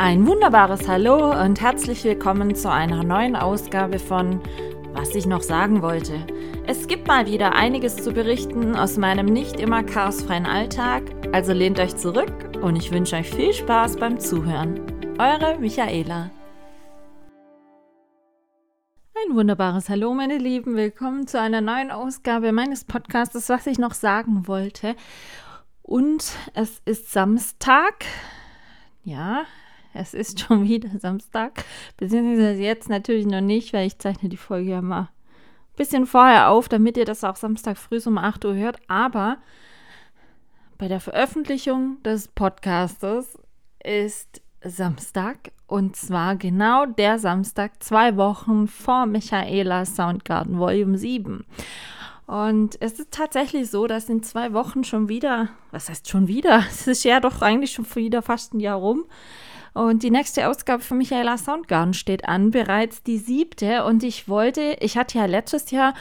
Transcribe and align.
Ein 0.00 0.28
wunderbares 0.28 0.86
Hallo 0.86 1.32
und 1.42 1.60
herzlich 1.60 2.04
willkommen 2.04 2.54
zu 2.54 2.70
einer 2.70 3.02
neuen 3.02 3.34
Ausgabe 3.34 3.98
von 3.98 4.40
Was 4.92 5.12
ich 5.16 5.26
noch 5.26 5.42
sagen 5.42 5.82
wollte. 5.82 6.24
Es 6.68 6.86
gibt 6.86 7.08
mal 7.08 7.26
wieder 7.26 7.56
einiges 7.56 7.96
zu 7.96 8.12
berichten 8.12 8.76
aus 8.76 8.96
meinem 8.96 9.26
nicht 9.26 9.58
immer 9.58 9.82
chaosfreien 9.82 10.46
Alltag, 10.46 11.02
also 11.32 11.52
lehnt 11.52 11.80
euch 11.80 11.96
zurück 11.96 12.32
und 12.62 12.76
ich 12.76 12.92
wünsche 12.92 13.16
euch 13.16 13.28
viel 13.28 13.52
Spaß 13.52 13.96
beim 13.96 14.20
Zuhören. 14.20 14.80
Eure 15.18 15.58
Michaela. 15.58 16.30
Ein 19.26 19.34
wunderbares 19.34 19.88
Hallo, 19.88 20.14
meine 20.14 20.38
Lieben. 20.38 20.76
Willkommen 20.76 21.26
zu 21.26 21.40
einer 21.40 21.60
neuen 21.60 21.90
Ausgabe 21.90 22.52
meines 22.52 22.84
Podcasts, 22.84 23.48
was 23.48 23.66
ich 23.66 23.80
noch 23.80 23.94
sagen 23.94 24.46
wollte. 24.46 24.94
Und 25.82 26.30
es 26.54 26.82
ist 26.84 27.10
Samstag. 27.10 28.04
Ja, 29.02 29.44
es 29.94 30.14
ist 30.14 30.40
schon 30.46 30.64
wieder 30.64 30.90
Samstag. 30.98 31.64
Beziehungsweise 31.96 32.62
jetzt 32.62 32.88
natürlich 32.88 33.26
noch 33.26 33.40
nicht, 33.40 33.72
weil 33.72 33.86
ich 33.86 33.98
zeichne 33.98 34.28
die 34.28 34.36
Folge 34.36 34.70
ja 34.70 34.82
mal 34.82 35.02
ein 35.02 35.76
bisschen 35.76 36.06
vorher 36.06 36.50
auf, 36.50 36.68
damit 36.68 36.96
ihr 36.96 37.04
das 37.04 37.24
auch 37.24 37.36
Samstag 37.36 37.76
früh 37.76 38.00
um 38.06 38.18
8 38.18 38.44
Uhr 38.44 38.54
hört. 38.54 38.78
Aber 38.88 39.38
bei 40.76 40.88
der 40.88 41.00
Veröffentlichung 41.00 42.02
des 42.02 42.28
Podcastes 42.28 43.38
ist 43.82 44.42
Samstag 44.62 45.52
und 45.68 45.96
zwar 45.96 46.36
genau 46.36 46.86
der 46.86 47.18
Samstag, 47.18 47.82
zwei 47.82 48.16
Wochen 48.16 48.66
vor 48.66 49.06
Michaela 49.06 49.84
Soundgarden 49.84 50.58
Volume 50.58 50.96
7. 50.96 51.44
Und 52.26 52.80
es 52.80 52.98
ist 52.98 53.10
tatsächlich 53.10 53.70
so, 53.70 53.86
dass 53.86 54.08
in 54.08 54.22
zwei 54.22 54.52
Wochen 54.52 54.84
schon 54.84 55.08
wieder, 55.08 55.48
was 55.70 55.88
heißt 55.88 56.08
schon 56.08 56.26
wieder? 56.26 56.64
Es 56.70 56.86
ist 56.86 57.04
ja 57.04 57.20
doch 57.20 57.42
eigentlich 57.42 57.72
schon 57.72 57.86
wieder 57.94 58.22
fast 58.22 58.54
ein 58.54 58.60
Jahr 58.60 58.78
rum. 58.78 59.04
Und 59.78 60.02
die 60.02 60.10
nächste 60.10 60.48
Ausgabe 60.48 60.82
von 60.82 60.98
Michaela 60.98 61.38
Soundgarden 61.38 61.94
steht 61.94 62.28
an, 62.28 62.50
bereits 62.50 63.04
die 63.04 63.16
siebte. 63.16 63.84
Und 63.84 64.02
ich 64.02 64.28
wollte, 64.28 64.76
ich 64.80 64.98
hatte 64.98 65.18
ja 65.18 65.26
letztes 65.26 65.70
Jahr 65.70 65.94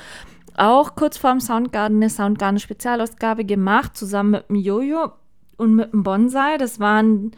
auch 0.55 0.95
kurz 0.95 1.19
vorm 1.19 1.39
Soundgarden 1.39 1.97
eine 1.97 2.09
Soundgarden 2.09 2.59
Spezialausgabe 2.59 3.45
gemacht, 3.45 3.95
zusammen 3.95 4.31
mit 4.31 4.49
dem 4.49 4.55
Jojo 4.55 5.11
und 5.57 5.75
mit 5.75 5.93
dem 5.93 6.01
Bonsai. 6.01 6.57
Das 6.57 6.79
waren 6.79 7.33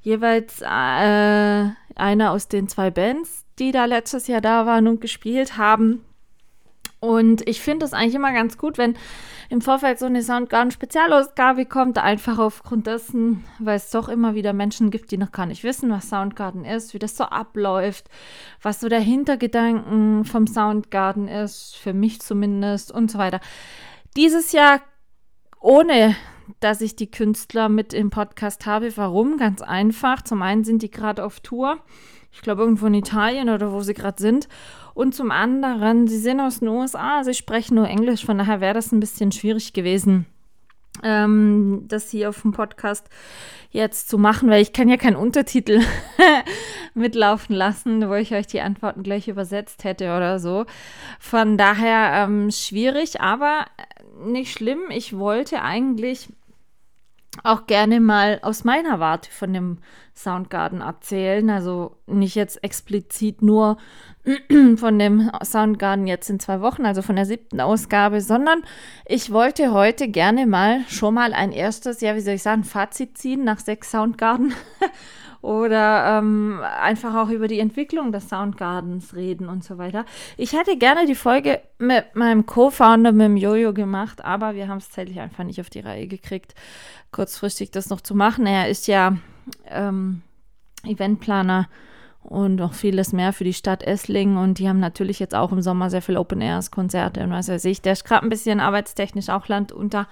jeweils 0.00 0.60
äh, 0.60 0.64
einer 0.66 2.32
aus 2.32 2.48
den 2.48 2.66
zwei 2.66 2.90
Bands, 2.90 3.44
die 3.60 3.70
da 3.70 3.84
letztes 3.84 4.26
Jahr 4.26 4.40
da 4.40 4.66
waren 4.66 4.88
und 4.88 5.00
gespielt 5.00 5.56
haben. 5.56 6.04
Und 7.00 7.46
ich 7.46 7.60
finde 7.60 7.84
es 7.84 7.92
eigentlich 7.92 8.14
immer 8.14 8.32
ganz 8.32 8.56
gut, 8.58 8.78
wenn 8.78 8.96
im 9.48 9.60
Vorfeld 9.60 9.98
so 9.98 10.06
eine 10.06 10.22
Soundgarden-Spezialausgabe 10.22 11.66
kommt, 11.66 11.98
einfach 11.98 12.38
aufgrund 12.38 12.86
dessen, 12.86 13.44
weil 13.58 13.76
es 13.76 13.90
doch 13.90 14.08
immer 14.08 14.34
wieder 14.34 14.52
Menschen 14.52 14.90
gibt, 14.90 15.10
die 15.10 15.18
noch 15.18 15.30
gar 15.30 15.46
nicht 15.46 15.62
wissen, 15.62 15.90
was 15.90 16.08
Soundgarden 16.08 16.64
ist, 16.64 16.94
wie 16.94 16.98
das 16.98 17.16
so 17.16 17.24
abläuft, 17.24 18.08
was 18.60 18.80
so 18.80 18.88
der 18.88 19.00
Hintergedanken 19.00 20.24
vom 20.24 20.46
Soundgarden 20.46 21.28
ist, 21.28 21.76
für 21.76 21.92
mich 21.92 22.20
zumindest 22.20 22.90
und 22.90 23.10
so 23.10 23.18
weiter. 23.18 23.40
Dieses 24.16 24.52
Jahr 24.52 24.80
ohne 25.60 26.16
dass 26.60 26.80
ich 26.80 26.96
die 26.96 27.10
Künstler 27.10 27.68
mit 27.68 27.92
im 27.92 28.10
Podcast 28.10 28.66
habe. 28.66 28.96
Warum? 28.96 29.36
Ganz 29.38 29.62
einfach. 29.62 30.22
Zum 30.22 30.42
einen 30.42 30.64
sind 30.64 30.82
die 30.82 30.90
gerade 30.90 31.24
auf 31.24 31.40
Tour. 31.40 31.78
Ich 32.32 32.42
glaube, 32.42 32.62
irgendwo 32.62 32.86
in 32.86 32.94
Italien 32.94 33.48
oder 33.48 33.72
wo 33.72 33.80
sie 33.80 33.94
gerade 33.94 34.20
sind. 34.20 34.48
Und 34.94 35.14
zum 35.14 35.30
anderen, 35.30 36.06
sie 36.06 36.18
sind 36.18 36.40
aus 36.40 36.60
den 36.60 36.68
USA, 36.68 37.24
sie 37.24 37.34
sprechen 37.34 37.76
nur 37.76 37.88
Englisch. 37.88 38.24
Von 38.24 38.38
daher 38.38 38.60
wäre 38.60 38.74
das 38.74 38.92
ein 38.92 39.00
bisschen 39.00 39.32
schwierig 39.32 39.72
gewesen, 39.72 40.26
ähm, 41.02 41.84
das 41.88 42.10
hier 42.10 42.28
auf 42.28 42.42
dem 42.42 42.52
Podcast 42.52 43.08
jetzt 43.70 44.08
zu 44.08 44.18
machen, 44.18 44.48
weil 44.48 44.62
ich 44.62 44.72
kann 44.72 44.88
ja 44.88 44.96
keinen 44.96 45.16
Untertitel 45.16 45.80
mitlaufen 46.94 47.54
lassen, 47.54 48.08
wo 48.08 48.14
ich 48.14 48.34
euch 48.34 48.46
die 48.46 48.60
Antworten 48.60 49.02
gleich 49.02 49.28
übersetzt 49.28 49.84
hätte 49.84 50.16
oder 50.16 50.38
so. 50.38 50.66
Von 51.18 51.58
daher 51.58 52.24
ähm, 52.24 52.50
schwierig, 52.50 53.20
aber 53.20 53.66
nicht 54.24 54.52
schlimm. 54.52 54.80
Ich 54.90 55.16
wollte 55.16 55.62
eigentlich 55.62 56.28
auch 57.44 57.66
gerne 57.66 58.00
mal 58.00 58.38
aus 58.42 58.64
meiner 58.64 59.00
Warte 59.00 59.30
von 59.30 59.52
dem 59.52 59.78
Soundgarden 60.14 60.80
erzählen. 60.80 61.48
Also 61.50 61.96
nicht 62.06 62.34
jetzt 62.34 62.62
explizit 62.64 63.42
nur 63.42 63.76
von 64.76 64.98
dem 64.98 65.30
Soundgarden 65.44 66.06
jetzt 66.06 66.30
in 66.30 66.40
zwei 66.40 66.60
Wochen, 66.60 66.84
also 66.84 67.02
von 67.02 67.16
der 67.16 67.26
siebten 67.26 67.60
Ausgabe, 67.60 68.20
sondern 68.20 68.62
ich 69.06 69.32
wollte 69.32 69.72
heute 69.72 70.08
gerne 70.08 70.46
mal 70.46 70.80
schon 70.88 71.14
mal 71.14 71.32
ein 71.32 71.52
erstes, 71.52 72.00
ja, 72.00 72.16
wie 72.16 72.20
soll 72.20 72.34
ich 72.34 72.42
sagen, 72.42 72.64
Fazit 72.64 73.18
ziehen 73.18 73.44
nach 73.44 73.60
sechs 73.60 73.90
Soundgarden 73.90 74.54
oder 75.46 76.18
ähm, 76.18 76.60
einfach 76.80 77.14
auch 77.14 77.28
über 77.28 77.46
die 77.46 77.60
Entwicklung 77.60 78.10
des 78.10 78.28
Soundgardens 78.28 79.14
reden 79.14 79.48
und 79.48 79.62
so 79.62 79.78
weiter. 79.78 80.04
Ich 80.36 80.54
hätte 80.54 80.76
gerne 80.76 81.06
die 81.06 81.14
Folge 81.14 81.60
mit 81.78 82.16
meinem 82.16 82.46
Co-Founder, 82.46 83.12
mit 83.12 83.26
dem 83.26 83.36
Jojo 83.36 83.72
gemacht, 83.72 84.24
aber 84.24 84.56
wir 84.56 84.66
haben 84.66 84.78
es 84.78 84.90
zeitlich 84.90 85.20
einfach 85.20 85.44
nicht 85.44 85.60
auf 85.60 85.70
die 85.70 85.80
Reihe 85.80 86.08
gekriegt, 86.08 86.56
kurzfristig 87.12 87.70
das 87.70 87.90
noch 87.90 88.00
zu 88.00 88.16
machen. 88.16 88.44
Er 88.44 88.68
ist 88.68 88.88
ja 88.88 89.18
ähm, 89.68 90.22
Eventplaner 90.84 91.68
und 92.24 92.56
noch 92.56 92.74
vieles 92.74 93.12
mehr 93.12 93.32
für 93.32 93.44
die 93.44 93.54
Stadt 93.54 93.84
Esslingen. 93.84 94.38
Und 94.38 94.58
die 94.58 94.68
haben 94.68 94.80
natürlich 94.80 95.20
jetzt 95.20 95.36
auch 95.36 95.52
im 95.52 95.62
Sommer 95.62 95.90
sehr 95.90 96.02
viel 96.02 96.16
Open 96.16 96.40
Airs, 96.40 96.72
Konzerte 96.72 97.22
und 97.22 97.30
was 97.30 97.48
weiß 97.48 97.64
ich. 97.66 97.82
Der 97.82 97.92
ist 97.92 98.04
gerade 98.04 98.26
ein 98.26 98.30
bisschen 98.30 98.58
arbeitstechnisch 98.58 99.28
auch 99.28 99.46
landunter. 99.46 100.08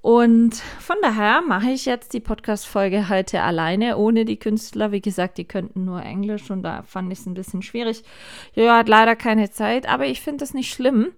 Und 0.00 0.54
von 0.54 0.96
daher 1.02 1.42
mache 1.42 1.70
ich 1.70 1.84
jetzt 1.84 2.12
die 2.12 2.20
Podcast-Folge 2.20 3.08
heute 3.08 3.42
alleine, 3.42 3.96
ohne 3.96 4.24
die 4.24 4.38
Künstler. 4.38 4.92
Wie 4.92 5.00
gesagt, 5.00 5.38
die 5.38 5.44
könnten 5.44 5.84
nur 5.84 6.02
Englisch 6.02 6.50
und 6.50 6.62
da 6.62 6.82
fand 6.82 7.12
ich 7.12 7.18
es 7.18 7.26
ein 7.26 7.34
bisschen 7.34 7.62
schwierig. 7.62 8.04
Ja, 8.54 8.78
hat 8.78 8.88
leider 8.88 9.16
keine 9.16 9.50
Zeit, 9.50 9.88
aber 9.88 10.06
ich 10.06 10.20
finde 10.20 10.38
das 10.38 10.54
nicht 10.54 10.72
schlimm, 10.72 11.08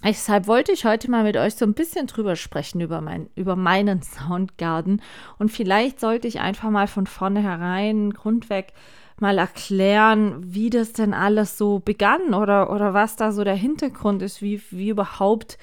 deshalb 0.04 0.48
wollte 0.48 0.72
ich 0.72 0.86
heute 0.86 1.12
mal 1.12 1.24
mit 1.24 1.36
euch 1.36 1.56
so 1.56 1.66
ein 1.66 1.74
bisschen 1.74 2.08
drüber 2.08 2.38
sprechen, 2.38 2.80
über, 2.80 3.02
mein, 3.02 3.30
über 3.36 3.58
meinen 3.58 4.02
Soundgarden. 4.02 5.02
Und 5.38 5.52
vielleicht 5.52 6.00
sollte 6.00 6.28
ich 6.30 6.40
einfach 6.40 6.70
mal 6.70 6.88
von 6.88 7.06
vornherein 7.06 8.12
grundweg 8.12 8.74
mal 9.20 9.38
erklären, 9.38 10.42
wie 10.44 10.70
das 10.70 10.94
denn 10.94 11.14
alles 11.14 11.58
so 11.58 11.80
begann 11.80 12.34
oder, 12.34 12.70
oder 12.70 12.94
was 12.94 13.16
da 13.16 13.32
so 13.32 13.44
der 13.44 13.56
Hintergrund 13.56 14.22
ist, 14.22 14.42
wie, 14.42 14.62
wie 14.72 14.90
überhaupt 14.90 15.58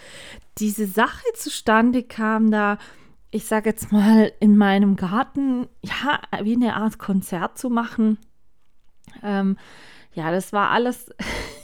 diese 0.59 0.87
Sache 0.87 1.25
zustande 1.35 2.03
kam, 2.03 2.51
da, 2.51 2.79
ich 3.31 3.47
sage 3.47 3.71
jetzt 3.71 3.93
mal, 3.93 4.33
in 4.41 4.57
meinem 4.57 4.97
Garten, 4.97 5.69
ja, 5.83 6.21
wie 6.43 6.57
eine 6.57 6.77
Art 6.77 6.99
Konzert 6.99 7.59
zu 7.59 7.71
machen. 7.71 8.19
Ähm, 9.23 9.57
ja, 10.15 10.31
das 10.31 10.53
war 10.53 10.71
alles 10.71 11.11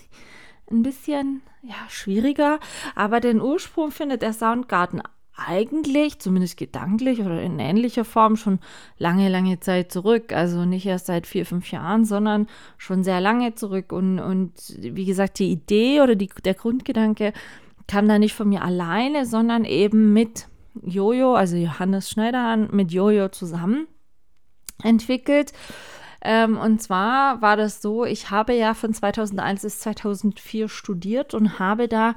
ein 0.71 0.83
bisschen 0.83 1.43
ja, 1.63 1.75
schwieriger, 1.89 2.61
aber 2.95 3.21
den 3.21 3.41
Ursprung 3.41 3.91
findet 3.91 4.23
der 4.23 4.33
Soundgarten 4.33 5.03
eigentlich, 5.39 6.19
zumindest 6.19 6.57
gedanklich 6.57 7.21
oder 7.21 7.41
in 7.41 7.59
ähnlicher 7.59 8.05
Form, 8.05 8.37
schon 8.37 8.59
lange, 8.99 9.29
lange 9.29 9.61
Zeit 9.61 9.93
zurück. 9.93 10.33
Also 10.33 10.65
nicht 10.65 10.87
erst 10.87 11.07
seit 11.07 11.27
vier, 11.27 11.47
fünf 11.47 11.71
Jahren, 11.71 12.05
sondern 12.05 12.47
schon 12.77 13.05
sehr 13.05 13.21
lange 13.21 13.55
zurück. 13.55 13.93
Und, 13.93 14.19
und 14.19 14.53
wie 14.79 15.05
gesagt, 15.05 15.39
die 15.39 15.51
Idee 15.51 16.01
oder 16.01 16.17
die, 16.17 16.29
der 16.45 16.55
Grundgedanke 16.55 17.33
kam 17.87 18.09
da 18.09 18.19
nicht 18.19 18.35
von 18.35 18.49
mir 18.49 18.63
alleine, 18.63 19.27
sondern 19.27 19.65
eben 19.65 20.13
mit 20.13 20.49
Jojo, 20.83 21.35
also 21.35 21.57
Johannes 21.57 22.11
Schneiderhahn, 22.11 22.69
mit 22.73 22.93
Jojo 22.93 23.29
zusammen 23.29 23.87
entwickelt. 24.83 25.53
Ähm, 26.21 26.59
und 26.59 26.83
zwar 26.83 27.41
war 27.43 27.57
das 27.57 27.81
so, 27.81 28.05
ich 28.05 28.31
habe 28.31 28.53
ja 28.55 28.75
von 28.75 28.93
2001 28.93 29.63
bis 29.63 29.81
2004 29.81 30.69
studiert 30.69 31.33
und 31.33 31.59
habe 31.59 31.89
da 31.89 32.17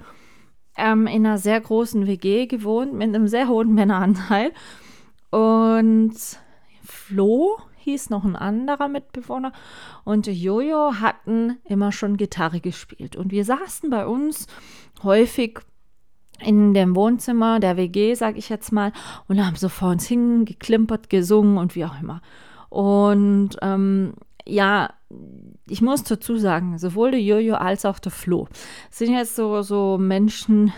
ähm, 0.77 1.07
in 1.07 1.25
einer 1.25 1.37
sehr 1.37 1.59
großen 1.59 2.07
WG 2.07 2.47
gewohnt 2.47 2.93
mit 2.93 3.09
einem 3.09 3.27
sehr 3.27 3.47
hohen 3.47 3.73
Männeranteil. 3.73 4.51
Und 5.29 6.13
Flo 6.83 7.57
hieß 7.77 8.09
noch 8.09 8.23
ein 8.23 8.35
anderer 8.35 8.87
Mitbewohner 8.87 9.51
und 10.03 10.27
Jojo 10.27 10.95
hatten 10.99 11.57
immer 11.65 11.91
schon 11.91 12.17
Gitarre 12.17 12.59
gespielt. 12.59 13.15
Und 13.15 13.31
wir 13.31 13.45
saßen 13.45 13.89
bei 13.89 14.05
uns 14.05 14.47
häufig 15.03 15.59
in 16.39 16.73
dem 16.73 16.95
Wohnzimmer 16.95 17.59
der 17.59 17.77
WG, 17.77 18.13
sag 18.15 18.37
ich 18.37 18.49
jetzt 18.49 18.71
mal, 18.71 18.91
und 19.27 19.45
haben 19.45 19.55
so 19.55 19.69
vor 19.69 19.89
uns 19.89 20.05
hingeklimpert, 20.07 21.09
gesungen 21.09 21.57
und 21.57 21.75
wie 21.75 21.85
auch 21.85 21.99
immer. 21.99 22.21
Und 22.69 23.57
ähm, 23.61 24.13
ja, 24.45 24.93
ich 25.71 25.81
muss 25.81 26.03
dazu 26.03 26.37
sagen, 26.37 26.77
sowohl 26.77 27.11
der 27.11 27.21
Jojo 27.21 27.55
als 27.55 27.85
auch 27.85 27.99
der 27.99 28.11
Flo 28.11 28.47
sind 28.89 29.13
jetzt 29.13 29.35
so, 29.35 29.61
so 29.61 29.97
Menschen, 29.97 30.73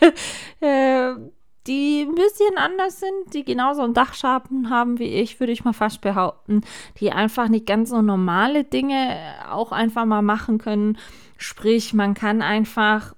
äh, 0.60 1.12
die 1.66 2.02
ein 2.02 2.14
bisschen 2.14 2.58
anders 2.58 3.00
sind, 3.00 3.32
die 3.32 3.44
genauso 3.44 3.82
einen 3.82 3.94
Dachschaden 3.94 4.68
haben 4.68 4.98
wie 4.98 5.14
ich, 5.14 5.40
würde 5.40 5.52
ich 5.52 5.64
mal 5.64 5.72
fast 5.72 6.00
behaupten, 6.00 6.62
die 6.98 7.12
einfach 7.12 7.48
nicht 7.48 7.66
ganz 7.66 7.90
so 7.90 8.02
normale 8.02 8.64
Dinge 8.64 9.16
auch 9.50 9.72
einfach 9.72 10.04
mal 10.04 10.22
machen 10.22 10.58
können. 10.58 10.98
Sprich, 11.38 11.94
man 11.94 12.14
kann 12.14 12.42
einfach 12.42 13.14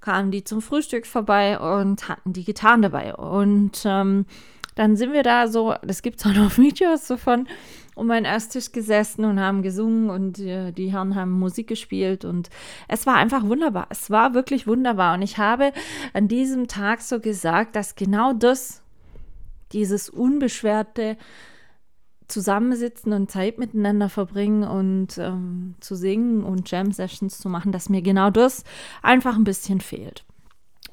kamen 0.00 0.30
die 0.30 0.44
zum 0.44 0.62
Frühstück 0.62 1.06
vorbei 1.06 1.58
und 1.58 2.08
hatten 2.08 2.32
die 2.32 2.44
Gitarren 2.44 2.82
dabei. 2.82 3.16
Und 3.16 3.82
ähm, 3.84 4.26
dann 4.76 4.94
sind 4.94 5.12
wir 5.12 5.24
da 5.24 5.48
so, 5.48 5.74
das 5.82 6.02
gibt 6.02 6.20
es 6.20 6.26
auch 6.26 6.34
noch 6.34 6.56
Videos 6.56 7.08
davon, 7.08 7.48
um 7.96 8.06
meinen 8.06 8.26
Esstisch 8.26 8.70
gesessen 8.70 9.24
und 9.24 9.40
haben 9.40 9.62
gesungen 9.62 10.08
und 10.08 10.38
äh, 10.38 10.70
die 10.70 10.92
Herren 10.92 11.16
haben 11.16 11.32
Musik 11.32 11.66
gespielt 11.66 12.24
und 12.24 12.48
es 12.86 13.04
war 13.04 13.16
einfach 13.16 13.42
wunderbar. 13.42 13.88
Es 13.90 14.08
war 14.08 14.34
wirklich 14.34 14.68
wunderbar 14.68 15.14
und 15.14 15.22
ich 15.22 15.36
habe 15.36 15.72
an 16.12 16.28
diesem 16.28 16.68
Tag 16.68 17.00
so 17.00 17.18
gesagt, 17.18 17.74
dass 17.74 17.96
genau 17.96 18.32
das, 18.32 18.82
dieses 19.72 20.08
unbeschwerte, 20.10 21.16
zusammensitzen 22.28 23.12
und 23.12 23.30
Zeit 23.30 23.58
miteinander 23.58 24.08
verbringen 24.08 24.64
und 24.64 25.18
ähm, 25.18 25.74
zu 25.80 25.94
singen 25.94 26.44
und 26.44 26.70
Jam-Sessions 26.70 27.38
zu 27.38 27.48
machen, 27.48 27.72
dass 27.72 27.88
mir 27.88 28.02
genau 28.02 28.30
das 28.30 28.64
einfach 29.02 29.36
ein 29.36 29.44
bisschen 29.44 29.80
fehlt. 29.80 30.24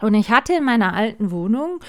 Und 0.01 0.15
ich 0.15 0.31
hatte 0.31 0.53
in 0.53 0.63
meiner 0.63 0.93
alten 0.93 1.31
Wohnung 1.31 1.79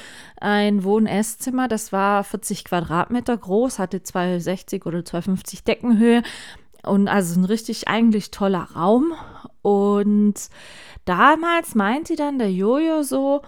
ein 0.40 0.84
Wohn-Esszimmer, 0.84 1.68
das 1.68 1.92
war 1.92 2.22
40 2.22 2.64
Quadratmeter 2.64 3.36
groß, 3.36 3.78
hatte 3.78 4.02
260 4.02 4.84
oder 4.86 5.04
250 5.04 5.64
Deckenhöhe 5.64 6.22
und 6.84 7.08
also 7.08 7.40
ein 7.40 7.44
richtig 7.44 7.88
eigentlich 7.88 8.30
toller 8.30 8.68
Raum. 8.74 9.14
Und 9.62 10.34
damals 11.06 11.74
meinte 11.74 12.16
dann 12.16 12.38
der 12.38 12.52
Jojo 12.52 13.02
so, 13.02 13.42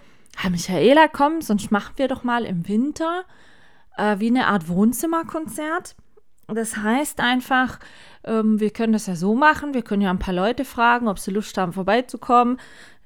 Michaela, 0.50 1.08
komm, 1.08 1.42
sonst 1.42 1.70
machen 1.70 1.94
wir 1.96 2.08
doch 2.08 2.24
mal 2.24 2.44
im 2.44 2.66
Winter 2.68 3.24
äh, 3.96 4.18
wie 4.18 4.28
eine 4.28 4.46
Art 4.46 4.68
Wohnzimmerkonzert. 4.68 5.96
Das 6.48 6.76
heißt 6.76 7.20
einfach, 7.20 7.80
ähm, 8.24 8.60
wir 8.60 8.70
können 8.70 8.92
das 8.92 9.06
ja 9.06 9.16
so 9.16 9.34
machen, 9.34 9.74
wir 9.74 9.82
können 9.82 10.02
ja 10.02 10.10
ein 10.10 10.18
paar 10.18 10.34
Leute 10.34 10.64
fragen, 10.64 11.08
ob 11.08 11.18
sie 11.18 11.32
Lust 11.32 11.58
haben, 11.58 11.72
vorbeizukommen. 11.72 12.58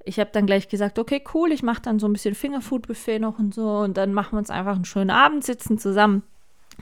Ich 0.04 0.18
habe 0.18 0.30
dann 0.32 0.47
gleich 0.47 0.68
gesagt, 0.68 0.99
okay, 0.99 1.23
cool, 1.35 1.52
ich 1.52 1.62
mache 1.62 1.82
dann 1.82 1.99
so 1.99 2.06
ein 2.06 2.12
bisschen 2.12 2.35
Fingerfood-Buffet 2.35 3.18
noch 3.18 3.38
und 3.38 3.54
so 3.54 3.78
und 3.78 3.97
dann 3.97 4.12
machen 4.12 4.32
wir 4.32 4.38
uns 4.38 4.50
einfach 4.50 4.75
einen 4.75 4.85
schönen 4.85 5.11
Abend, 5.11 5.44
sitzen 5.44 5.78
zusammen, 5.78 6.23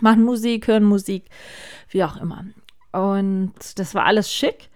machen 0.00 0.25
Musik, 0.25 0.69
hören 0.69 0.85
Musik, 0.85 1.25
wie 1.91 2.05
auch 2.05 2.17
immer. 2.17 2.45
Und 2.93 3.53
das 3.77 3.95
war 3.95 4.05
alles 4.05 4.33
schick. 4.33 4.69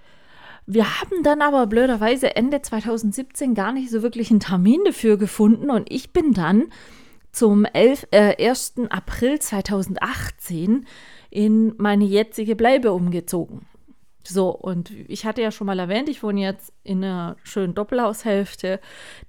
Wir 0.67 1.01
haben 1.01 1.23
dann 1.25 1.43
aber 1.43 1.67
blöderweise 1.67 2.37
Ende 2.37 2.62
2017 2.62 3.55
gar 3.55 3.73
nicht 3.73 3.91
so 3.91 4.03
wirklich 4.03 4.31
einen 4.31 4.41
Termin 4.41 4.81
dafür 4.85 5.17
gefunden 5.17 5.71
und 5.71 5.91
ich 5.91 6.12
bin 6.12 6.33
dann 6.33 6.67
zum 7.33 7.65
11, 7.65 8.07
äh, 8.11 8.49
1. 8.49 8.91
April 8.91 9.39
2018 9.39 10.87
in 11.31 11.75
meine 11.79 12.05
jetzige 12.05 12.55
Bleibe 12.57 12.93
umgezogen. 12.93 13.67
So, 14.25 14.51
und 14.51 14.93
ich 15.09 15.27
hatte 15.27 15.43
ja 15.43 15.51
schon 15.51 15.67
mal 15.67 15.79
erwähnt, 15.79 16.09
ich 16.09 16.23
wohne 16.23 16.41
jetzt 16.41 16.73
in 16.85 17.03
einer 17.03 17.37
schönen 17.43 17.75
Doppelhaushälfte, 17.75 18.81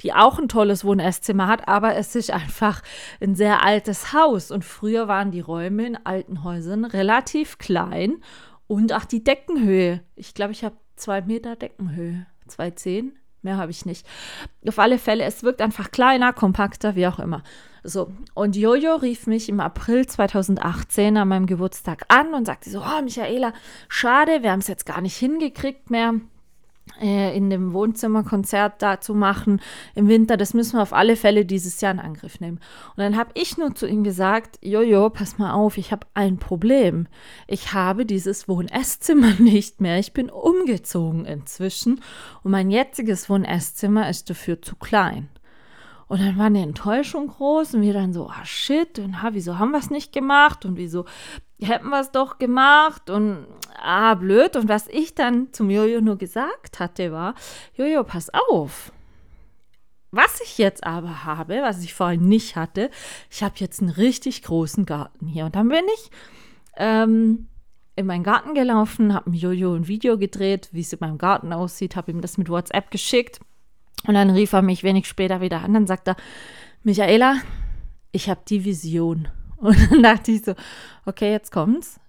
die 0.01 0.13
auch 0.13 0.38
ein 0.38 0.48
tolles 0.48 0.86
Wohn-Esszimmer 0.86 1.48
hat, 1.48 1.67
aber 1.67 1.95
es 1.95 2.15
ist 2.15 2.29
einfach 2.29 2.83
ein 3.19 3.33
sehr 3.33 3.63
altes 3.63 4.13
Haus. 4.13 4.51
Und 4.51 4.63
früher 4.63 5.07
waren 5.07 5.31
die 5.31 5.39
Räume 5.39 5.88
in 5.88 6.05
alten 6.05 6.43
Häusern 6.43 6.86
relativ 6.86 7.57
klein 7.57 8.17
und 8.67 8.93
auch 8.93 9.05
die 9.05 9.24
Deckenhöhe. 9.24 10.01
Ich 10.15 10.36
glaube, 10.36 10.51
ich 10.51 10.63
habe 10.63 10.75
zwei 10.95 11.22
Meter 11.22 11.55
Deckenhöhe, 11.55 12.27
zwei 12.48 12.69
zehn, 12.69 13.17
mehr 13.41 13.57
habe 13.57 13.72
ich 13.72 13.86
nicht. 13.86 14.05
Auf 14.67 14.77
alle 14.77 15.00
Fälle, 15.00 15.24
es 15.24 15.41
wirkt 15.41 15.62
einfach 15.62 15.89
kleiner, 15.89 16.33
kompakter, 16.33 16.95
wie 16.95 17.07
auch 17.07 17.17
immer. 17.17 17.41
So, 17.83 18.11
und 18.33 18.55
Jojo 18.55 18.95
rief 18.95 19.27
mich 19.27 19.49
im 19.49 19.59
April 19.59 20.05
2018 20.05 21.17
an 21.17 21.27
meinem 21.27 21.45
Geburtstag 21.47 22.05
an 22.07 22.33
und 22.33 22.45
sagte 22.45 22.69
so, 22.69 22.79
oh 22.79 23.01
Michaela, 23.03 23.53
schade, 23.89 24.41
wir 24.41 24.51
haben 24.51 24.59
es 24.59 24.67
jetzt 24.67 24.85
gar 24.85 25.01
nicht 25.01 25.17
hingekriegt 25.17 25.89
mehr 25.89 26.13
äh, 27.01 27.35
in 27.35 27.49
dem 27.49 27.73
Wohnzimmerkonzert 27.73 28.81
da 28.81 28.99
zu 28.99 29.13
machen 29.13 29.61
im 29.95 30.07
Winter, 30.07 30.37
das 30.37 30.53
müssen 30.53 30.77
wir 30.77 30.81
auf 30.81 30.93
alle 30.93 31.15
Fälle 31.15 31.45
dieses 31.45 31.81
Jahr 31.81 31.91
in 31.91 31.99
Angriff 31.99 32.39
nehmen. 32.39 32.59
Und 32.89 32.99
dann 32.99 33.17
habe 33.17 33.31
ich 33.33 33.57
nur 33.57 33.75
zu 33.75 33.87
ihm 33.87 34.03
gesagt, 34.03 34.59
Jojo, 34.61 35.09
pass 35.09 35.37
mal 35.37 35.53
auf, 35.53 35.77
ich 35.77 35.91
habe 35.91 36.07
ein 36.13 36.37
Problem. 36.37 37.07
Ich 37.47 37.73
habe 37.73 38.05
dieses 38.05 38.47
Wohn-Esszimmer 38.47 39.33
nicht 39.39 39.81
mehr. 39.81 39.99
Ich 39.99 40.13
bin 40.13 40.29
umgezogen 40.29 41.25
inzwischen 41.25 42.01
und 42.43 42.51
mein 42.51 42.69
jetziges 42.69 43.29
Wohn-Esszimmer 43.29 44.09
ist 44.09 44.29
dafür 44.29 44.61
zu 44.61 44.75
klein. 44.75 45.29
Und 46.13 46.22
dann 46.22 46.38
war 46.38 46.46
eine 46.46 46.62
Enttäuschung 46.62 47.25
groß 47.25 47.74
und 47.74 47.82
wir 47.82 47.93
dann 47.93 48.13
so, 48.13 48.29
ah 48.29 48.46
shit, 48.46 49.00
und 49.00 49.24
ha, 49.24 49.29
wieso 49.32 49.58
haben 49.58 49.72
wir 49.72 49.79
es 49.79 49.89
nicht 49.89 50.13
gemacht 50.13 50.63
und 50.63 50.77
wieso 50.77 51.05
hätten 51.60 51.89
wir 51.89 52.01
es 52.01 52.12
doch 52.12 52.38
gemacht 52.38 53.10
und 53.10 53.48
ah, 53.82 54.13
blöd. 54.13 54.55
Und 54.55 54.70
was 54.70 54.88
ich 54.89 55.15
dann 55.15 55.51
zum 55.53 55.72
Jojo 55.72 56.01
nur 56.01 56.20
gesagt 56.20 56.79
hatte, 56.79 57.12
war, 57.12 57.34
Jojo, 57.74 58.03
pass 58.03 58.29
auf. 58.32 58.91
Was 60.12 60.39
ich 60.41 60.60
jetzt 60.60 60.84
aber 60.84 61.24
habe, 61.24 61.63
was 61.63 61.84
ich 61.84 61.96
vorhin 61.96 62.29
nicht 62.29 62.55
hatte, 62.55 62.91
ich 63.32 63.41
habe 63.41 63.55
jetzt 63.58 63.82
einen 63.82 63.89
richtig 63.89 64.43
großen 64.43 64.86
Garten 64.86 65.25
hier. 65.25 65.46
Und 65.46 65.55
dann 65.55 65.70
bin 65.70 65.86
ich 65.96 66.12
ähm, 66.77 67.48
in 67.96 68.05
meinen 68.05 68.24
Garten 68.24 68.53
gelaufen, 68.53 69.15
habe 69.15 69.32
mit 69.32 69.39
Jojo 69.39 69.74
ein 69.74 69.88
Video 69.88 70.20
gedreht, 70.20 70.70
wie 70.74 70.82
es 70.82 70.93
in 70.93 71.00
meinem 71.01 71.17
Garten 71.17 71.53
aussieht, 71.53 71.96
habe 71.96 72.12
ihm 72.12 72.22
das 72.22 72.38
mit 72.38 72.50
WhatsApp 72.50 72.91
geschickt. 72.91 73.39
Und 74.07 74.15
dann 74.15 74.29
rief 74.29 74.53
er 74.53 74.62
mich 74.62 74.83
wenig 74.83 75.07
später 75.07 75.41
wieder 75.41 75.62
an, 75.62 75.74
dann 75.74 75.88
sagt 75.88 76.07
er, 76.07 76.15
Michaela, 76.83 77.38
ich 78.12 78.29
habe 78.29 78.41
die 78.48 78.65
Vision. 78.65 79.27
Und 79.57 79.77
dann 79.91 80.03
dachte 80.03 80.31
ich 80.31 80.43
so, 80.43 80.55
okay, 81.05 81.31
jetzt 81.31 81.51
kommt's. 81.51 82.00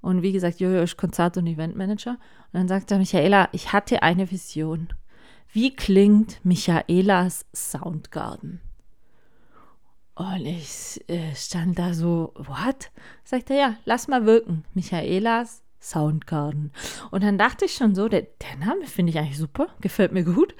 Und 0.00 0.22
wie 0.22 0.32
gesagt, 0.32 0.60
Jojo 0.60 0.82
ist 0.82 0.96
Konzert- 0.96 1.36
und 1.36 1.46
Eventmanager. 1.46 2.12
Und 2.12 2.54
dann 2.54 2.68
sagt 2.68 2.90
er, 2.90 2.98
Michaela, 2.98 3.48
ich 3.52 3.72
hatte 3.72 4.02
eine 4.02 4.30
Vision. 4.30 4.88
Wie 5.52 5.74
klingt 5.74 6.44
Michaelas 6.44 7.46
Soundgarden? 7.54 8.60
Und 10.14 10.46
ich 10.46 11.04
äh, 11.08 11.34
stand 11.34 11.78
da 11.78 11.94
so, 11.94 12.32
what? 12.36 12.90
Sagt 13.24 13.50
er, 13.50 13.56
ja, 13.56 13.74
lass 13.84 14.08
mal 14.08 14.26
wirken. 14.26 14.64
Michaelas 14.74 15.62
Soundgarden. 15.80 16.72
Und 17.10 17.22
dann 17.22 17.38
dachte 17.38 17.64
ich 17.64 17.74
schon 17.74 17.94
so, 17.94 18.08
der, 18.08 18.22
der 18.22 18.56
Name 18.56 18.86
finde 18.86 19.10
ich 19.10 19.18
eigentlich 19.18 19.38
super, 19.38 19.68
gefällt 19.80 20.12
mir 20.12 20.24
gut. 20.24 20.54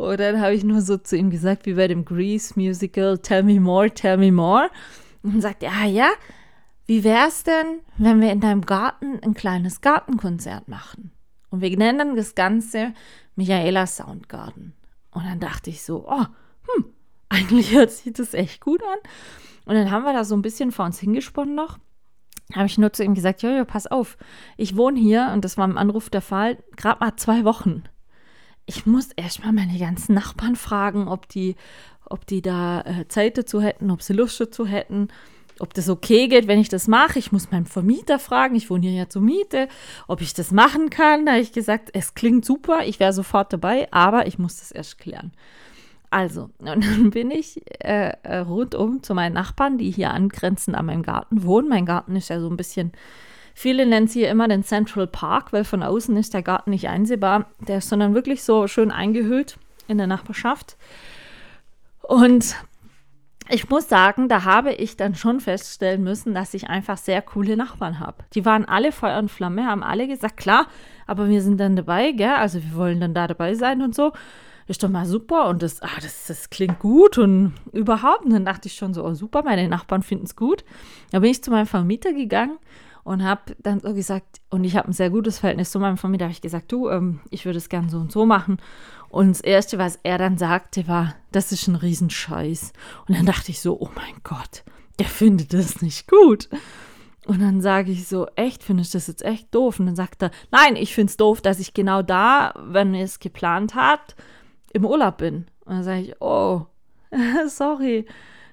Und 0.00 0.18
dann 0.18 0.40
habe 0.40 0.54
ich 0.54 0.64
nur 0.64 0.80
so 0.80 0.96
zu 0.96 1.14
ihm 1.14 1.28
gesagt, 1.28 1.66
wie 1.66 1.74
bei 1.74 1.86
dem 1.86 2.06
Grease 2.06 2.54
Musical, 2.56 3.18
Tell 3.18 3.42
Me 3.42 3.60
More, 3.60 3.90
Tell 3.90 4.16
Me 4.16 4.32
More. 4.32 4.70
Und 5.22 5.34
dann 5.34 5.40
sagt 5.42 5.62
er, 5.62 5.72
ah 5.72 5.84
ja, 5.84 6.08
wie 6.86 7.04
wäre 7.04 7.28
es 7.28 7.42
denn, 7.42 7.80
wenn 7.98 8.18
wir 8.22 8.32
in 8.32 8.40
deinem 8.40 8.62
Garten 8.62 9.20
ein 9.22 9.34
kleines 9.34 9.82
Gartenkonzert 9.82 10.68
machen? 10.68 11.12
Und 11.50 11.60
wir 11.60 11.76
nennen 11.76 12.16
das 12.16 12.34
Ganze 12.34 12.94
Michaela 13.36 13.86
Soundgarden. 13.86 14.72
Und 15.10 15.26
dann 15.26 15.38
dachte 15.38 15.68
ich 15.68 15.82
so, 15.82 16.08
oh, 16.08 16.24
hm, 16.74 16.86
eigentlich 17.28 17.74
hört 17.74 17.90
sich 17.90 18.14
das 18.14 18.32
echt 18.32 18.62
gut 18.62 18.82
an. 18.82 18.98
Und 19.66 19.74
dann 19.74 19.90
haben 19.90 20.04
wir 20.04 20.14
da 20.14 20.24
so 20.24 20.34
ein 20.34 20.40
bisschen 20.40 20.72
vor 20.72 20.86
uns 20.86 20.98
hingesponnen 20.98 21.54
noch. 21.54 21.76
Habe 22.54 22.64
ich 22.64 22.78
nur 22.78 22.94
zu 22.94 23.04
ihm 23.04 23.12
gesagt, 23.12 23.42
Jojo, 23.42 23.66
pass 23.66 23.86
auf, 23.86 24.16
ich 24.56 24.78
wohne 24.78 24.98
hier 24.98 25.30
und 25.34 25.44
das 25.44 25.58
war 25.58 25.66
im 25.66 25.76
Anruf 25.76 26.08
der 26.08 26.22
Fall, 26.22 26.56
gerade 26.78 27.00
mal 27.00 27.16
zwei 27.16 27.44
Wochen 27.44 27.82
ich 28.70 28.86
muss 28.86 29.08
erstmal 29.16 29.52
meine 29.52 29.76
ganzen 29.80 30.14
Nachbarn 30.14 30.54
fragen, 30.54 31.08
ob 31.08 31.28
die, 31.28 31.56
ob 32.04 32.24
die 32.24 32.40
da 32.40 32.82
äh, 32.82 33.08
Zeit 33.08 33.36
dazu 33.36 33.60
hätten, 33.60 33.90
ob 33.90 34.00
sie 34.00 34.12
Lust 34.12 34.38
dazu 34.40 34.64
hätten, 34.64 35.08
ob 35.58 35.74
das 35.74 35.88
okay 35.88 36.28
geht, 36.28 36.46
wenn 36.46 36.60
ich 36.60 36.68
das 36.68 36.86
mache. 36.86 37.18
Ich 37.18 37.32
muss 37.32 37.50
meinen 37.50 37.66
Vermieter 37.66 38.20
fragen, 38.20 38.54
ich 38.54 38.70
wohne 38.70 38.86
hier 38.86 38.96
ja 38.96 39.08
zur 39.08 39.22
Miete, 39.22 39.66
ob 40.06 40.20
ich 40.20 40.34
das 40.34 40.52
machen 40.52 40.88
kann. 40.88 41.26
Da 41.26 41.32
habe 41.32 41.42
ich 41.42 41.50
gesagt, 41.50 41.90
es 41.94 42.14
klingt 42.14 42.44
super, 42.44 42.84
ich 42.86 43.00
wäre 43.00 43.12
sofort 43.12 43.52
dabei, 43.52 43.88
aber 43.90 44.28
ich 44.28 44.38
muss 44.38 44.60
das 44.60 44.70
erst 44.70 44.98
klären. 44.98 45.32
Also, 46.08 46.50
und 46.58 46.84
dann 46.84 47.10
bin 47.10 47.32
ich 47.32 47.60
äh, 47.84 48.12
äh 48.22 48.38
rundum 48.38 49.02
zu 49.02 49.14
meinen 49.14 49.32
Nachbarn, 49.32 49.78
die 49.78 49.90
hier 49.90 50.12
angrenzend 50.12 50.76
an 50.76 50.86
meinem 50.86 51.02
Garten 51.02 51.42
wohnen. 51.42 51.68
Mein 51.68 51.86
Garten 51.86 52.14
ist 52.14 52.28
ja 52.28 52.40
so 52.40 52.48
ein 52.48 52.56
bisschen 52.56 52.92
Viele 53.60 53.84
nennen 53.84 54.08
sie 54.08 54.22
immer 54.22 54.48
den 54.48 54.64
Central 54.64 55.06
Park, 55.06 55.52
weil 55.52 55.64
von 55.64 55.82
außen 55.82 56.16
ist 56.16 56.32
der 56.32 56.40
Garten 56.40 56.70
nicht 56.70 56.88
einsehbar. 56.88 57.44
Der 57.68 57.76
ist 57.76 57.90
sondern 57.90 58.14
wirklich 58.14 58.42
so 58.42 58.66
schön 58.66 58.90
eingehüllt 58.90 59.58
in 59.86 59.98
der 59.98 60.06
Nachbarschaft. 60.06 60.78
Und 62.00 62.56
ich 63.50 63.68
muss 63.68 63.86
sagen, 63.86 64.30
da 64.30 64.44
habe 64.44 64.72
ich 64.72 64.96
dann 64.96 65.14
schon 65.14 65.40
feststellen 65.40 66.02
müssen, 66.02 66.32
dass 66.32 66.54
ich 66.54 66.70
einfach 66.70 66.96
sehr 66.96 67.20
coole 67.20 67.54
Nachbarn 67.54 68.00
habe. 68.00 68.24
Die 68.32 68.46
waren 68.46 68.64
alle 68.64 68.92
Feuer 68.92 69.18
und 69.18 69.30
Flamme, 69.30 69.66
haben 69.66 69.82
alle 69.82 70.08
gesagt, 70.08 70.38
klar, 70.38 70.66
aber 71.06 71.28
wir 71.28 71.42
sind 71.42 71.60
dann 71.60 71.76
dabei, 71.76 72.12
gell? 72.12 72.36
Also 72.36 72.62
wir 72.62 72.74
wollen 72.74 72.98
dann 72.98 73.12
da 73.12 73.26
dabei 73.26 73.52
sein 73.52 73.82
und 73.82 73.94
so. 73.94 74.12
Ist 74.68 74.82
doch 74.82 74.88
mal 74.88 75.04
super 75.04 75.48
und 75.48 75.62
das, 75.62 75.82
ah, 75.82 76.00
das, 76.00 76.28
das 76.28 76.48
klingt 76.48 76.78
gut 76.78 77.18
und 77.18 77.52
überhaupt. 77.72 78.24
Und 78.24 78.32
dann 78.32 78.46
dachte 78.46 78.68
ich 78.68 78.74
schon 78.76 78.94
so, 78.94 79.04
oh 79.04 79.12
super, 79.12 79.42
meine 79.42 79.68
Nachbarn 79.68 80.02
finden 80.02 80.24
es 80.24 80.34
gut. 80.34 80.64
Da 81.10 81.18
bin 81.18 81.30
ich 81.30 81.44
zu 81.44 81.50
meinem 81.50 81.66
Vermieter 81.66 82.14
gegangen 82.14 82.56
und 83.04 83.24
habe 83.24 83.56
dann 83.58 83.80
so 83.80 83.94
gesagt, 83.94 84.40
und 84.50 84.64
ich 84.64 84.76
habe 84.76 84.88
ein 84.88 84.92
sehr 84.92 85.10
gutes 85.10 85.38
Verhältnis 85.38 85.70
zu 85.70 85.78
meinem 85.78 85.96
Familie, 85.96 86.26
habe 86.26 86.32
ich 86.32 86.40
gesagt, 86.40 86.70
du, 86.72 86.88
ähm, 86.88 87.20
ich 87.30 87.44
würde 87.44 87.58
es 87.58 87.68
gern 87.68 87.88
so 87.88 87.98
und 87.98 88.12
so 88.12 88.26
machen. 88.26 88.58
Und 89.08 89.30
das 89.30 89.40
Erste, 89.40 89.78
was 89.78 89.98
er 90.02 90.18
dann 90.18 90.38
sagte, 90.38 90.86
war, 90.86 91.14
das 91.32 91.52
ist 91.52 91.66
ein 91.66 91.74
Riesenscheiß. 91.74 92.72
Und 93.08 93.16
dann 93.16 93.26
dachte 93.26 93.50
ich 93.50 93.60
so, 93.60 93.78
oh 93.80 93.90
mein 93.94 94.14
Gott, 94.22 94.62
der 94.98 95.06
findet 95.06 95.52
das 95.52 95.82
nicht 95.82 96.08
gut. 96.08 96.48
Und 97.26 97.40
dann 97.40 97.60
sage 97.60 97.92
ich 97.92 98.06
so, 98.06 98.26
echt, 98.36 98.62
findest 98.62 98.94
du 98.94 98.98
das 98.98 99.06
jetzt 99.06 99.24
echt 99.24 99.54
doof? 99.54 99.78
Und 99.78 99.86
dann 99.86 99.96
sagt 99.96 100.22
er, 100.22 100.30
nein, 100.50 100.76
ich 100.76 100.94
finde 100.94 101.10
es 101.10 101.16
doof, 101.16 101.40
dass 101.40 101.58
ich 101.58 101.74
genau 101.74 102.02
da, 102.02 102.54
wenn 102.56 102.94
er 102.94 103.04
es 103.04 103.18
geplant 103.18 103.74
hat, 103.74 104.14
im 104.72 104.84
Urlaub 104.84 105.18
bin. 105.18 105.46
Und 105.64 105.74
dann 105.74 105.84
sage 105.84 106.00
ich, 106.00 106.20
oh, 106.20 106.66
sorry. 107.48 108.06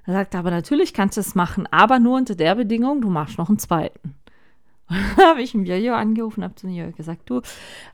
Er 0.05 0.13
sagt, 0.13 0.35
aber 0.35 0.51
natürlich 0.51 0.93
kannst 0.93 1.17
du 1.17 1.21
es 1.21 1.35
machen, 1.35 1.67
aber 1.67 1.99
nur 1.99 2.17
unter 2.17 2.35
der 2.35 2.55
Bedingung, 2.55 3.01
du 3.01 3.09
machst 3.09 3.37
noch 3.37 3.49
einen 3.49 3.59
zweiten. 3.59 4.15
habe 5.17 5.41
ich 5.41 5.53
einen 5.53 5.65
Jojo 5.65 5.93
angerufen, 5.93 6.43
habe 6.43 6.55
zu 6.55 6.67
Jojo 6.67 6.91
gesagt, 6.91 7.29
du, 7.29 7.41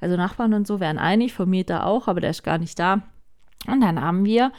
also 0.01 0.15
Nachbarn 0.15 0.53
und 0.53 0.67
so 0.67 0.79
wären 0.79 0.97
einig, 0.97 1.33
Vermieter 1.33 1.85
auch, 1.85 2.07
aber 2.07 2.21
der 2.21 2.29
ist 2.29 2.43
gar 2.43 2.57
nicht 2.57 2.77
da. 2.77 3.01
Und 3.67 3.81
dann 3.81 4.01
haben 4.01 4.25
wir 4.25 4.51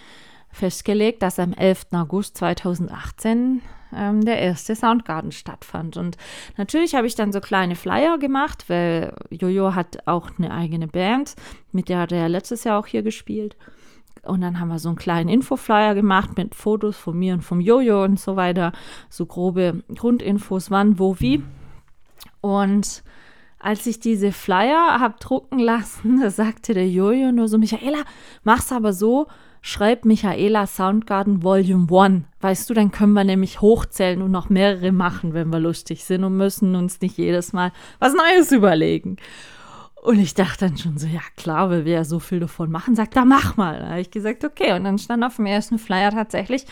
festgelegt, 0.50 1.22
dass 1.22 1.38
am 1.38 1.52
11. 1.52 1.86
August 1.92 2.38
2018 2.38 3.60
ähm, 3.94 4.24
der 4.24 4.38
erste 4.38 4.74
Soundgarden 4.74 5.32
stattfand. 5.32 5.96
Und 5.96 6.16
natürlich 6.56 6.94
habe 6.94 7.06
ich 7.06 7.14
dann 7.14 7.32
so 7.32 7.40
kleine 7.40 7.76
Flyer 7.76 8.18
gemacht, 8.18 8.64
weil 8.68 9.14
Jojo 9.30 9.74
hat 9.74 10.06
auch 10.06 10.30
eine 10.38 10.52
eigene 10.52 10.86
Band, 10.86 11.34
mit 11.72 11.88
der 11.88 12.00
hat 12.00 12.12
er 12.12 12.28
letztes 12.28 12.64
Jahr 12.64 12.78
auch 12.78 12.86
hier 12.86 13.02
gespielt. 13.02 13.56
Und 14.22 14.40
dann 14.40 14.58
haben 14.58 14.68
wir 14.68 14.78
so 14.78 14.88
einen 14.88 14.96
kleinen 14.96 15.28
Infoflyer 15.28 15.94
gemacht 15.94 16.36
mit 16.36 16.54
Fotos 16.54 16.96
von 16.96 17.18
mir 17.18 17.34
und 17.34 17.42
vom 17.42 17.60
Jojo 17.60 18.04
und 18.04 18.18
so 18.18 18.36
weiter. 18.36 18.72
So 19.10 19.26
grobe 19.26 19.82
Grundinfos, 19.94 20.70
wann, 20.70 20.98
wo, 20.98 21.20
wie. 21.20 21.42
Und 22.44 23.02
als 23.58 23.86
ich 23.86 24.00
diese 24.00 24.30
Flyer 24.30 25.00
habe 25.00 25.14
drucken 25.18 25.58
lassen, 25.58 26.20
da 26.22 26.28
sagte 26.28 26.74
der 26.74 26.86
Jojo 26.86 27.32
nur 27.32 27.48
so, 27.48 27.56
Michaela, 27.56 28.02
mach's 28.42 28.70
aber 28.70 28.92
so, 28.92 29.28
schreib 29.62 30.04
Michaela 30.04 30.66
Soundgarden 30.66 31.42
Volume 31.42 31.86
1. 31.90 32.24
Weißt 32.42 32.68
du, 32.68 32.74
dann 32.74 32.90
können 32.90 33.14
wir 33.14 33.24
nämlich 33.24 33.62
hochzählen 33.62 34.20
und 34.20 34.30
noch 34.30 34.50
mehrere 34.50 34.92
machen, 34.92 35.32
wenn 35.32 35.50
wir 35.50 35.58
lustig 35.58 36.04
sind 36.04 36.22
und 36.22 36.36
müssen 36.36 36.76
uns 36.76 37.00
nicht 37.00 37.16
jedes 37.16 37.54
Mal 37.54 37.72
was 37.98 38.12
Neues 38.12 38.52
überlegen. 38.52 39.16
Und 40.02 40.18
ich 40.18 40.34
dachte 40.34 40.66
dann 40.66 40.76
schon 40.76 40.98
so, 40.98 41.06
ja 41.06 41.22
klar, 41.38 41.70
weil 41.70 41.86
wir 41.86 41.94
ja 41.94 42.04
so 42.04 42.18
viel 42.18 42.40
davon 42.40 42.70
machen, 42.70 42.94
sagt 42.94 43.16
da 43.16 43.24
mach 43.24 43.56
mal. 43.56 43.78
Da 43.80 43.88
habe 43.88 44.00
ich 44.02 44.10
gesagt, 44.10 44.44
okay. 44.44 44.74
Und 44.74 44.84
dann 44.84 44.98
stand 44.98 45.24
auf 45.24 45.36
dem 45.36 45.46
ersten 45.46 45.78
Flyer 45.78 46.10
tatsächlich 46.10 46.66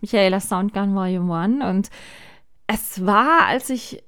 Michaela 0.00 0.40
Soundgarden 0.40 0.96
Volume 0.96 1.32
1. 1.32 1.64
Und 1.64 1.90
es 2.66 3.06
war, 3.06 3.46
als 3.46 3.70
ich 3.70 4.02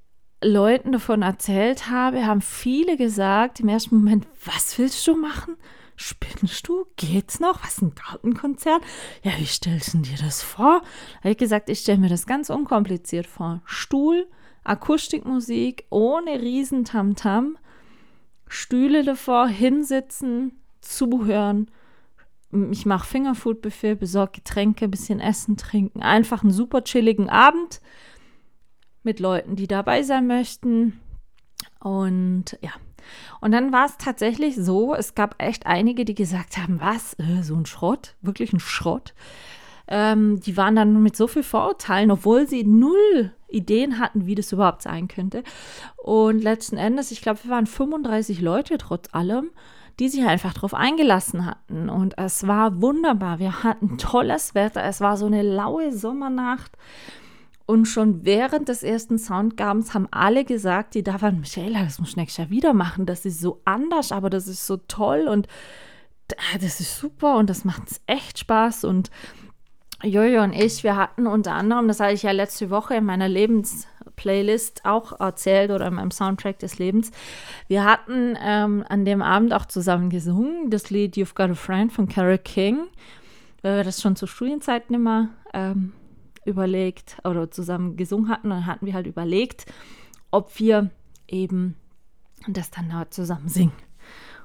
Leuten 0.44 0.92
davon 0.92 1.22
erzählt 1.22 1.88
habe, 1.90 2.26
haben 2.26 2.42
viele 2.42 2.96
gesagt 2.96 3.60
im 3.60 3.68
ersten 3.68 3.96
Moment, 3.96 4.26
was 4.44 4.78
willst 4.78 5.06
du 5.06 5.16
machen? 5.16 5.56
Spinnst 5.96 6.68
du? 6.68 6.86
Geht's 6.96 7.40
noch? 7.40 7.62
Was 7.64 7.80
ein 7.80 7.94
Gartenkonzert? 7.94 8.82
Ja, 9.22 9.32
wie 9.38 9.46
stellst 9.46 9.94
du 9.94 9.98
dir 9.98 10.18
das 10.18 10.42
vor? 10.42 10.82
Da 10.82 11.18
habe 11.20 11.30
ich 11.30 11.38
gesagt, 11.38 11.70
ich 11.70 11.80
stelle 11.80 11.98
mir 11.98 12.08
das 12.08 12.26
ganz 12.26 12.50
unkompliziert 12.50 13.26
vor. 13.26 13.62
Stuhl, 13.64 14.26
Akustikmusik, 14.64 15.84
ohne 15.90 16.40
riesen 16.40 16.84
Tamtam, 16.84 17.56
Stühle 18.48 19.04
davor, 19.04 19.48
hinsitzen, 19.48 20.52
zuhören. 20.80 21.70
Ich 22.70 22.86
mache 22.86 23.06
Fingerfood-Buffet, 23.06 23.94
besorge 23.96 24.40
Getränke, 24.40 24.88
bisschen 24.88 25.20
Essen, 25.20 25.56
trinken. 25.56 26.02
Einfach 26.02 26.42
einen 26.42 26.52
super 26.52 26.84
chilligen 26.84 27.28
Abend 27.30 27.80
mit 29.04 29.20
Leuten, 29.20 29.56
die 29.56 29.66
dabei 29.66 30.02
sein 30.02 30.26
möchten. 30.26 31.00
Und 31.80 32.58
ja. 32.60 32.70
Und 33.40 33.52
dann 33.52 33.72
war 33.72 33.84
es 33.84 33.98
tatsächlich 33.98 34.56
so, 34.56 34.94
es 34.94 35.14
gab 35.14 35.40
echt 35.42 35.66
einige, 35.66 36.04
die 36.04 36.14
gesagt 36.14 36.56
haben, 36.56 36.80
was, 36.80 37.14
äh, 37.18 37.42
so 37.42 37.54
ein 37.54 37.66
Schrott, 37.66 38.14
wirklich 38.22 38.52
ein 38.52 38.60
Schrott. 38.60 39.14
Ähm, 39.86 40.40
die 40.40 40.56
waren 40.56 40.76
dann 40.76 41.02
mit 41.02 41.14
so 41.14 41.26
viel 41.26 41.42
Vorurteilen, 41.42 42.10
obwohl 42.10 42.48
sie 42.48 42.64
null 42.64 43.32
Ideen 43.48 43.98
hatten, 43.98 44.26
wie 44.26 44.34
das 44.34 44.52
überhaupt 44.52 44.82
sein 44.82 45.08
könnte. 45.08 45.42
Und 45.96 46.42
letzten 46.42 46.78
Endes, 46.78 47.10
ich 47.10 47.20
glaube, 47.20 47.44
wir 47.44 47.50
waren 47.50 47.66
35 47.66 48.40
Leute 48.40 48.78
trotz 48.78 49.12
allem, 49.12 49.50
die 50.00 50.08
sich 50.08 50.24
einfach 50.24 50.54
darauf 50.54 50.74
eingelassen 50.74 51.46
hatten. 51.46 51.88
Und 51.88 52.18
es 52.18 52.46
war 52.46 52.80
wunderbar. 52.80 53.38
Wir 53.38 53.62
hatten 53.62 53.98
tolles 53.98 54.54
Wetter. 54.54 54.82
Es 54.82 55.00
war 55.00 55.16
so 55.16 55.26
eine 55.26 55.42
laue 55.42 55.92
Sommernacht. 55.92 56.76
Und 57.66 57.86
schon 57.86 58.24
während 58.24 58.68
des 58.68 58.82
ersten 58.82 59.18
Soundgabens 59.18 59.94
haben 59.94 60.06
alle 60.10 60.44
gesagt, 60.44 60.94
die 60.94 61.02
da 61.02 61.22
waren, 61.22 61.40
Michaela, 61.40 61.82
das 61.82 61.98
muss 61.98 62.10
ich 62.10 62.16
nächstes 62.16 62.38
Jahr 62.38 62.50
wieder 62.50 62.74
machen. 62.74 63.06
Das 63.06 63.24
ist 63.24 63.40
so 63.40 63.62
anders, 63.64 64.12
aber 64.12 64.28
das 64.28 64.48
ist 64.48 64.66
so 64.66 64.76
toll 64.76 65.28
und 65.28 65.48
das 66.60 66.80
ist 66.80 66.98
super 66.98 67.36
und 67.36 67.48
das 67.48 67.64
macht 67.64 67.82
echt 68.06 68.38
Spaß. 68.38 68.84
Und 68.84 69.10
Jojo 70.02 70.42
und 70.42 70.52
ich, 70.52 70.84
wir 70.84 70.96
hatten 70.96 71.26
unter 71.26 71.52
anderem, 71.52 71.88
das 71.88 72.00
habe 72.00 72.12
ich 72.12 72.22
ja 72.22 72.32
letzte 72.32 72.68
Woche 72.68 72.96
in 72.96 73.04
meiner 73.04 73.28
Lebensplaylist 73.28 74.84
auch 74.84 75.18
erzählt 75.18 75.70
oder 75.70 75.86
in 75.86 75.94
meinem 75.94 76.10
Soundtrack 76.10 76.58
des 76.58 76.78
Lebens, 76.78 77.10
wir 77.68 77.84
hatten 77.84 78.36
ähm, 78.42 78.84
an 78.88 79.06
dem 79.06 79.22
Abend 79.22 79.54
auch 79.54 79.64
zusammen 79.64 80.10
gesungen, 80.10 80.68
das 80.68 80.90
Lied 80.90 81.16
You've 81.16 81.34
Got 81.34 81.50
a 81.50 81.54
Friend 81.54 81.90
von 81.90 82.08
Carole 82.08 82.38
King, 82.38 82.80
weil 83.62 83.76
wir 83.78 83.84
das 83.84 84.02
schon 84.02 84.16
zu 84.16 84.26
Studienzeiten 84.26 84.94
immer 84.94 85.30
ähm, 85.54 85.94
überlegt 86.46 87.18
oder 87.24 87.50
zusammen 87.50 87.96
gesungen 87.96 88.28
hatten. 88.28 88.50
Dann 88.50 88.66
hatten 88.66 88.86
wir 88.86 88.94
halt 88.94 89.06
überlegt, 89.06 89.66
ob 90.30 90.58
wir 90.58 90.90
eben 91.28 91.76
das 92.48 92.70
dann 92.70 92.92
zusammen 93.10 93.48
singen. 93.48 93.72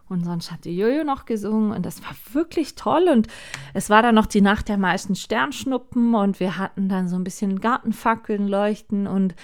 Und 0.10 0.26
sonst 0.26 0.52
hatte 0.52 0.72
Jojo 0.72 1.04
noch 1.04 1.26
gesungen 1.26 1.72
und 1.72 1.86
das 1.86 2.02
war 2.04 2.16
wirklich 2.34 2.74
toll. 2.74 3.08
Und 3.12 3.28
es 3.76 3.92
war 3.92 4.02
dann 4.02 4.16
noch 4.16 4.26
die 4.26 4.42
Nacht 4.42 4.68
der 4.68 4.80
meisten 4.80 5.16
Sternschnuppen 5.16 6.16
und 6.16 6.40
wir 6.40 6.58
hatten 6.58 6.90
dann 6.90 7.08
so 7.08 7.16
ein 7.16 7.24
bisschen 7.24 7.60
Gartenfackeln 7.60 8.48
leuchten 8.48 9.06
und 9.06 9.36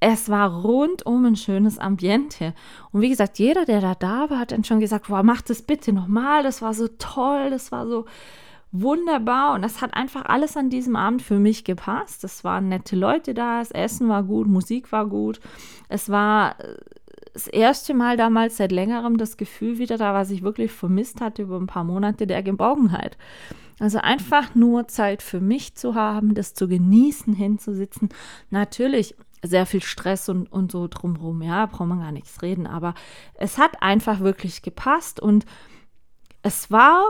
es 0.00 0.30
war 0.30 0.62
rundum 0.62 1.26
ein 1.26 1.36
schönes 1.36 1.78
Ambiente. 1.78 2.54
Und 2.90 3.02
wie 3.02 3.10
gesagt, 3.10 3.38
jeder, 3.38 3.66
der 3.66 3.82
da 3.82 3.94
da 3.94 4.30
war, 4.30 4.38
hat 4.38 4.52
dann 4.52 4.64
schon 4.64 4.80
gesagt, 4.80 5.10
wow, 5.10 5.22
mach 5.22 5.42
das 5.42 5.60
bitte 5.60 5.92
nochmal, 5.92 6.42
das 6.42 6.62
war 6.62 6.72
so 6.72 6.88
toll, 6.88 7.50
das 7.50 7.70
war 7.70 7.86
so 7.86 8.06
wunderbar 8.74 9.54
und 9.54 9.62
das 9.62 9.80
hat 9.80 9.94
einfach 9.94 10.24
alles 10.24 10.56
an 10.56 10.68
diesem 10.68 10.96
Abend 10.96 11.22
für 11.22 11.38
mich 11.38 11.64
gepasst. 11.64 12.24
Es 12.24 12.42
waren 12.42 12.68
nette 12.68 12.96
Leute 12.96 13.32
da, 13.32 13.60
das 13.60 13.70
Essen 13.70 14.08
war 14.08 14.24
gut, 14.24 14.48
Musik 14.48 14.90
war 14.90 15.06
gut. 15.06 15.38
Es 15.88 16.08
war 16.08 16.58
äh, 16.60 16.76
das 17.32 17.46
erste 17.46 17.94
Mal 17.94 18.16
damals 18.16 18.56
seit 18.56 18.72
längerem 18.72 19.16
das 19.16 19.36
Gefühl 19.36 19.78
wieder 19.78 19.96
da, 19.96 20.12
was 20.12 20.30
ich 20.30 20.42
wirklich 20.42 20.72
vermisst 20.72 21.20
hatte 21.20 21.42
über 21.42 21.56
ein 21.56 21.68
paar 21.68 21.84
Monate 21.84 22.26
der 22.26 22.42
Geborgenheit. 22.42 23.16
Also 23.78 23.98
einfach 23.98 24.56
nur 24.56 24.88
Zeit 24.88 25.22
für 25.22 25.40
mich 25.40 25.76
zu 25.76 25.94
haben, 25.94 26.34
das 26.34 26.54
zu 26.54 26.66
genießen, 26.66 27.32
hinzusitzen. 27.32 28.08
Natürlich 28.50 29.14
sehr 29.42 29.66
viel 29.66 29.82
Stress 29.82 30.28
und, 30.28 30.50
und 30.50 30.72
so 30.72 30.88
drumherum, 30.88 31.42
ja, 31.42 31.66
braucht 31.66 31.88
man 31.88 32.00
gar 32.00 32.12
nichts 32.12 32.42
reden, 32.42 32.66
aber 32.66 32.94
es 33.34 33.58
hat 33.58 33.82
einfach 33.82 34.20
wirklich 34.20 34.62
gepasst 34.62 35.20
und 35.20 35.44
es 36.42 36.70
war 36.70 37.02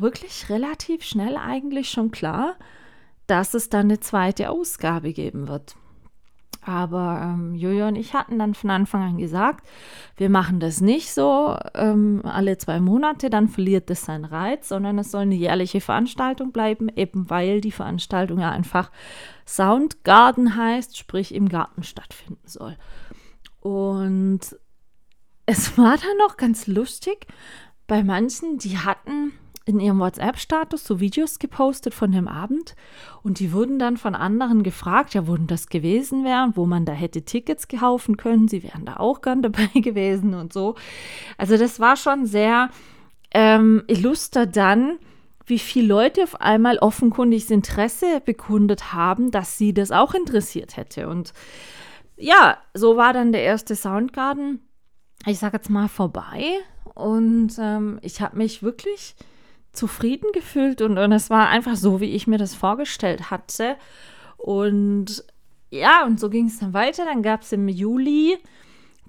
wirklich 0.00 0.48
relativ 0.50 1.02
schnell 1.02 1.36
eigentlich 1.36 1.90
schon 1.90 2.10
klar, 2.10 2.56
dass 3.26 3.54
es 3.54 3.68
dann 3.68 3.86
eine 3.86 4.00
zweite 4.00 4.50
Ausgabe 4.50 5.12
geben 5.12 5.48
wird. 5.48 5.76
Aber 6.66 7.20
ähm, 7.22 7.54
Jojo 7.54 7.86
und 7.86 7.94
ich 7.94 8.12
hatten 8.12 8.40
dann 8.40 8.54
von 8.54 8.70
Anfang 8.70 9.02
an 9.02 9.18
gesagt, 9.18 9.64
wir 10.16 10.28
machen 10.28 10.58
das 10.58 10.80
nicht 10.80 11.12
so 11.12 11.56
ähm, 11.74 12.22
alle 12.24 12.58
zwei 12.58 12.80
Monate, 12.80 13.30
dann 13.30 13.48
verliert 13.48 13.88
das 13.88 14.04
seinen 14.04 14.24
Reiz, 14.24 14.68
sondern 14.68 14.98
es 14.98 15.12
soll 15.12 15.22
eine 15.22 15.36
jährliche 15.36 15.80
Veranstaltung 15.80 16.50
bleiben, 16.50 16.88
eben 16.88 17.30
weil 17.30 17.60
die 17.60 17.70
Veranstaltung 17.70 18.40
ja 18.40 18.50
einfach 18.50 18.90
Soundgarden 19.46 20.56
heißt, 20.56 20.98
sprich 20.98 21.32
im 21.32 21.48
Garten 21.48 21.84
stattfinden 21.84 22.48
soll. 22.48 22.76
Und 23.60 24.40
es 25.46 25.78
war 25.78 25.96
dann 25.96 26.16
noch 26.18 26.36
ganz 26.36 26.66
lustig, 26.66 27.28
bei 27.86 28.02
manchen, 28.02 28.58
die 28.58 28.78
hatten 28.78 29.32
in 29.66 29.80
ihrem 29.80 29.98
WhatsApp-Status 29.98 30.84
so 30.84 31.00
Videos 31.00 31.40
gepostet 31.40 31.92
von 31.92 32.12
dem 32.12 32.28
Abend 32.28 32.76
und 33.22 33.40
die 33.40 33.52
wurden 33.52 33.80
dann 33.80 33.96
von 33.96 34.14
anderen 34.14 34.62
gefragt, 34.62 35.12
ja, 35.12 35.26
wurden 35.26 35.48
das 35.48 35.66
gewesen 35.66 36.24
wären, 36.24 36.56
wo 36.56 36.66
man 36.66 36.84
da 36.84 36.92
hätte 36.92 37.22
Tickets 37.22 37.66
kaufen 37.66 38.16
können, 38.16 38.46
sie 38.46 38.62
wären 38.62 38.84
da 38.84 38.96
auch 38.96 39.20
gern 39.20 39.42
dabei 39.42 39.66
gewesen 39.74 40.34
und 40.34 40.52
so. 40.52 40.76
Also 41.36 41.58
das 41.58 41.80
war 41.80 41.96
schon 41.96 42.26
sehr 42.26 42.70
ähm, 43.34 43.82
illuster 43.88 44.46
dann, 44.46 44.98
wie 45.46 45.58
viele 45.58 45.88
Leute 45.88 46.22
auf 46.22 46.40
einmal 46.40 46.78
offenkundig 46.78 47.50
Interesse 47.50 48.20
bekundet 48.24 48.92
haben, 48.92 49.32
dass 49.32 49.58
sie 49.58 49.74
das 49.74 49.90
auch 49.90 50.14
interessiert 50.14 50.76
hätte. 50.76 51.08
Und 51.08 51.32
ja, 52.16 52.58
so 52.72 52.96
war 52.96 53.12
dann 53.12 53.32
der 53.32 53.42
erste 53.42 53.74
Soundgarden, 53.74 54.60
ich 55.26 55.38
sage 55.38 55.56
jetzt 55.56 55.70
mal, 55.70 55.88
vorbei. 55.88 56.58
Und 56.94 57.52
ähm, 57.58 57.98
ich 58.02 58.20
habe 58.20 58.36
mich 58.36 58.62
wirklich 58.62 59.16
zufrieden 59.76 60.30
gefühlt 60.32 60.82
und, 60.82 60.98
und 60.98 61.12
es 61.12 61.30
war 61.30 61.48
einfach 61.48 61.76
so, 61.76 62.00
wie 62.00 62.14
ich 62.14 62.26
mir 62.26 62.38
das 62.38 62.54
vorgestellt 62.54 63.30
hatte. 63.30 63.76
Und 64.36 65.24
ja, 65.70 66.04
und 66.04 66.20
so 66.20 66.28
ging 66.30 66.46
es 66.46 66.58
dann 66.58 66.74
weiter. 66.74 67.04
Dann 67.04 67.22
gab 67.22 67.42
es 67.42 67.52
im 67.52 67.68
Juli 67.68 68.38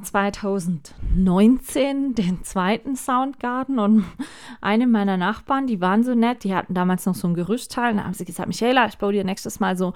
2019 0.01 2.13
den 2.13 2.43
zweiten 2.43 2.95
Soundgarden 2.95 3.80
und 3.80 4.06
eine 4.62 4.86
meiner 4.88 5.17
Nachbarn, 5.17 5.65
die 5.67 5.82
waren 5.82 6.03
so 6.03 6.13
nett, 6.13 6.43
die 6.43 6.53
hatten 6.53 6.75
damals 6.75 7.06
noch 7.06 7.15
so 7.15 7.27
ein 7.27 7.34
Gerüstteil. 7.34 7.95
Da 7.95 8.03
haben 8.03 8.13
sie 8.13 8.25
gesagt, 8.25 8.47
Michaela, 8.47 8.86
ich 8.88 8.97
baue 8.97 9.13
dir 9.13 9.23
nächstes 9.23 9.60
Mal 9.60 9.77
so 9.77 9.93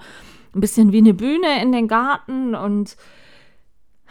ein 0.54 0.60
bisschen 0.60 0.92
wie 0.92 0.98
eine 0.98 1.14
Bühne 1.14 1.62
in 1.62 1.72
den 1.72 1.88
Garten 1.88 2.54
und 2.54 2.96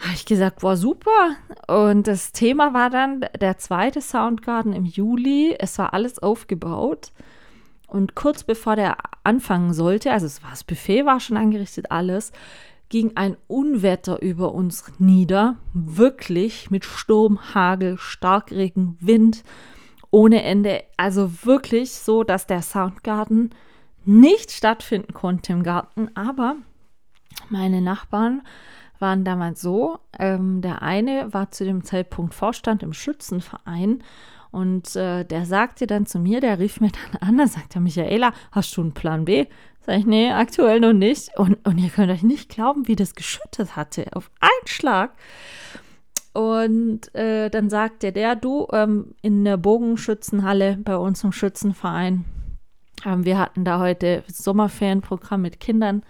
habe 0.02 0.14
ich 0.14 0.26
gesagt, 0.26 0.60
boah, 0.60 0.76
super. 0.76 1.36
Und 1.68 2.08
das 2.08 2.32
Thema 2.32 2.74
war 2.74 2.90
dann 2.90 3.24
der 3.40 3.58
zweite 3.58 4.00
Soundgarden 4.00 4.72
im 4.72 4.84
Juli. 4.84 5.54
Es 5.58 5.78
war 5.78 5.94
alles 5.94 6.18
aufgebaut. 6.18 7.12
Und 7.86 8.14
kurz 8.14 8.42
bevor 8.42 8.74
der 8.74 8.96
anfangen 9.22 9.74
sollte, 9.74 10.10
also 10.10 10.26
es 10.26 10.42
war 10.42 10.50
das 10.50 10.64
Buffet 10.64 11.04
war 11.04 11.20
schon 11.20 11.36
angerichtet, 11.36 11.90
alles, 11.90 12.32
ging 12.88 13.12
ein 13.16 13.36
Unwetter 13.46 14.20
über 14.20 14.52
uns 14.52 14.84
nieder. 14.98 15.56
Wirklich 15.72 16.70
mit 16.70 16.84
Sturm, 16.84 17.54
Hagel, 17.54 17.96
Starkregen, 17.98 18.96
Wind 19.00 19.44
ohne 20.10 20.42
Ende. 20.42 20.82
Also 20.96 21.30
wirklich 21.44 21.92
so, 21.92 22.24
dass 22.24 22.46
der 22.46 22.62
Soundgarden 22.62 23.50
nicht 24.04 24.50
stattfinden 24.50 25.14
konnte 25.14 25.52
im 25.52 25.62
Garten. 25.62 26.10
Aber 26.14 26.56
meine 27.48 27.80
Nachbarn 27.80 28.42
waren 29.02 29.24
damals 29.24 29.60
so, 29.60 29.98
ähm, 30.18 30.62
der 30.62 30.80
eine 30.80 31.34
war 31.34 31.50
zu 31.50 31.64
dem 31.64 31.84
Zeitpunkt 31.84 32.32
Vorstand 32.32 32.82
im 32.82 32.94
Schützenverein 32.94 34.02
und 34.52 34.94
äh, 34.96 35.24
der 35.24 35.46
sagte 35.46 35.86
dann 35.86 36.06
zu 36.06 36.18
mir, 36.18 36.40
der 36.40 36.58
rief 36.58 36.80
mir 36.80 36.90
dann 36.90 37.28
an, 37.28 37.38
da 37.38 37.46
sagte 37.46 37.80
Michaela, 37.80 38.32
hast 38.52 38.76
du 38.76 38.82
einen 38.82 38.92
Plan 38.92 39.24
B? 39.24 39.46
Sag 39.80 39.98
ich, 39.98 40.06
nee, 40.06 40.30
aktuell 40.30 40.78
noch 40.78 40.92
nicht. 40.92 41.36
Und, 41.36 41.66
und 41.66 41.78
ihr 41.78 41.88
könnt 41.88 42.12
euch 42.12 42.22
nicht 42.22 42.50
glauben, 42.50 42.86
wie 42.86 42.94
das 42.94 43.14
geschüttet 43.14 43.74
hatte, 43.74 44.06
auf 44.12 44.30
einen 44.40 44.66
Schlag. 44.66 45.12
Und 46.34 47.14
äh, 47.14 47.50
dann 47.50 47.68
sagte 47.68 48.12
der, 48.12 48.36
du, 48.36 48.68
ähm, 48.72 49.14
in 49.22 49.44
der 49.44 49.56
Bogenschützenhalle 49.56 50.78
bei 50.82 50.96
uns 50.96 51.24
im 51.24 51.32
Schützenverein, 51.32 52.24
ähm, 53.04 53.24
wir 53.24 53.38
hatten 53.38 53.64
da 53.64 53.80
heute 53.80 54.22
Sommerferienprogramm 54.28 55.42
mit 55.42 55.60
Kindern, 55.60 56.02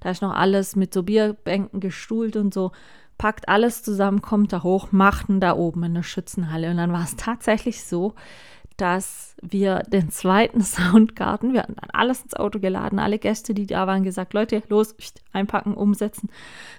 da 0.00 0.10
ist 0.10 0.22
noch 0.22 0.34
alles 0.34 0.76
mit 0.76 0.92
so 0.92 1.02
Bierbänken 1.02 1.80
gestuhlt 1.80 2.36
und 2.36 2.52
so. 2.52 2.72
Packt 3.18 3.48
alles 3.48 3.82
zusammen, 3.82 4.20
kommt 4.20 4.52
da 4.52 4.62
hoch, 4.62 4.92
machten 4.92 5.40
da 5.40 5.56
oben 5.56 5.84
in 5.84 5.94
der 5.94 6.02
Schützenhalle. 6.02 6.70
Und 6.70 6.76
dann 6.76 6.92
war 6.92 7.04
es 7.04 7.16
tatsächlich 7.16 7.82
so, 7.82 8.14
dass 8.76 9.36
wir 9.40 9.80
den 9.88 10.10
zweiten 10.10 10.60
Soundgarten, 10.62 11.52
wir 11.52 11.62
hatten 11.62 11.76
dann 11.76 11.90
alles 11.90 12.22
ins 12.22 12.34
Auto 12.34 12.58
geladen, 12.58 12.98
alle 12.98 13.18
Gäste, 13.18 13.54
die 13.54 13.66
da 13.66 13.86
waren, 13.86 14.04
gesagt, 14.04 14.34
Leute, 14.34 14.62
los, 14.68 14.94
einpacken, 15.32 15.74
umsetzen, 15.74 16.28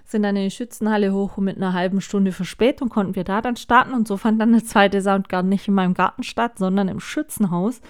sind 0.06 0.23
dann 0.23 0.36
in 0.36 0.43
die 0.45 0.56
Schützenhalle 0.56 1.13
hoch 1.13 1.38
und 1.38 1.45
mit 1.45 1.58
einer 1.58 1.73
halben 1.73 2.01
Stunde 2.01 2.32
Verspätung 2.32 2.89
konnten 2.89 3.15
wir 3.15 3.23
da 3.23 3.41
dann 3.41 3.56
starten 3.56 3.93
und 3.93 4.08
so 4.08 4.17
fand 4.17 4.39
dann 4.39 4.51
der 4.51 4.63
zweite 4.63 5.01
Soundgarten 5.01 5.49
nicht 5.49 5.67
in 5.67 5.73
meinem 5.73 5.93
Garten 5.93 6.23
statt, 6.23 6.60
sondern 6.60 6.88
im 6.88 6.99
Schützenhaus 6.99 7.82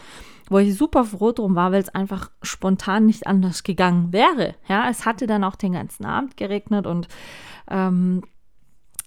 wo 0.50 0.60
ich 0.60 0.76
super 0.76 1.04
froh 1.04 1.32
drum 1.32 1.56
war, 1.56 1.72
weil 1.72 1.82
es 1.82 1.90
einfach 1.90 2.32
spontan 2.42 3.06
nicht 3.06 3.28
anders 3.28 3.64
gegangen 3.64 4.14
wäre. 4.14 4.56
Ja, 4.68 4.90
es 4.90 5.06
hatte 5.06 5.28
dann 5.28 5.44
auch 5.44 5.56
den 5.56 5.74
ganzen 5.74 6.06
Abend 6.06 6.38
geregnet 6.38 6.88
und 6.88 7.08
ähm, 7.70 8.24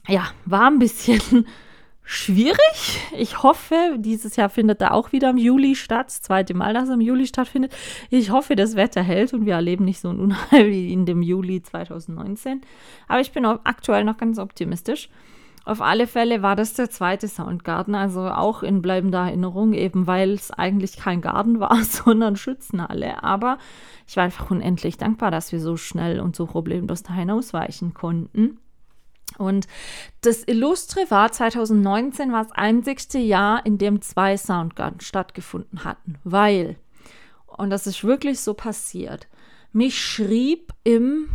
ja, 0.07 0.29
war 0.45 0.67
ein 0.67 0.79
bisschen 0.79 1.47
schwierig. 2.03 3.01
Ich 3.17 3.43
hoffe, 3.43 3.97
dieses 3.99 4.37
Jahr 4.37 4.49
findet 4.49 4.81
da 4.81 4.91
auch 4.91 5.13
wieder 5.13 5.31
im 5.31 5.37
Juli 5.37 5.77
statt. 5.77 6.09
Das 6.09 6.23
zweite 6.23 6.55
Mal, 6.55 6.75
dass 6.75 6.89
es 6.89 6.95
im 6.95 7.01
Juli 7.01 7.27
stattfindet. 7.27 7.73
Ich 8.11 8.31
hoffe, 8.31 8.57
das 8.57 8.77
Wetter 8.77 9.03
hält 9.03 9.33
und 9.33 9.47
wir 9.47 9.55
erleben 9.55 9.85
nicht 9.85 10.01
so 10.01 10.09
ein 10.09 10.19
Unheil 10.19 10.67
wie 10.71 10.93
in 10.93 11.07
dem 11.07 11.23
Juli 11.23 11.63
2019. 11.63 12.63
Aber 13.09 13.21
ich 13.21 13.33
bin 13.33 13.45
aktuell 13.45 14.05
noch 14.05 14.17
ganz 14.17 14.39
optimistisch. 14.39 15.09
Auf 15.65 15.83
alle 15.83 16.07
Fälle 16.07 16.43
war 16.43 16.57
das 16.57 16.75
der 16.75 16.91
zweite 16.91 17.29
Soundgarten, 17.29 17.95
also 17.95 18.23
auch 18.23 18.63
in 18.63 18.81
bleibender 18.81 19.21
Erinnerung, 19.21 19.75
eben 19.75 20.07
weil 20.07 20.33
es 20.33 20.51
eigentlich 20.51 20.97
kein 20.97 21.21
Garten 21.21 21.61
war, 21.61 21.77
sondern 21.85 22.37
Schützenhalle. 22.37 23.23
Aber 23.23 23.59
ich 24.07 24.17
war 24.17 24.25
einfach 24.25 24.51
unendlich 24.51 24.97
dankbar, 24.97 25.31
dass 25.31 25.53
wir 25.53 25.61
so 25.61 25.77
schnell 25.77 26.21
und 26.21 26.35
so 26.35 26.47
problemlos 26.47 27.03
dahin 27.03 27.31
ausweichen 27.31 27.95
konnten. 27.95 28.59
Und 29.39 29.69
das 30.23 30.43
Illustre 30.45 31.11
war 31.11 31.31
2019 31.31 32.33
war 32.33 32.43
das 32.43 32.53
einzigste 32.53 33.19
Jahr, 33.19 33.65
in 33.65 33.79
dem 33.79 34.03
zwei 34.03 34.37
Soundgarten 34.37 35.01
stattgefunden 35.01 35.85
hatten, 35.85 36.17
weil, 36.25 36.77
und 37.47 37.71
das 37.71 37.87
ist 37.87 38.03
wirklich 38.03 38.41
so 38.41 38.55
passiert, 38.55 39.29
mich 39.73 40.03
schrieb 40.03 40.73
im 40.83 41.29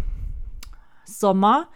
Sommer 1.06 1.70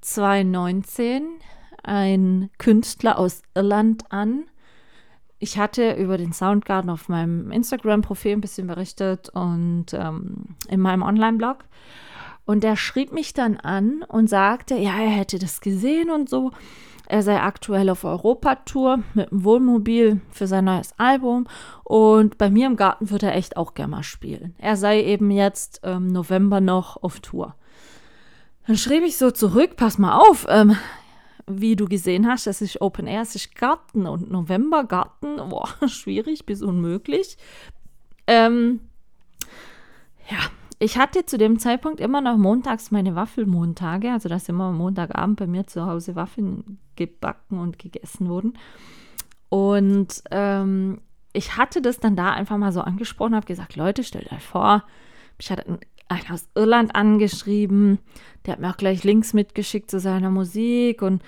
2019 0.00 1.40
ein 1.86 2.50
Künstler 2.58 3.18
aus 3.18 3.42
Irland 3.54 4.10
an. 4.10 4.44
Ich 5.38 5.58
hatte 5.58 5.92
über 5.92 6.18
den 6.18 6.32
Soundgarden 6.32 6.90
auf 6.90 7.08
meinem 7.08 7.50
Instagram-Profil 7.50 8.32
ein 8.32 8.40
bisschen 8.40 8.66
berichtet 8.66 9.28
und 9.30 9.86
ähm, 9.92 10.56
in 10.68 10.80
meinem 10.80 11.02
Online-Blog. 11.02 11.64
Und 12.46 12.62
der 12.62 12.76
schrieb 12.76 13.12
mich 13.12 13.34
dann 13.34 13.56
an 13.56 14.04
und 14.08 14.30
sagte, 14.30 14.76
ja, 14.76 14.98
er 14.98 15.10
hätte 15.10 15.38
das 15.38 15.60
gesehen 15.60 16.10
und 16.10 16.30
so. 16.30 16.52
Er 17.08 17.22
sei 17.22 17.40
aktuell 17.40 17.88
auf 17.90 18.04
Europatour 18.04 19.00
mit 19.14 19.30
dem 19.30 19.44
Wohnmobil 19.44 20.20
für 20.30 20.46
sein 20.46 20.64
neues 20.64 20.92
Album 20.98 21.46
und 21.84 22.36
bei 22.36 22.50
mir 22.50 22.66
im 22.66 22.76
Garten 22.76 23.10
würde 23.10 23.26
er 23.26 23.36
echt 23.36 23.56
auch 23.56 23.74
gerne 23.74 23.92
mal 23.92 24.02
spielen. 24.02 24.56
Er 24.58 24.76
sei 24.76 25.02
eben 25.02 25.30
jetzt 25.30 25.80
ähm, 25.84 26.08
November 26.08 26.60
noch 26.60 27.02
auf 27.02 27.20
Tour. 27.20 27.54
Dann 28.66 28.76
schrieb 28.76 29.04
ich 29.04 29.16
so 29.16 29.30
zurück, 29.30 29.76
pass 29.76 29.98
mal 29.98 30.18
auf, 30.18 30.46
ähm, 30.48 30.76
wie 31.46 31.76
du 31.76 31.86
gesehen 31.86 32.26
hast, 32.26 32.46
es 32.46 32.60
ist 32.60 32.80
Open 32.80 33.06
Air, 33.06 33.22
es 33.22 33.34
ist 33.34 33.54
Garten 33.54 34.06
und 34.06 34.30
November 34.30 34.84
Garten, 34.84 35.36
boah, 35.48 35.68
schwierig 35.88 36.46
bis 36.46 36.62
unmöglich. 36.62 37.38
Ähm, 38.26 38.80
ja, 40.28 40.38
ich 40.78 40.98
hatte 40.98 41.24
zu 41.24 41.38
dem 41.38 41.58
Zeitpunkt 41.58 42.00
immer 42.00 42.20
noch 42.20 42.36
montags 42.36 42.90
meine 42.90 43.14
Waffelmontage, 43.14 44.12
also 44.12 44.28
dass 44.28 44.48
immer 44.48 44.72
Montagabend 44.72 45.38
bei 45.38 45.46
mir 45.46 45.66
zu 45.66 45.86
Hause 45.86 46.16
Waffeln 46.16 46.78
gebacken 46.96 47.60
und 47.60 47.78
gegessen 47.78 48.28
wurden. 48.28 48.58
Und 49.48 50.22
ähm, 50.32 51.00
ich 51.32 51.56
hatte 51.56 51.80
das 51.80 52.00
dann 52.00 52.16
da 52.16 52.32
einfach 52.32 52.56
mal 52.56 52.72
so 52.72 52.80
angesprochen, 52.80 53.34
habe 53.34 53.46
gesagt, 53.46 53.76
Leute, 53.76 54.02
stellt 54.02 54.32
euch 54.32 54.42
vor, 54.42 54.84
ich 55.38 55.50
hatte 55.50 55.78
einen 56.08 56.30
aus 56.30 56.48
Irland 56.54 56.94
angeschrieben, 56.94 57.98
der 58.44 58.52
hat 58.52 58.60
mir 58.60 58.70
auch 58.70 58.76
gleich 58.76 59.04
Links 59.04 59.32
mitgeschickt 59.32 59.90
zu 59.90 59.98
seiner 60.00 60.30
Musik 60.30 61.02
und 61.02 61.22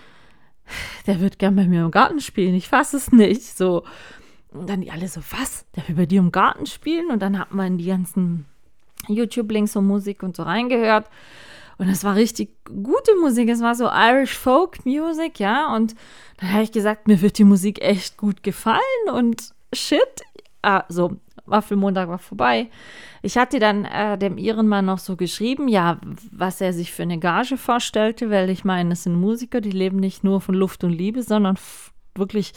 der 1.07 1.21
wird 1.21 1.39
gern 1.39 1.57
bei 1.57 1.67
mir 1.67 1.85
im 1.85 1.91
Garten 1.91 2.21
spielen. 2.21 2.55
Ich 2.55 2.69
fasse 2.69 2.97
es 2.97 3.11
nicht. 3.13 3.57
So. 3.57 3.85
Und 4.51 4.69
dann 4.69 4.81
die 4.81 4.91
alle 4.91 5.09
so, 5.09 5.21
was? 5.31 5.67
Der 5.77 5.89
will 5.89 5.97
bei 5.97 6.07
dir 6.07 6.21
im 6.21 6.33
Garten 6.33 6.67
spielen? 6.67 7.11
Und 7.11 7.21
dann 7.21 7.39
hat 7.39 7.53
man 7.53 7.79
die 7.79 7.87
ganzen 7.87 8.47
YouTube-Links 9.09 9.77
und 9.77 9.87
Musik 9.87 10.23
und 10.23 10.37
so 10.37 10.43
reingehört. 10.43 11.09
Und 11.79 11.89
es 11.89 12.03
war 12.03 12.17
richtig 12.17 12.51
gute 12.65 13.15
Musik. 13.21 13.49
Es 13.49 13.61
war 13.61 13.75
so 13.75 13.89
Irish 13.89 14.37
Folk 14.37 14.85
Music, 14.85 15.39
ja. 15.39 15.75
Und 15.75 15.95
dann 16.39 16.53
habe 16.53 16.65
ich 16.65 16.73
gesagt, 16.73 17.09
mir 17.09 17.21
wird 17.21 17.39
die 17.39 17.45
Musik 17.45 17.81
echt 17.81 18.17
gut 18.17 18.43
gefallen 18.43 18.81
und 19.13 19.55
shit. 19.73 20.23
Ah, 20.63 20.85
so, 20.89 21.17
Waffelmontag 21.51 22.09
war 22.09 22.19
vorbei. 22.19 22.71
Ich 23.23 23.37
hatte 23.37 23.59
dann 23.59 23.85
äh, 23.85 24.17
dem 24.19 24.39
Ehrenmann 24.39 24.87
noch 24.87 24.99
so 24.99 25.17
geschrieben, 25.17 25.69
ja, 25.69 26.01
was 26.31 26.61
er 26.61 26.73
sich 26.73 26.93
für 26.93 27.03
eine 27.03 27.19
Gage 27.19 27.57
vorstellte, 27.57 28.31
weil 28.31 28.51
ich 28.51 28.65
meine, 28.65 28.93
es 28.93 29.05
sind 29.05 29.15
Musiker, 29.15 29.61
die 29.61 29.71
leben 29.71 29.99
nicht 29.99 30.25
nur 30.25 30.41
von 30.41 30.55
Luft 30.55 30.85
und 30.85 30.93
Liebe, 30.93 31.23
sondern 31.23 31.59
wirklich 32.15 32.53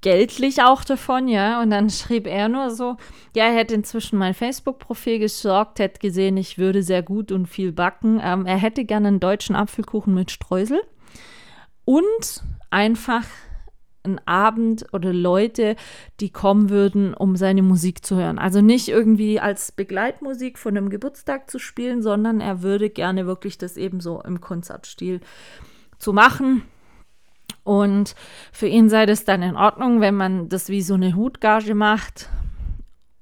geldlich 0.00 0.62
auch 0.62 0.84
davon, 0.84 1.28
ja. 1.28 1.60
Und 1.62 1.70
dann 1.70 1.90
schrieb 1.90 2.26
er 2.26 2.48
nur 2.48 2.70
so, 2.70 2.96
ja, 3.34 3.44
er 3.44 3.54
hätte 3.54 3.74
inzwischen 3.74 4.18
mein 4.18 4.34
Facebook-Profil 4.34 5.18
gesorgt, 5.18 5.78
hätte 5.78 6.00
gesehen, 6.00 6.36
ich 6.36 6.58
würde 6.58 6.82
sehr 6.82 7.02
gut 7.02 7.32
und 7.32 7.46
viel 7.46 7.72
backen. 7.72 8.20
Ähm, 8.22 8.46
er 8.46 8.56
hätte 8.56 8.84
gerne 8.84 9.08
einen 9.08 9.20
deutschen 9.20 9.56
Apfelkuchen 9.56 10.14
mit 10.14 10.30
Streusel 10.30 10.80
und 11.84 12.42
einfach 12.70 13.24
ein 14.02 14.20
Abend 14.26 14.86
oder 14.92 15.12
Leute, 15.12 15.76
die 16.20 16.30
kommen 16.30 16.70
würden, 16.70 17.14
um 17.14 17.36
seine 17.36 17.62
Musik 17.62 18.04
zu 18.04 18.16
hören. 18.16 18.38
Also 18.38 18.60
nicht 18.60 18.88
irgendwie 18.88 19.40
als 19.40 19.72
Begleitmusik 19.72 20.58
von 20.58 20.76
einem 20.76 20.90
Geburtstag 20.90 21.50
zu 21.50 21.58
spielen, 21.58 22.02
sondern 22.02 22.40
er 22.40 22.62
würde 22.62 22.90
gerne 22.90 23.26
wirklich 23.26 23.58
das 23.58 23.76
eben 23.76 24.00
so 24.00 24.22
im 24.22 24.40
Konzertstil 24.40 25.20
zu 25.98 26.12
machen. 26.12 26.62
Und 27.62 28.14
für 28.52 28.66
ihn 28.66 28.88
sei 28.88 29.06
das 29.06 29.24
dann 29.24 29.42
in 29.42 29.56
Ordnung, 29.56 30.00
wenn 30.00 30.14
man 30.14 30.48
das 30.48 30.68
wie 30.68 30.82
so 30.82 30.94
eine 30.94 31.14
Hutgage 31.14 31.74
macht 31.74 32.30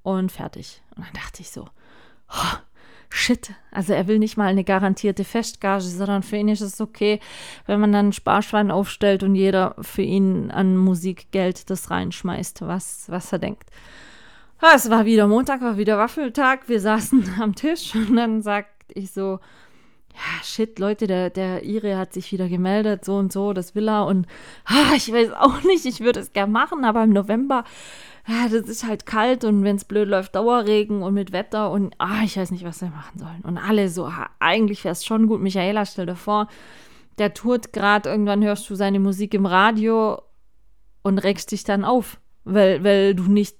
und 0.03 0.31
fertig. 0.33 0.83
Und 0.97 1.05
dann 1.07 1.13
dachte 1.15 1.43
ich 1.43 1.51
so, 1.51 1.67
oh, 2.31 2.57
shit, 3.11 3.53
also 3.71 3.93
er 3.93 4.07
will 4.07 4.19
nicht 4.19 4.37
mal 4.37 4.49
eine 4.49 4.65
garantierte 4.65 5.25
Festgage, 5.25 5.85
sondern 5.85 6.23
für 6.23 6.37
ihn 6.37 6.49
ist 6.49 6.61
es 6.61 6.81
okay, 6.81 7.21
wenn 7.67 7.81
man 7.81 7.93
dann 7.93 8.09
ein 8.09 8.13
Sparschwein 8.13 8.71
aufstellt 8.71 9.23
und 9.23 9.35
jeder 9.35 9.77
für 9.81 10.03
ihn 10.03 10.51
an 10.51 10.77
Musikgeld 10.77 11.71
das 11.71 11.91
reinschmeißt, 11.91 12.63
was, 12.63 13.05
was 13.09 13.33
er 13.33 13.39
denkt. 13.39 13.71
Ja, 14.61 14.73
es 14.75 14.91
war 14.91 15.05
wieder 15.05 15.29
Montag, 15.29 15.61
war 15.61 15.77
wieder 15.77 15.99
Waffeltag, 15.99 16.69
wir 16.69 16.81
saßen 16.81 17.37
am 17.41 17.55
Tisch 17.55 17.95
und 17.95 18.17
dann 18.17 18.43
sagt 18.43 18.71
ich 18.95 19.13
so, 19.13 19.39
ja, 20.19 20.45
shit, 20.45 20.79
Leute, 20.81 21.07
der, 21.07 21.31
der 21.31 21.65
Ire 21.65 21.97
hat 21.97 22.13
sich 22.13 22.33
wieder 22.33 22.49
gemeldet, 22.49 23.05
so 23.05 23.17
und 23.17 23.33
so, 23.33 23.53
das 23.53 23.77
will 23.77 23.89
er. 23.89 24.07
Und 24.07 24.27
ah, 24.65 24.95
ich 24.97 25.13
weiß 25.13 25.33
auch 25.33 25.63
nicht, 25.63 25.85
ich 25.85 26.01
würde 26.01 26.19
es 26.19 26.33
gern 26.33 26.51
machen, 26.51 26.85
aber 26.85 27.05
im 27.05 27.11
November 27.11 27.63
ja, 28.29 28.47
das 28.49 28.69
ist 28.69 28.87
halt 28.87 29.07
kalt 29.07 29.45
und 29.45 29.65
wenn 29.65 29.77
es 29.77 29.87
blöd 29.87 30.07
läuft, 30.07 30.35
Dauerregen 30.35 31.03
und 31.03 31.15
mit 31.15 31.33
Wetter 31.33 31.71
und 31.71 31.95
ah, 31.97 32.23
ich 32.25 32.37
weiß 32.37 32.51
nicht, 32.51 32.65
was 32.65 32.83
wir 32.83 32.91
machen 32.91 33.19
sollen. 33.19 33.41
Und 33.43 33.57
alle 33.57 33.89
so, 33.89 34.05
ah, 34.05 34.29
eigentlich 34.39 34.85
wäre 34.85 34.93
es 34.93 35.07
schon 35.07 35.29
gut. 35.29 35.41
Michaela, 35.41 35.87
stell 35.87 36.05
dir 36.05 36.15
vor, 36.15 36.49
der 37.17 37.33
tourt 37.33 37.73
gerade, 37.73 38.11
irgendwann 38.11 38.45
hörst 38.45 38.69
du 38.69 38.75
seine 38.75 39.01
Musik 39.01 39.33
im 39.33 39.47
Radio 39.47 40.21
und 41.03 41.19
regst 41.19 41.53
dich 41.53 41.65
dann 41.65 41.87
auf, 41.87 42.21
weil, 42.45 42.85
weil 42.85 43.15
du 43.15 43.25
nicht 43.25 43.57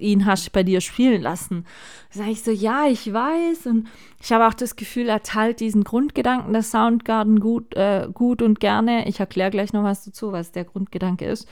ihn 0.00 0.26
hast 0.26 0.50
bei 0.50 0.64
dir 0.64 0.80
spielen 0.80 1.22
lassen. 1.22 1.64
Sag 2.10 2.26
ich 2.26 2.42
so, 2.42 2.50
ja, 2.50 2.88
ich 2.88 3.12
weiß. 3.12 3.66
Und 3.66 3.86
ich 4.20 4.32
habe 4.32 4.48
auch 4.48 4.54
das 4.54 4.74
Gefühl, 4.74 5.08
er 5.08 5.22
teilt 5.22 5.60
diesen 5.60 5.84
Grundgedanken 5.84 6.52
des 6.52 6.72
Soundgarden 6.72 7.38
gut, 7.38 7.76
äh, 7.76 8.08
gut 8.12 8.42
und 8.42 8.58
gerne. 8.58 9.06
Ich 9.08 9.20
erkläre 9.20 9.52
gleich 9.52 9.72
noch 9.72 9.84
was 9.84 10.04
dazu, 10.04 10.32
was 10.32 10.50
der 10.50 10.64
Grundgedanke 10.64 11.26
ist 11.26 11.48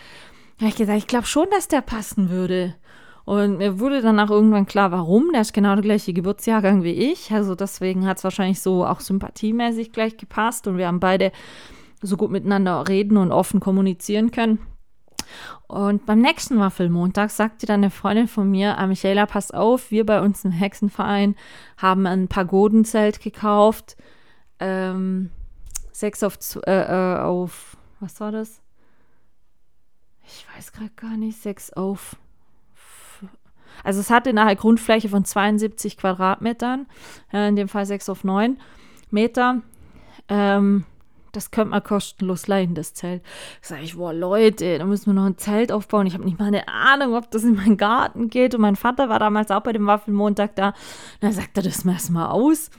habe 0.63 0.71
ich 0.71 0.77
gesagt, 0.77 0.99
ich 0.99 1.07
glaube 1.07 1.27
schon, 1.27 1.47
dass 1.51 1.69
der 1.69 1.81
passen 1.81 2.31
würde. 2.31 2.75
Und 3.25 3.59
mir 3.59 3.79
wurde 3.79 4.03
dann 4.03 4.19
auch 4.19 4.31
irgendwann 4.31 4.67
klar, 4.67 4.91
warum. 4.91 5.31
Der 5.33 5.43
ist 5.43 5.53
genau 5.53 5.75
der 5.75 5.83
gleiche 5.83 6.13
Geburtsjahrgang 6.13 6.83
wie 6.83 7.13
ich. 7.13 7.31
Also 7.33 7.55
deswegen 7.55 8.07
hat 8.07 8.19
es 8.19 8.25
wahrscheinlich 8.25 8.61
so 8.61 8.85
auch 8.85 9.01
sympathiemäßig 9.01 9.93
gleich 9.93 10.17
gepasst. 10.17 10.67
Und 10.67 10.79
wir 10.79 10.89
haben 10.89 11.01
beide 11.01 11.31
so 12.01 12.17
gut 12.17 12.31
miteinander 12.31 12.89
reden 12.89 13.17
und 13.17 13.31
offen 13.31 13.61
kommunizieren 13.61 14.33
können. 14.33 14.59
Und 15.69 16.05
beim 16.05 16.21
nächsten 16.21 16.59
Waffelmontag 16.59 17.31
sagte 17.31 17.67
dann 17.67 17.81
eine 17.81 17.91
Freundin 17.91 18.29
von 18.29 18.51
mir, 18.51 18.79
ah, 18.79 18.87
Michaela, 18.87 19.27
pass 19.27 19.51
auf, 19.51 19.91
wir 19.91 20.05
bei 20.05 20.21
uns 20.21 20.45
im 20.45 20.51
Hexenverein 20.51 21.37
haben 21.77 22.07
ein 22.07 22.29
Pagodenzelt 22.29 23.21
gekauft. 23.21 23.97
Ähm, 24.59 25.31
sechs 25.93 26.23
auf, 26.23 26.39
äh, 26.67 26.71
äh, 26.71 27.21
auf, 27.21 27.77
was 28.01 28.21
war 28.21 28.33
das? 28.33 28.62
Ich 30.37 30.47
weiß 30.57 30.73
gerade 30.73 30.91
gar 30.97 31.17
nicht, 31.17 31.41
6 31.41 31.73
auf. 31.75 32.17
Also 33.85 34.01
es 34.01 34.11
hatte 34.11 34.33
nachher 34.33 34.57
Grundfläche 34.57 35.09
von 35.09 35.25
72 35.25 35.97
Quadratmetern, 35.97 36.87
in 37.33 37.57
dem 37.57 37.69
Fall 37.69 37.87
6 37.87 38.09
auf 38.09 38.25
9 38.25 38.59
Meter. 39.11 39.63
Ähm, 40.29 40.85
das 41.33 41.51
könnte 41.51 41.71
man 41.71 41.83
kostenlos 41.83 42.47
leihen, 42.47 42.75
das 42.75 42.93
Zelt. 42.93 43.23
Sag 43.63 43.83
ich, 43.83 43.97
boah, 43.97 44.13
Leute, 44.13 44.79
da 44.79 44.85
müssen 44.85 45.07
wir 45.07 45.15
noch 45.15 45.25
ein 45.25 45.39
Zelt 45.39 45.73
aufbauen. 45.73 46.07
Ich 46.07 46.13
habe 46.13 46.25
nicht 46.25 46.39
mal 46.39 46.47
eine 46.47 46.69
Ahnung, 46.69 47.15
ob 47.15 47.31
das 47.31 47.43
in 47.43 47.55
meinen 47.55 47.79
Garten 47.79 48.29
geht. 48.29 48.55
Und 48.55 48.61
mein 48.61 48.77
Vater 48.77 49.09
war 49.09 49.19
damals 49.19 49.51
auch 49.51 49.63
bei 49.63 49.73
dem 49.73 49.87
Waffelmontag 49.87 50.55
da. 50.57 50.69
Und 50.69 50.75
dann 51.21 51.33
sagt 51.33 51.57
das 51.57 51.85
messen 51.85 52.13
wir 52.13 52.31
aus. 52.31 52.71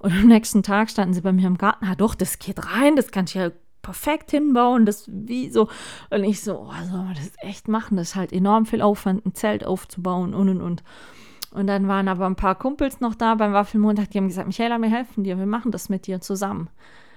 Und 0.00 0.12
am 0.12 0.26
nächsten 0.26 0.64
Tag 0.64 0.90
standen 0.90 1.14
sie 1.14 1.20
bei 1.20 1.32
mir 1.32 1.46
im 1.46 1.56
Garten. 1.56 1.84
Ah, 1.84 1.94
doch, 1.94 2.16
das 2.16 2.40
geht 2.40 2.66
rein, 2.66 2.96
das 2.96 3.12
kann 3.12 3.26
ich 3.26 3.34
ja 3.34 3.50
perfekt 3.82 4.30
hinbauen, 4.30 4.86
das 4.86 5.08
wie 5.08 5.50
so. 5.50 5.68
Und 6.10 6.24
ich 6.24 6.42
so, 6.42 6.58
oh, 6.58 6.88
soll 6.88 7.04
man 7.04 7.14
das 7.14 7.32
echt 7.38 7.68
machen? 7.68 7.96
Das 7.96 8.10
ist 8.10 8.16
halt 8.16 8.32
enorm 8.32 8.66
viel 8.66 8.82
Aufwand, 8.82 9.24
ein 9.26 9.34
Zelt 9.34 9.64
aufzubauen 9.64 10.34
und 10.34 10.48
und 10.48 10.60
und. 10.60 10.82
Und 11.52 11.66
dann 11.66 11.88
waren 11.88 12.08
aber 12.08 12.26
ein 12.26 12.36
paar 12.36 12.54
Kumpels 12.54 13.00
noch 13.00 13.14
da 13.14 13.34
beim 13.34 13.52
Waffelmontag, 13.52 14.10
die 14.10 14.18
haben 14.18 14.28
gesagt, 14.28 14.46
Michaela, 14.46 14.78
wir 14.78 14.88
helfen 14.88 15.24
dir, 15.24 15.36
wir 15.36 15.46
machen 15.46 15.72
das 15.72 15.88
mit 15.88 16.06
dir 16.06 16.20
zusammen. 16.20 16.68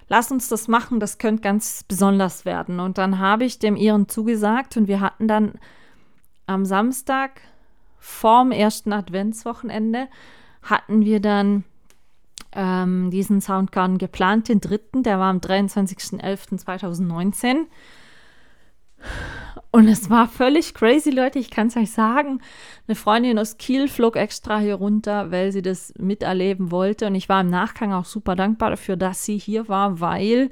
Lass 0.09 0.31
uns 0.31 0.49
das 0.49 0.67
machen, 0.67 0.99
das 0.99 1.17
könnte 1.17 1.43
ganz 1.43 1.83
besonders 1.83 2.43
werden. 2.43 2.79
Und 2.79 2.97
dann 2.97 3.19
habe 3.19 3.45
ich 3.45 3.59
dem 3.59 3.75
ihren 3.75 4.09
zugesagt 4.09 4.75
und 4.75 4.87
wir 4.87 5.01
hatten 5.01 5.27
dann 5.27 5.53
am 6.47 6.65
Samstag 6.65 7.41
vorm 7.99 8.51
ersten 8.51 8.91
Adventswochenende 8.91 10.07
hatten 10.61 11.01
wir 11.01 11.19
dann 11.19 11.63
ähm, 12.55 13.11
diesen 13.11 13.41
Soundgarden 13.41 13.97
geplant, 13.97 14.47
den 14.49 14.61
dritten, 14.61 15.03
der 15.03 15.19
war 15.19 15.29
am 15.29 15.39
23.11.2019. 15.39 17.65
Und 19.71 19.87
es 19.87 20.09
war 20.09 20.27
völlig 20.27 20.73
crazy, 20.73 21.09
Leute. 21.09 21.39
Ich 21.39 21.49
kann 21.49 21.67
es 21.67 21.75
euch 21.75 21.91
sagen. 21.91 22.41
Eine 22.87 22.95
Freundin 22.95 23.39
aus 23.39 23.57
Kiel 23.57 23.87
flog 23.87 24.15
extra 24.15 24.59
hier 24.59 24.75
runter, 24.75 25.31
weil 25.31 25.51
sie 25.51 25.63
das 25.63 25.93
miterleben 25.97 26.71
wollte. 26.71 27.07
Und 27.07 27.15
ich 27.15 27.27
war 27.27 27.41
im 27.41 27.49
Nachgang 27.49 27.91
auch 27.91 28.05
super 28.05 28.35
dankbar 28.35 28.69
dafür, 28.69 28.97
dass 28.97 29.25
sie 29.25 29.37
hier 29.37 29.67
war, 29.67 29.99
weil 29.99 30.51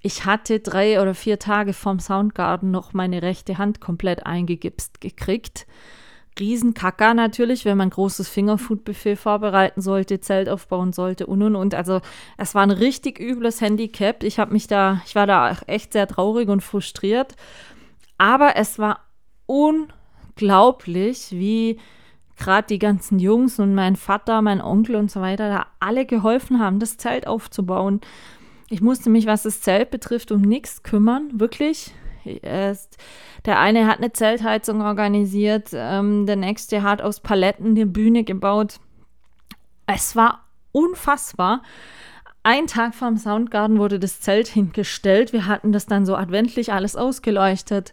ich 0.00 0.24
hatte 0.24 0.60
drei 0.60 1.02
oder 1.02 1.14
vier 1.14 1.40
Tage 1.40 1.72
vom 1.72 1.98
Soundgarden 1.98 2.70
noch 2.70 2.92
meine 2.92 3.22
rechte 3.22 3.58
Hand 3.58 3.80
komplett 3.80 4.24
eingegipst 4.24 5.00
gekriegt. 5.00 5.66
Riesenkacker 6.38 7.14
natürlich, 7.14 7.64
wenn 7.64 7.78
man 7.78 7.90
großes 7.90 8.28
Fingerfood-Buffet 8.28 9.16
vorbereiten 9.16 9.80
sollte, 9.80 10.20
Zelt 10.20 10.48
aufbauen 10.48 10.92
sollte 10.92 11.26
und 11.26 11.42
und 11.42 11.56
und. 11.56 11.74
Also 11.74 12.00
es 12.36 12.54
war 12.54 12.62
ein 12.62 12.70
richtig 12.70 13.18
übles 13.20 13.60
Handicap. 13.60 14.22
Ich 14.22 14.38
habe 14.38 14.52
mich 14.52 14.66
da, 14.66 15.00
ich 15.06 15.14
war 15.14 15.26
da 15.26 15.56
echt 15.66 15.92
sehr 15.92 16.06
traurig 16.06 16.48
und 16.48 16.62
frustriert. 16.62 17.34
Aber 18.18 18.56
es 18.56 18.78
war 18.78 19.00
unglaublich, 19.46 21.28
wie 21.30 21.78
gerade 22.36 22.66
die 22.68 22.78
ganzen 22.78 23.18
Jungs 23.18 23.58
und 23.58 23.74
mein 23.74 23.96
Vater, 23.96 24.42
mein 24.42 24.60
Onkel 24.60 24.96
und 24.96 25.10
so 25.10 25.20
weiter 25.20 25.48
da 25.48 25.66
alle 25.80 26.06
geholfen 26.06 26.60
haben, 26.60 26.78
das 26.78 26.98
Zelt 26.98 27.26
aufzubauen. 27.26 28.00
Ich 28.68 28.80
musste 28.80 29.10
mich, 29.10 29.26
was 29.26 29.44
das 29.44 29.60
Zelt 29.60 29.90
betrifft, 29.90 30.32
um 30.32 30.42
nichts 30.42 30.82
kümmern, 30.82 31.30
wirklich. 31.40 31.94
Der 33.44 33.60
eine 33.60 33.86
hat 33.86 33.98
eine 33.98 34.12
Zeltheizung 34.12 34.82
organisiert, 34.82 35.70
ähm, 35.72 36.26
der 36.26 36.36
nächste 36.36 36.82
hat 36.82 37.00
aus 37.02 37.20
Paletten 37.20 37.70
eine 37.70 37.86
Bühne 37.86 38.24
gebaut. 38.24 38.80
Es 39.86 40.16
war 40.16 40.46
unfassbar. 40.72 41.62
Ein 42.42 42.68
Tag 42.68 42.94
vorm 42.94 43.16
Soundgarden 43.16 43.78
wurde 43.78 43.98
das 43.98 44.20
Zelt 44.20 44.46
hingestellt. 44.46 45.32
Wir 45.32 45.46
hatten 45.46 45.72
das 45.72 45.86
dann 45.86 46.06
so 46.06 46.14
adventlich 46.14 46.72
alles 46.72 46.94
ausgeleuchtet. 46.94 47.92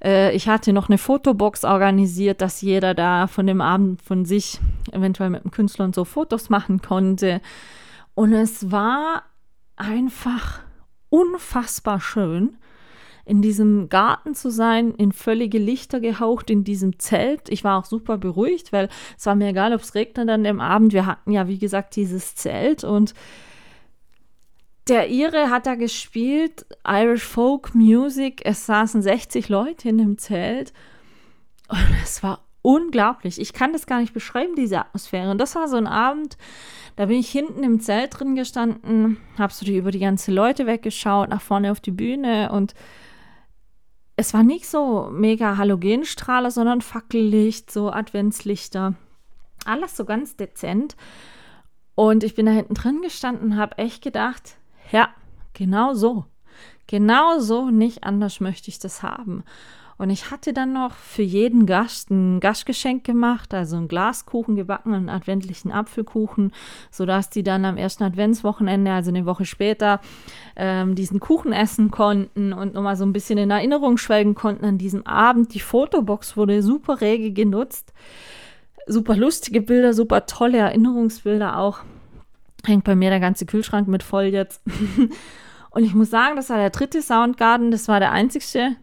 Äh, 0.00 0.32
ich 0.36 0.48
hatte 0.48 0.72
noch 0.72 0.88
eine 0.88 0.98
Fotobox 0.98 1.64
organisiert, 1.64 2.40
dass 2.40 2.60
jeder 2.60 2.94
da 2.94 3.26
von 3.26 3.48
dem 3.48 3.60
Abend 3.60 4.00
von 4.00 4.24
sich 4.24 4.60
eventuell 4.92 5.30
mit 5.30 5.42
dem 5.42 5.50
Künstler 5.50 5.86
und 5.86 5.94
so 5.96 6.04
Fotos 6.04 6.50
machen 6.50 6.82
konnte. 6.82 7.40
Und 8.14 8.32
es 8.32 8.70
war 8.70 9.24
einfach 9.74 10.60
unfassbar 11.08 12.00
schön 12.00 12.58
in 13.24 13.42
diesem 13.42 13.88
Garten 13.88 14.34
zu 14.34 14.50
sein, 14.50 14.94
in 14.94 15.12
völlige 15.12 15.58
Lichter 15.58 16.00
gehaucht, 16.00 16.50
in 16.50 16.64
diesem 16.64 16.98
Zelt. 16.98 17.48
Ich 17.48 17.64
war 17.64 17.78
auch 17.78 17.84
super 17.84 18.18
beruhigt, 18.18 18.72
weil 18.72 18.88
es 19.18 19.26
war 19.26 19.34
mir 19.34 19.48
egal, 19.48 19.72
ob 19.72 19.80
es 19.80 19.94
regnet 19.94 20.28
an 20.28 20.44
dem 20.44 20.60
Abend. 20.60 20.92
Wir 20.92 21.06
hatten 21.06 21.30
ja, 21.30 21.48
wie 21.48 21.58
gesagt, 21.58 21.96
dieses 21.96 22.34
Zelt 22.34 22.84
und 22.84 23.14
der 24.88 25.08
Ire 25.08 25.50
hat 25.50 25.66
da 25.66 25.76
gespielt, 25.76 26.66
Irish 26.86 27.22
Folk 27.22 27.74
Music. 27.74 28.40
Es 28.44 28.66
saßen 28.66 29.02
60 29.02 29.48
Leute 29.48 29.88
in 29.88 29.98
dem 29.98 30.18
Zelt 30.18 30.72
und 31.68 31.86
es 32.02 32.22
war 32.22 32.40
unglaublich. 32.62 33.40
Ich 33.40 33.52
kann 33.52 33.72
das 33.72 33.86
gar 33.86 34.00
nicht 34.00 34.12
beschreiben, 34.12 34.54
diese 34.56 34.80
Atmosphäre. 34.80 35.30
Und 35.30 35.38
das 35.38 35.54
war 35.54 35.68
so 35.68 35.76
ein 35.76 35.86
Abend, 35.86 36.36
da 36.96 37.06
bin 37.06 37.18
ich 37.18 37.30
hinten 37.30 37.62
im 37.62 37.80
Zelt 37.80 38.18
drin 38.18 38.34
gestanden, 38.34 39.18
habe 39.38 39.52
so 39.52 39.64
die, 39.64 39.76
über 39.76 39.90
die 39.90 40.00
ganzen 40.00 40.34
Leute 40.34 40.66
weggeschaut, 40.66 41.30
nach 41.30 41.40
vorne 41.40 41.70
auf 41.70 41.80
die 41.80 41.92
Bühne 41.92 42.50
und 42.52 42.74
es 44.16 44.34
war 44.34 44.42
nicht 44.42 44.68
so 44.68 45.08
mega 45.10 45.56
Halogenstrahler, 45.56 46.50
sondern 46.50 46.80
Fackellicht, 46.80 47.70
so 47.70 47.90
Adventslichter. 47.90 48.94
Alles 49.64 49.96
so 49.96 50.04
ganz 50.04 50.36
dezent. 50.36 50.96
Und 51.94 52.24
ich 52.24 52.34
bin 52.34 52.46
da 52.46 52.52
hinten 52.52 52.74
drin 52.74 53.02
gestanden 53.02 53.52
und 53.52 53.56
habe 53.56 53.78
echt 53.78 54.02
gedacht, 54.02 54.56
ja, 54.92 55.08
genau 55.52 55.94
so. 55.94 56.24
Genau 56.86 57.38
so, 57.38 57.70
nicht 57.70 58.04
anders 58.04 58.40
möchte 58.40 58.68
ich 58.68 58.78
das 58.78 59.02
haben. 59.02 59.44
Und 60.00 60.08
ich 60.08 60.30
hatte 60.30 60.54
dann 60.54 60.72
noch 60.72 60.94
für 60.94 61.20
jeden 61.20 61.66
Gast 61.66 62.10
ein 62.10 62.40
Gastgeschenk 62.40 63.04
gemacht, 63.04 63.52
also 63.52 63.76
einen 63.76 63.86
Glaskuchen 63.86 64.56
gebacken, 64.56 64.94
einen 64.94 65.10
adventlichen 65.10 65.70
Apfelkuchen, 65.70 66.52
sodass 66.90 67.28
die 67.28 67.42
dann 67.42 67.66
am 67.66 67.76
ersten 67.76 68.04
Adventswochenende, 68.04 68.92
also 68.92 69.10
eine 69.10 69.26
Woche 69.26 69.44
später, 69.44 70.00
ähm, 70.56 70.94
diesen 70.94 71.20
Kuchen 71.20 71.52
essen 71.52 71.90
konnten 71.90 72.54
und 72.54 72.72
nochmal 72.72 72.96
so 72.96 73.04
ein 73.04 73.12
bisschen 73.12 73.36
in 73.36 73.50
Erinnerung 73.50 73.98
schwelgen 73.98 74.34
konnten 74.34 74.64
an 74.64 74.78
diesem 74.78 75.06
Abend. 75.06 75.52
Die 75.52 75.60
Fotobox 75.60 76.34
wurde 76.34 76.62
super 76.62 77.02
rege 77.02 77.30
genutzt. 77.32 77.92
Super 78.86 79.16
lustige 79.16 79.60
Bilder, 79.60 79.92
super 79.92 80.24
tolle 80.24 80.56
Erinnerungsbilder 80.56 81.58
auch. 81.58 81.80
Hängt 82.64 82.84
bei 82.84 82.96
mir 82.96 83.10
der 83.10 83.20
ganze 83.20 83.44
Kühlschrank 83.44 83.86
mit 83.86 84.02
voll 84.02 84.24
jetzt. 84.24 84.62
Und 85.70 85.84
ich 85.84 85.92
muss 85.92 86.08
sagen, 86.08 86.36
das 86.36 86.48
war 86.48 86.56
der 86.56 86.70
dritte 86.70 87.02
Soundgarden. 87.02 87.70
Das 87.70 87.86
war 87.86 88.00
der 88.00 88.12
einzigste, 88.12 88.76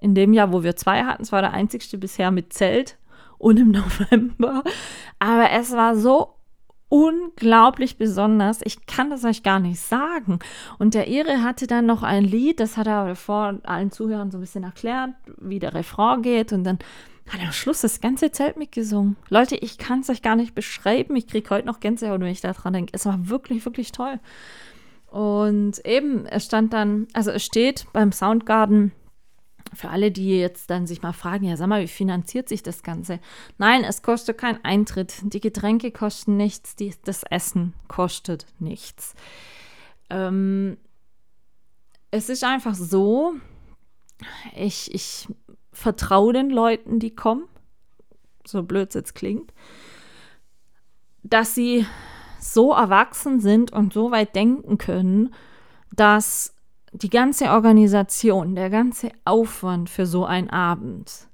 in 0.00 0.14
dem 0.14 0.32
Jahr, 0.32 0.52
wo 0.52 0.62
wir 0.62 0.76
zwei 0.76 1.04
hatten, 1.04 1.22
es 1.22 1.32
war 1.32 1.40
der 1.40 1.52
einzigste 1.52 1.98
bisher 1.98 2.30
mit 2.30 2.52
Zelt 2.52 2.98
und 3.38 3.58
im 3.58 3.70
November. 4.10 4.62
Aber 5.18 5.50
es 5.50 5.72
war 5.72 5.96
so 5.96 6.36
unglaublich 6.88 7.98
besonders. 7.98 8.60
Ich 8.62 8.86
kann 8.86 9.10
das 9.10 9.24
euch 9.24 9.42
gar 9.42 9.58
nicht 9.58 9.80
sagen. 9.80 10.38
Und 10.78 10.94
der 10.94 11.08
Ere 11.08 11.42
hatte 11.42 11.66
dann 11.66 11.86
noch 11.86 12.02
ein 12.02 12.24
Lied, 12.24 12.60
das 12.60 12.76
hat 12.76 12.86
er 12.86 13.16
vor 13.16 13.58
allen 13.64 13.90
Zuhörern 13.90 14.30
so 14.30 14.38
ein 14.38 14.42
bisschen 14.42 14.64
erklärt, 14.64 15.10
wie 15.38 15.58
der 15.58 15.74
Refrain 15.74 16.22
geht. 16.22 16.52
Und 16.52 16.64
dann 16.64 16.78
hat 17.28 17.40
er 17.40 17.46
am 17.46 17.52
Schluss 17.52 17.80
das 17.80 18.00
ganze 18.00 18.30
Zelt 18.30 18.56
mitgesungen. 18.56 19.16
Leute, 19.28 19.56
ich 19.56 19.78
kann 19.78 20.00
es 20.00 20.10
euch 20.10 20.22
gar 20.22 20.36
nicht 20.36 20.54
beschreiben. 20.54 21.16
Ich 21.16 21.26
kriege 21.26 21.50
heute 21.50 21.66
noch 21.66 21.80
Gänsehaut, 21.80 22.20
wenn 22.20 22.28
ich 22.28 22.40
daran 22.40 22.72
denke. 22.72 22.92
Es 22.94 23.04
war 23.04 23.28
wirklich, 23.28 23.64
wirklich 23.64 23.90
toll. 23.90 24.20
Und 25.10 25.84
eben, 25.84 26.26
es 26.26 26.44
stand 26.44 26.72
dann, 26.72 27.08
also 27.14 27.30
es 27.30 27.44
steht 27.44 27.86
beim 27.92 28.12
Soundgarden 28.12 28.92
für 29.76 29.90
alle, 29.90 30.10
die 30.10 30.38
jetzt 30.38 30.70
dann 30.70 30.86
sich 30.86 31.02
mal 31.02 31.12
fragen, 31.12 31.46
ja, 31.46 31.56
sag 31.56 31.68
mal, 31.68 31.82
wie 31.82 31.88
finanziert 31.88 32.48
sich 32.48 32.62
das 32.62 32.82
Ganze? 32.82 33.20
Nein, 33.58 33.84
es 33.84 34.02
kostet 34.02 34.38
keinen 34.38 34.64
Eintritt. 34.64 35.14
Die 35.22 35.40
Getränke 35.40 35.90
kosten 35.90 36.36
nichts, 36.36 36.76
die, 36.76 36.94
das 37.04 37.22
Essen 37.24 37.74
kostet 37.88 38.46
nichts. 38.58 39.14
Ähm, 40.10 40.78
es 42.10 42.28
ist 42.28 42.44
einfach 42.44 42.74
so, 42.74 43.34
ich, 44.54 44.94
ich 44.94 45.28
vertraue 45.72 46.32
den 46.32 46.50
Leuten, 46.50 46.98
die 46.98 47.14
kommen, 47.14 47.44
so 48.46 48.62
blöd 48.62 48.88
es 48.88 48.94
jetzt 48.94 49.14
klingt, 49.14 49.52
dass 51.22 51.54
sie 51.54 51.86
so 52.40 52.72
erwachsen 52.72 53.40
sind 53.40 53.72
und 53.72 53.92
so 53.92 54.10
weit 54.10 54.34
denken 54.34 54.78
können, 54.78 55.34
dass 55.92 56.55
die 57.02 57.10
ganze 57.10 57.50
Organisation, 57.50 58.54
der 58.54 58.70
ganze 58.70 59.10
Aufwand 59.24 59.90
für 59.90 60.06
so 60.06 60.24
einen 60.24 60.50
Abend, 60.50 61.28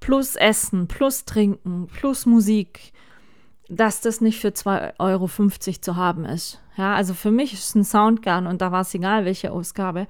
plus 0.00 0.36
Essen, 0.36 0.86
plus 0.86 1.24
Trinken, 1.24 1.88
plus 1.88 2.26
Musik, 2.26 2.92
dass 3.68 4.00
das 4.00 4.20
nicht 4.20 4.40
für 4.40 4.48
2,50 4.48 4.94
Euro 4.98 5.28
zu 5.80 5.96
haben 5.96 6.24
ist. 6.24 6.60
Ja, 6.76 6.94
also 6.94 7.14
für 7.14 7.30
mich 7.30 7.52
ist 7.52 7.74
ein 7.74 7.84
Soundgarden 7.84 8.46
und 8.46 8.62
da 8.62 8.72
war 8.72 8.82
es 8.82 8.94
egal, 8.94 9.24
welche 9.24 9.52
Ausgabe, 9.52 10.06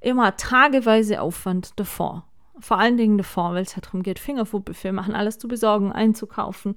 immer 0.00 0.36
tageweise 0.36 1.20
Aufwand 1.20 1.78
davor. 1.78 2.24
Vor 2.64 2.78
allen 2.78 2.96
Dingen 2.96 3.18
davor, 3.18 3.52
weil 3.52 3.64
es 3.64 3.76
ja 3.76 3.82
darum 3.82 4.02
geht, 4.02 4.18
Fingerfood-Buffet 4.18 4.92
machen, 4.92 5.14
alles 5.14 5.38
zu 5.38 5.48
besorgen, 5.48 5.92
einzukaufen, 5.92 6.76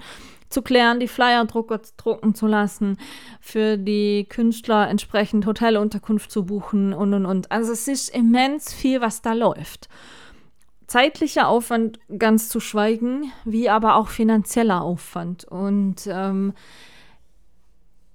zu 0.50 0.62
klären, 0.62 1.00
die 1.00 1.08
Flyer 1.08 1.46
drucken, 1.46 2.36
zu 2.36 2.46
lassen, 2.46 2.98
für 3.40 3.78
die 3.78 4.26
Künstler 4.28 4.90
entsprechend 4.90 5.46
Hotelunterkunft 5.46 6.30
zu 6.30 6.46
buchen 6.46 6.92
und 6.92 7.14
und 7.14 7.26
und. 7.26 7.54
Also 7.54 7.72
es 7.72 7.88
ist 7.88 8.10
immens 8.10 8.74
viel, 8.74 9.00
was 9.00 9.22
da 9.22 9.32
läuft. 9.32 9.88
Zeitlicher 10.88 11.48
Aufwand 11.48 12.00
ganz 12.18 12.50
zu 12.50 12.60
schweigen, 12.60 13.32
wie 13.46 13.70
aber 13.70 13.96
auch 13.96 14.10
finanzieller 14.10 14.82
Aufwand. 14.82 15.46
Und 15.46 16.06
ähm, 16.08 16.54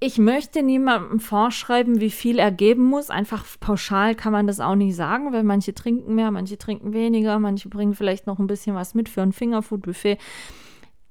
ich 0.05 0.19
möchte 0.19 0.65
niemandem 0.65 1.21
vorschreiben, 1.21 2.01
wie 2.01 2.11
viel 2.11 2.41
er 2.41 2.51
geben 2.51 2.83
muss. 2.83 3.09
Einfach 3.09 3.45
pauschal 3.61 4.17
kann 4.17 4.33
man 4.33 4.49
das 4.49 4.59
auch 4.59 4.75
nicht 4.75 4.97
sagen, 4.97 5.33
weil 5.33 5.45
manche 5.45 5.75
trinken 5.75 6.17
mehr, 6.17 6.33
manche 6.33 6.59
trinken 6.59 6.93
weniger, 6.93 7.39
manche 7.39 7.69
bringen 7.69 7.95
vielleicht 7.95 8.27
noch 8.27 8.41
ein 8.41 8.49
bisschen 8.49 8.75
was 8.75 8.95
mit 8.95 9.09
für 9.09 9.23
ein 9.23 9.33
Fingerfood-Buffet. 9.33 10.19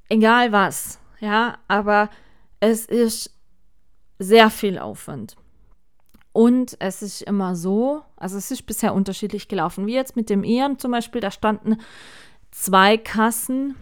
Egal 0.10 0.52
was, 0.52 1.00
ja, 1.22 1.58
aber 1.70 2.10
es 2.60 2.86
ist 2.86 3.34
sehr 4.20 4.50
viel 4.50 4.78
Aufwand. 4.78 5.38
Und 6.34 6.76
es 6.80 7.02
ist 7.02 7.22
immer 7.22 7.56
so, 7.56 8.02
also 8.18 8.38
es 8.38 8.52
ist 8.52 8.64
bisher 8.64 8.94
unterschiedlich 8.94 9.48
gelaufen. 9.48 9.88
Wie 9.88 9.94
jetzt 9.94 10.18
mit 10.18 10.30
dem 10.30 10.44
Ian 10.44 10.80
zum 10.80 10.92
Beispiel, 10.92 11.22
da 11.22 11.32
standen 11.32 11.78
zwei 12.52 12.98
Kassen 12.98 13.78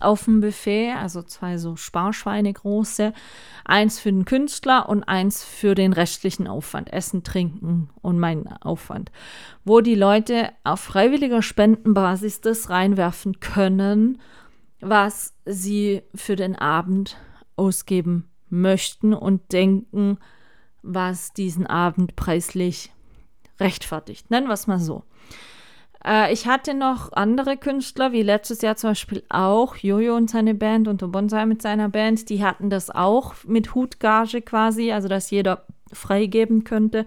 auf 0.00 0.24
dem 0.24 0.40
Buffet, 0.40 0.92
also 0.92 1.22
zwei 1.22 1.58
so 1.58 1.76
Sparschweine 1.76 2.52
große, 2.52 3.12
eins 3.64 3.98
für 3.98 4.10
den 4.10 4.24
Künstler 4.24 4.88
und 4.88 5.04
eins 5.04 5.44
für 5.44 5.74
den 5.74 5.92
restlichen 5.92 6.46
Aufwand, 6.46 6.92
Essen, 6.92 7.24
Trinken 7.24 7.90
und 8.00 8.18
mein 8.18 8.46
Aufwand, 8.48 9.10
wo 9.64 9.80
die 9.80 9.94
Leute 9.94 10.50
auf 10.64 10.80
freiwilliger 10.80 11.42
Spendenbasis 11.42 12.40
das 12.40 12.70
reinwerfen 12.70 13.40
können, 13.40 14.20
was 14.80 15.34
sie 15.44 16.02
für 16.14 16.36
den 16.36 16.56
Abend 16.56 17.16
ausgeben 17.56 18.28
möchten 18.48 19.12
und 19.14 19.52
denken, 19.52 20.18
was 20.82 21.32
diesen 21.32 21.66
Abend 21.66 22.16
preislich 22.16 22.92
rechtfertigt. 23.60 24.30
Nennen 24.30 24.46
wir 24.46 24.54
es 24.54 24.66
mal 24.66 24.78
so. 24.78 25.04
Äh, 26.04 26.32
ich 26.32 26.46
hatte 26.46 26.74
noch 26.74 27.12
andere 27.12 27.56
Künstler, 27.56 28.12
wie 28.12 28.22
letztes 28.22 28.62
Jahr 28.62 28.76
zum 28.76 28.90
Beispiel 28.90 29.22
auch 29.28 29.76
Jojo 29.76 30.16
und 30.16 30.30
seine 30.30 30.54
Band 30.54 30.88
und 30.88 31.10
Bonsai 31.10 31.46
mit 31.46 31.62
seiner 31.62 31.88
Band. 31.88 32.28
Die 32.28 32.44
hatten 32.44 32.70
das 32.70 32.90
auch 32.90 33.34
mit 33.44 33.74
Hutgage 33.74 34.42
quasi, 34.42 34.92
also 34.92 35.08
dass 35.08 35.30
jeder 35.30 35.64
freigeben 35.92 36.64
könnte, 36.64 37.06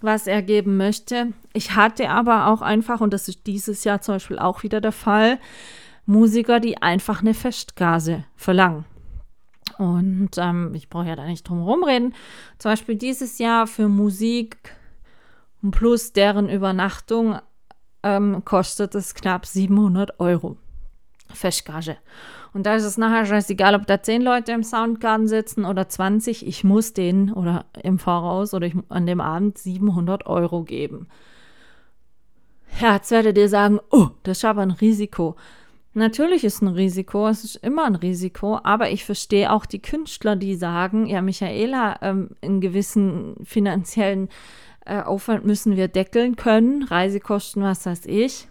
was 0.00 0.26
er 0.26 0.42
geben 0.42 0.76
möchte. 0.76 1.32
Ich 1.52 1.74
hatte 1.74 2.10
aber 2.10 2.48
auch 2.48 2.62
einfach, 2.62 3.00
und 3.00 3.12
das 3.12 3.28
ist 3.28 3.46
dieses 3.46 3.84
Jahr 3.84 4.00
zum 4.00 4.16
Beispiel 4.16 4.38
auch 4.38 4.62
wieder 4.62 4.80
der 4.80 4.92
Fall, 4.92 5.38
Musiker, 6.06 6.60
die 6.60 6.80
einfach 6.80 7.20
eine 7.20 7.34
Festgase 7.34 8.24
verlangen. 8.36 8.84
Und 9.78 10.30
ähm, 10.38 10.72
ich 10.74 10.88
brauche 10.88 11.08
ja 11.08 11.16
da 11.16 11.26
nicht 11.26 11.48
drum 11.48 11.58
herum 11.58 11.84
reden. 11.84 12.14
Zum 12.58 12.70
Beispiel 12.70 12.94
dieses 12.94 13.38
Jahr 13.38 13.66
für 13.66 13.88
Musik 13.88 14.56
plus 15.70 16.12
deren 16.12 16.48
Übernachtung 16.48 17.38
ähm, 18.06 18.44
kostet 18.44 18.94
es 18.94 19.14
knapp 19.14 19.46
700 19.46 20.20
Euro. 20.20 20.56
Festgage. 21.34 21.96
Und 22.54 22.64
da 22.64 22.76
ist 22.76 22.84
es 22.84 22.96
nachher 22.96 23.26
scheißegal, 23.26 23.74
ob 23.74 23.86
da 23.86 24.00
10 24.00 24.22
Leute 24.22 24.52
im 24.52 24.62
Soundgarden 24.62 25.26
sitzen 25.26 25.64
oder 25.64 25.88
20. 25.88 26.46
Ich 26.46 26.62
muss 26.62 26.92
denen 26.92 27.32
oder 27.32 27.66
im 27.82 27.98
Voraus 27.98 28.54
oder 28.54 28.66
ich, 28.66 28.74
an 28.88 29.06
dem 29.06 29.20
Abend 29.20 29.58
700 29.58 30.26
Euro 30.26 30.62
geben. 30.62 31.08
Ja, 32.80 32.94
jetzt 32.94 33.10
werdet 33.10 33.36
ihr 33.36 33.48
sagen, 33.48 33.80
oh, 33.90 34.08
das 34.22 34.38
ist 34.38 34.44
aber 34.44 34.62
ein 34.62 34.70
Risiko. 34.70 35.34
Natürlich 35.94 36.44
ist 36.44 36.62
ein 36.62 36.68
Risiko, 36.68 37.26
es 37.26 37.42
ist 37.42 37.56
immer 37.56 37.86
ein 37.86 37.94
Risiko, 37.94 38.60
aber 38.62 38.90
ich 38.90 39.04
verstehe 39.04 39.50
auch 39.50 39.66
die 39.66 39.80
Künstler, 39.80 40.36
die 40.36 40.54
sagen, 40.54 41.06
ja, 41.06 41.22
Michaela, 41.22 41.96
ähm, 42.02 42.30
in 42.42 42.60
gewissen 42.60 43.34
finanziellen 43.44 44.28
äh, 44.28 44.30
Aufwand 44.86 45.44
müssen 45.44 45.76
wir 45.76 45.88
deckeln 45.88 46.36
können, 46.36 46.82
Reisekosten, 46.84 47.62
was 47.62 47.86
weiß 47.86 48.06
ich. 48.06 48.48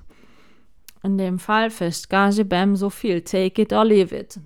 In 1.04 1.18
dem 1.18 1.40
Fall 1.40 1.70
Festgage, 1.70 2.46
bam, 2.46 2.76
so 2.76 2.90
viel, 2.90 3.22
take 3.22 3.62
it 3.62 3.72
or 3.74 3.86
leave 3.86 4.16
it. 4.16 4.40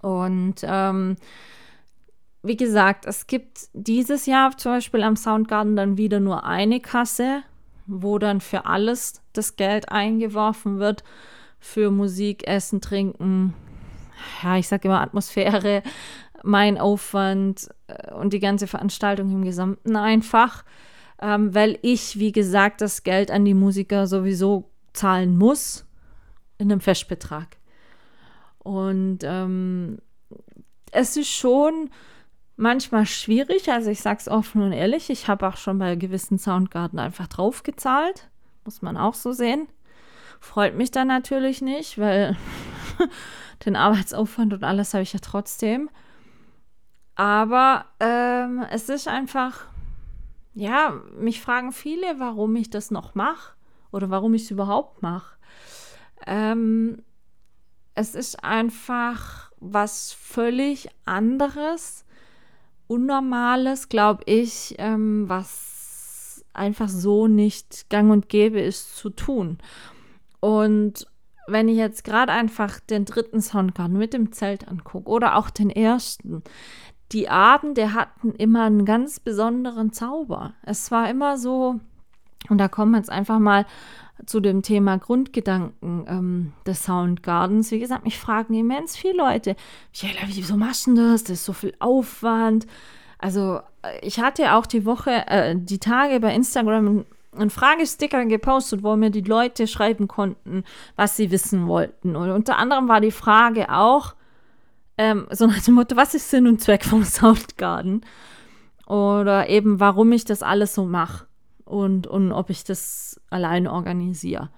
Und 0.00 0.56
ähm, 0.62 1.16
wie 2.42 2.56
gesagt, 2.56 3.06
es 3.06 3.26
gibt 3.26 3.68
dieses 3.72 4.26
Jahr 4.26 4.56
zum 4.56 4.72
Beispiel 4.72 5.02
am 5.02 5.16
Soundgarden 5.16 5.76
dann 5.76 5.98
wieder 5.98 6.20
nur 6.20 6.44
eine 6.44 6.80
Kasse, 6.80 7.42
wo 7.86 8.18
dann 8.18 8.40
für 8.40 8.66
alles 8.66 9.22
das 9.32 9.56
Geld 9.56 9.90
eingeworfen 9.90 10.78
wird, 10.78 11.04
für 11.58 11.90
Musik, 11.90 12.46
Essen, 12.46 12.80
Trinken, 12.80 13.54
ja, 14.42 14.56
ich 14.56 14.68
sage 14.68 14.88
immer 14.88 15.00
Atmosphäre, 15.00 15.82
mein 16.42 16.78
Aufwand 16.78 17.68
äh, 17.86 18.12
und 18.14 18.32
die 18.32 18.40
ganze 18.40 18.66
Veranstaltung 18.66 19.30
im 19.32 19.44
Gesamten 19.44 19.96
einfach 19.96 20.64
ähm, 21.20 21.54
weil 21.54 21.78
ich, 21.82 22.18
wie 22.18 22.32
gesagt, 22.32 22.80
das 22.80 23.02
Geld 23.02 23.30
an 23.30 23.44
die 23.44 23.54
Musiker 23.54 24.06
sowieso 24.06 24.70
zahlen 24.92 25.36
muss 25.36 25.84
in 26.58 26.70
einem 26.70 26.80
Festbetrag. 26.80 27.56
Und 28.58 29.20
ähm, 29.22 29.98
es 30.92 31.16
ist 31.16 31.30
schon 31.30 31.90
manchmal 32.56 33.06
schwierig, 33.06 33.70
also 33.70 33.90
ich 33.90 34.00
sage 34.00 34.18
es 34.20 34.28
offen 34.28 34.62
und 34.62 34.72
ehrlich, 34.72 35.10
ich 35.10 35.28
habe 35.28 35.46
auch 35.46 35.56
schon 35.56 35.78
bei 35.78 35.96
gewissen 35.96 36.38
Soundgarten 36.38 36.98
einfach 36.98 37.28
draufgezahlt, 37.28 38.28
muss 38.64 38.82
man 38.82 38.96
auch 38.96 39.14
so 39.14 39.32
sehen. 39.32 39.68
Freut 40.40 40.76
mich 40.76 40.90
dann 40.90 41.08
natürlich 41.08 41.62
nicht, 41.62 41.98
weil 41.98 42.36
den 43.64 43.76
Arbeitsaufwand 43.76 44.52
und 44.52 44.64
alles 44.64 44.94
habe 44.94 45.02
ich 45.02 45.12
ja 45.12 45.20
trotzdem. 45.20 45.90
Aber 47.18 47.84
ähm, 48.00 48.64
es 48.70 48.88
ist 48.88 49.06
einfach 49.06 49.66
ja, 50.58 51.00
mich 51.16 51.40
fragen 51.40 51.70
viele, 51.70 52.18
warum 52.18 52.56
ich 52.56 52.68
das 52.68 52.90
noch 52.90 53.14
mache 53.14 53.54
oder 53.92 54.10
warum 54.10 54.34
ich 54.34 54.42
es 54.42 54.50
überhaupt 54.50 55.02
mache. 55.02 55.36
Ähm, 56.26 57.02
es 57.94 58.16
ist 58.16 58.42
einfach 58.42 59.52
was 59.60 60.12
völlig 60.12 60.88
anderes, 61.04 62.04
Unnormales, 62.88 63.88
glaube 63.88 64.22
ich, 64.24 64.74
ähm, 64.78 65.28
was 65.28 66.44
einfach 66.54 66.88
so 66.88 67.28
nicht 67.28 67.88
gang 67.90 68.10
und 68.10 68.28
gäbe 68.28 68.60
ist 68.60 68.96
zu 68.96 69.10
tun. 69.10 69.58
Und 70.40 71.06
wenn 71.46 71.68
ich 71.68 71.76
jetzt 71.76 72.02
gerade 72.02 72.32
einfach 72.32 72.80
den 72.80 73.04
dritten 73.04 73.42
Soundgarden 73.42 73.96
mit 73.96 74.12
dem 74.12 74.32
Zelt 74.32 74.66
angucke 74.66 75.08
oder 75.10 75.36
auch 75.36 75.50
den 75.50 75.70
ersten, 75.70 76.42
die 77.12 77.28
Abende 77.28 77.94
hatten 77.94 78.32
immer 78.32 78.64
einen 78.64 78.84
ganz 78.84 79.20
besonderen 79.20 79.92
Zauber. 79.92 80.54
Es 80.62 80.90
war 80.90 81.08
immer 81.08 81.38
so, 81.38 81.80
und 82.48 82.58
da 82.58 82.68
kommen 82.68 82.92
wir 82.92 82.98
jetzt 82.98 83.10
einfach 83.10 83.38
mal 83.38 83.66
zu 84.26 84.40
dem 84.40 84.62
Thema 84.62 84.98
Grundgedanken 84.98 86.04
ähm, 86.08 86.52
des 86.66 86.84
Soundgardens. 86.84 87.70
Wie 87.70 87.78
gesagt, 87.78 88.04
mich 88.04 88.18
fragen 88.18 88.54
immens 88.54 88.96
viele 88.96 89.16
Leute, 89.16 89.56
Michaela, 89.92 90.26
wieso 90.26 90.56
machst 90.56 90.86
du 90.86 90.94
das? 90.94 91.24
Das 91.24 91.38
ist 91.38 91.44
so 91.44 91.52
viel 91.52 91.74
Aufwand. 91.78 92.66
Also 93.18 93.60
ich 94.02 94.20
hatte 94.20 94.54
auch 94.54 94.66
die 94.66 94.84
Woche, 94.84 95.26
äh, 95.28 95.56
die 95.56 95.78
Tage 95.78 96.20
bei 96.20 96.34
Instagram 96.34 97.04
einen 97.36 97.50
Fragesticker 97.50 98.24
gepostet, 98.24 98.82
wo 98.82 98.96
mir 98.96 99.10
die 99.10 99.20
Leute 99.22 99.66
schreiben 99.66 100.08
konnten, 100.08 100.64
was 100.96 101.16
sie 101.16 101.30
wissen 101.30 101.68
wollten. 101.68 102.16
Und 102.16 102.30
unter 102.30 102.58
anderem 102.58 102.88
war 102.88 103.00
die 103.00 103.12
Frage 103.12 103.72
auch, 103.72 104.14
ähm, 104.98 105.26
so 105.30 105.46
nach 105.46 105.62
dem 105.62 105.74
Motto, 105.74 105.96
was 105.96 106.14
ist 106.14 106.28
Sinn 106.28 106.46
und 106.46 106.60
Zweck 106.60 106.84
vom 106.84 107.04
Soundgarden? 107.04 108.04
Oder 108.86 109.48
eben, 109.48 109.80
warum 109.80 110.12
ich 110.12 110.24
das 110.24 110.42
alles 110.42 110.74
so 110.74 110.84
mache 110.84 111.26
und, 111.64 112.06
und 112.06 112.32
ob 112.32 112.50
ich 112.50 112.64
das 112.64 113.20
alleine 113.30 113.72
organisiere. 113.72 114.50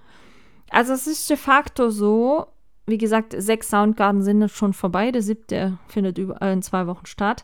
Also 0.69 0.93
es 0.93 1.05
ist 1.05 1.29
de 1.29 1.37
facto 1.37 1.89
so, 1.89 2.47
wie 2.87 2.97
gesagt, 2.97 3.35
sechs 3.37 3.69
Soundgarden 3.69 4.23
sind 4.23 4.41
jetzt 4.41 4.55
schon 4.55 4.73
vorbei. 4.73 5.11
Der 5.11 5.21
siebte 5.21 5.77
findet 5.87 6.17
über, 6.17 6.41
äh, 6.41 6.53
in 6.53 6.61
zwei 6.61 6.87
Wochen 6.87 7.05
statt. 7.05 7.43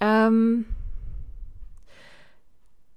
Ähm, 0.00 0.64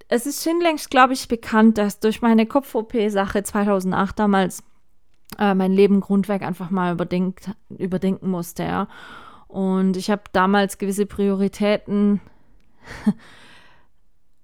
es 0.07 0.25
ist 0.25 0.43
schon 0.43 0.61
längst, 0.61 0.91
glaube 0.91 1.13
ich, 1.13 1.27
bekannt, 1.27 1.77
dass 1.77 1.99
durch 1.99 2.21
meine 2.21 2.45
Kopf-OP-Sache 2.45 3.43
2008 3.43 4.19
damals 4.19 4.63
äh, 5.39 5.53
mein 5.53 5.71
Leben 5.71 6.01
Grundwerk 6.01 6.41
einfach 6.41 6.69
mal 6.69 6.93
überdenkt, 6.93 7.51
überdenken 7.69 8.29
musste, 8.29 8.63
ja. 8.63 8.87
Und 9.47 9.97
ich 9.97 10.09
habe 10.09 10.23
damals 10.31 10.77
gewisse 10.77 11.05
Prioritäten 11.05 12.21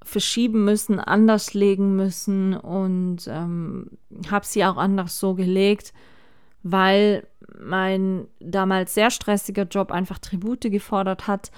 verschieben 0.03 0.65
müssen, 0.65 0.99
anders 0.99 1.53
legen 1.53 1.95
müssen 1.95 2.55
und 2.55 3.27
ähm, 3.27 3.91
habe 4.29 4.45
sie 4.45 4.65
auch 4.65 4.77
anders 4.77 5.19
so 5.19 5.33
gelegt, 5.33 5.93
weil 6.63 7.27
mein 7.59 8.27
damals 8.39 8.93
sehr 8.93 9.11
stressiger 9.11 9.63
Job 9.63 9.91
einfach 9.91 10.19
Tribute 10.19 10.69
gefordert 10.71 11.27
hat, 11.27 11.51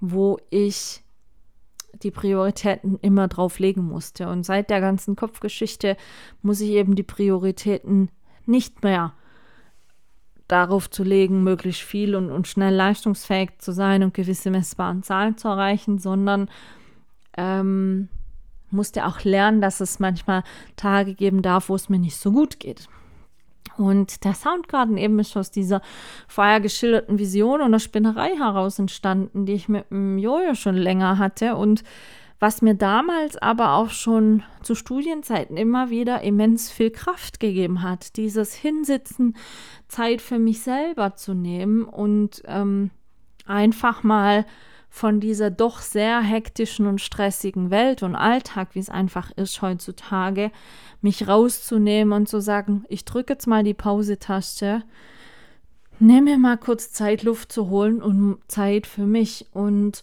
wo 0.00 0.38
ich 0.50 1.02
die 2.02 2.10
Prioritäten 2.10 2.98
immer 3.00 3.28
drauf 3.28 3.58
legen 3.58 3.84
musste. 3.84 4.28
Und 4.28 4.44
seit 4.44 4.70
der 4.70 4.80
ganzen 4.80 5.16
Kopfgeschichte 5.16 5.96
muss 6.42 6.60
ich 6.60 6.70
eben 6.70 6.94
die 6.94 7.02
Prioritäten 7.02 8.10
nicht 8.46 8.82
mehr 8.82 9.12
darauf 10.48 10.90
zu 10.90 11.02
legen, 11.04 11.42
möglichst 11.42 11.82
viel 11.82 12.14
und, 12.14 12.30
und 12.30 12.46
schnell 12.46 12.74
leistungsfähig 12.74 13.58
zu 13.58 13.72
sein 13.72 14.02
und 14.02 14.14
gewisse 14.14 14.50
messbaren 14.50 15.02
Zahlen 15.02 15.38
zu 15.38 15.48
erreichen, 15.48 15.98
sondern 15.98 16.50
ähm, 17.36 18.08
musste 18.70 19.06
auch 19.06 19.22
lernen, 19.24 19.60
dass 19.60 19.80
es 19.80 20.00
manchmal 20.00 20.42
Tage 20.76 21.14
geben 21.14 21.42
darf, 21.42 21.68
wo 21.68 21.74
es 21.74 21.88
mir 21.88 21.98
nicht 21.98 22.16
so 22.16 22.32
gut 22.32 22.60
geht. 22.60 22.88
Und 23.76 24.24
der 24.24 24.34
Soundgarden 24.34 24.98
eben 24.98 25.18
ist 25.18 25.36
aus 25.36 25.50
dieser 25.50 25.80
vorher 26.28 26.60
geschilderten 26.60 27.18
Vision 27.18 27.60
und 27.60 27.72
der 27.72 27.78
Spinnerei 27.78 28.36
heraus 28.36 28.78
entstanden, 28.78 29.46
die 29.46 29.54
ich 29.54 29.68
mit 29.68 29.90
dem 29.90 30.18
Jojo 30.18 30.54
schon 30.54 30.76
länger 30.76 31.18
hatte 31.18 31.56
und 31.56 31.82
was 32.44 32.60
mir 32.60 32.74
damals 32.74 33.38
aber 33.38 33.72
auch 33.72 33.88
schon 33.88 34.42
zu 34.62 34.74
Studienzeiten 34.74 35.56
immer 35.56 35.88
wieder 35.88 36.20
immens 36.20 36.70
viel 36.70 36.90
Kraft 36.90 37.40
gegeben 37.40 37.80
hat. 37.80 38.18
Dieses 38.18 38.52
Hinsitzen, 38.52 39.34
Zeit 39.88 40.20
für 40.20 40.38
mich 40.38 40.60
selber 40.60 41.16
zu 41.16 41.32
nehmen 41.32 41.84
und 41.84 42.42
ähm, 42.44 42.90
einfach 43.46 44.02
mal 44.02 44.44
von 44.90 45.20
dieser 45.20 45.50
doch 45.50 45.78
sehr 45.78 46.20
hektischen 46.20 46.86
und 46.86 47.00
stressigen 47.00 47.70
Welt 47.70 48.02
und 48.02 48.14
Alltag, 48.14 48.74
wie 48.74 48.80
es 48.80 48.90
einfach 48.90 49.30
ist 49.30 49.62
heutzutage, 49.62 50.50
mich 51.00 51.26
rauszunehmen 51.26 52.12
und 52.12 52.28
zu 52.28 52.42
sagen, 52.42 52.84
ich 52.90 53.06
drücke 53.06 53.32
jetzt 53.32 53.46
mal 53.46 53.64
die 53.64 53.72
Pause-Taste, 53.72 54.82
nehme 55.98 56.32
mir 56.32 56.38
mal 56.38 56.58
kurz 56.58 56.92
Zeit, 56.92 57.22
Luft 57.22 57.50
zu 57.50 57.70
holen 57.70 58.02
und 58.02 58.36
Zeit 58.48 58.86
für 58.86 59.06
mich 59.06 59.46
und 59.54 60.02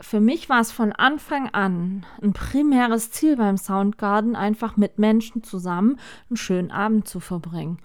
für 0.00 0.20
mich 0.20 0.48
war 0.48 0.60
es 0.60 0.70
von 0.70 0.92
Anfang 0.92 1.48
an 1.50 2.06
ein 2.22 2.32
primäres 2.32 3.10
Ziel 3.10 3.36
beim 3.36 3.56
Soundgarden, 3.56 4.36
einfach 4.36 4.76
mit 4.76 4.98
Menschen 4.98 5.42
zusammen 5.42 5.98
einen 6.28 6.36
schönen 6.36 6.70
Abend 6.70 7.08
zu 7.08 7.20
verbringen. 7.20 7.78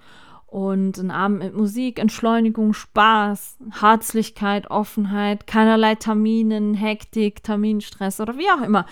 Und 0.46 0.98
ein 0.98 1.10
Abend 1.10 1.40
mit 1.40 1.56
Musik, 1.56 1.98
Entschleunigung, 1.98 2.74
Spaß, 2.74 3.58
Herzlichkeit, 3.80 4.70
Offenheit, 4.70 5.48
keinerlei 5.48 5.96
Terminen, 5.96 6.74
Hektik, 6.74 7.42
Terminstress 7.42 8.20
oder 8.20 8.38
wie 8.38 8.48
auch 8.48 8.62
immer. 8.62 8.86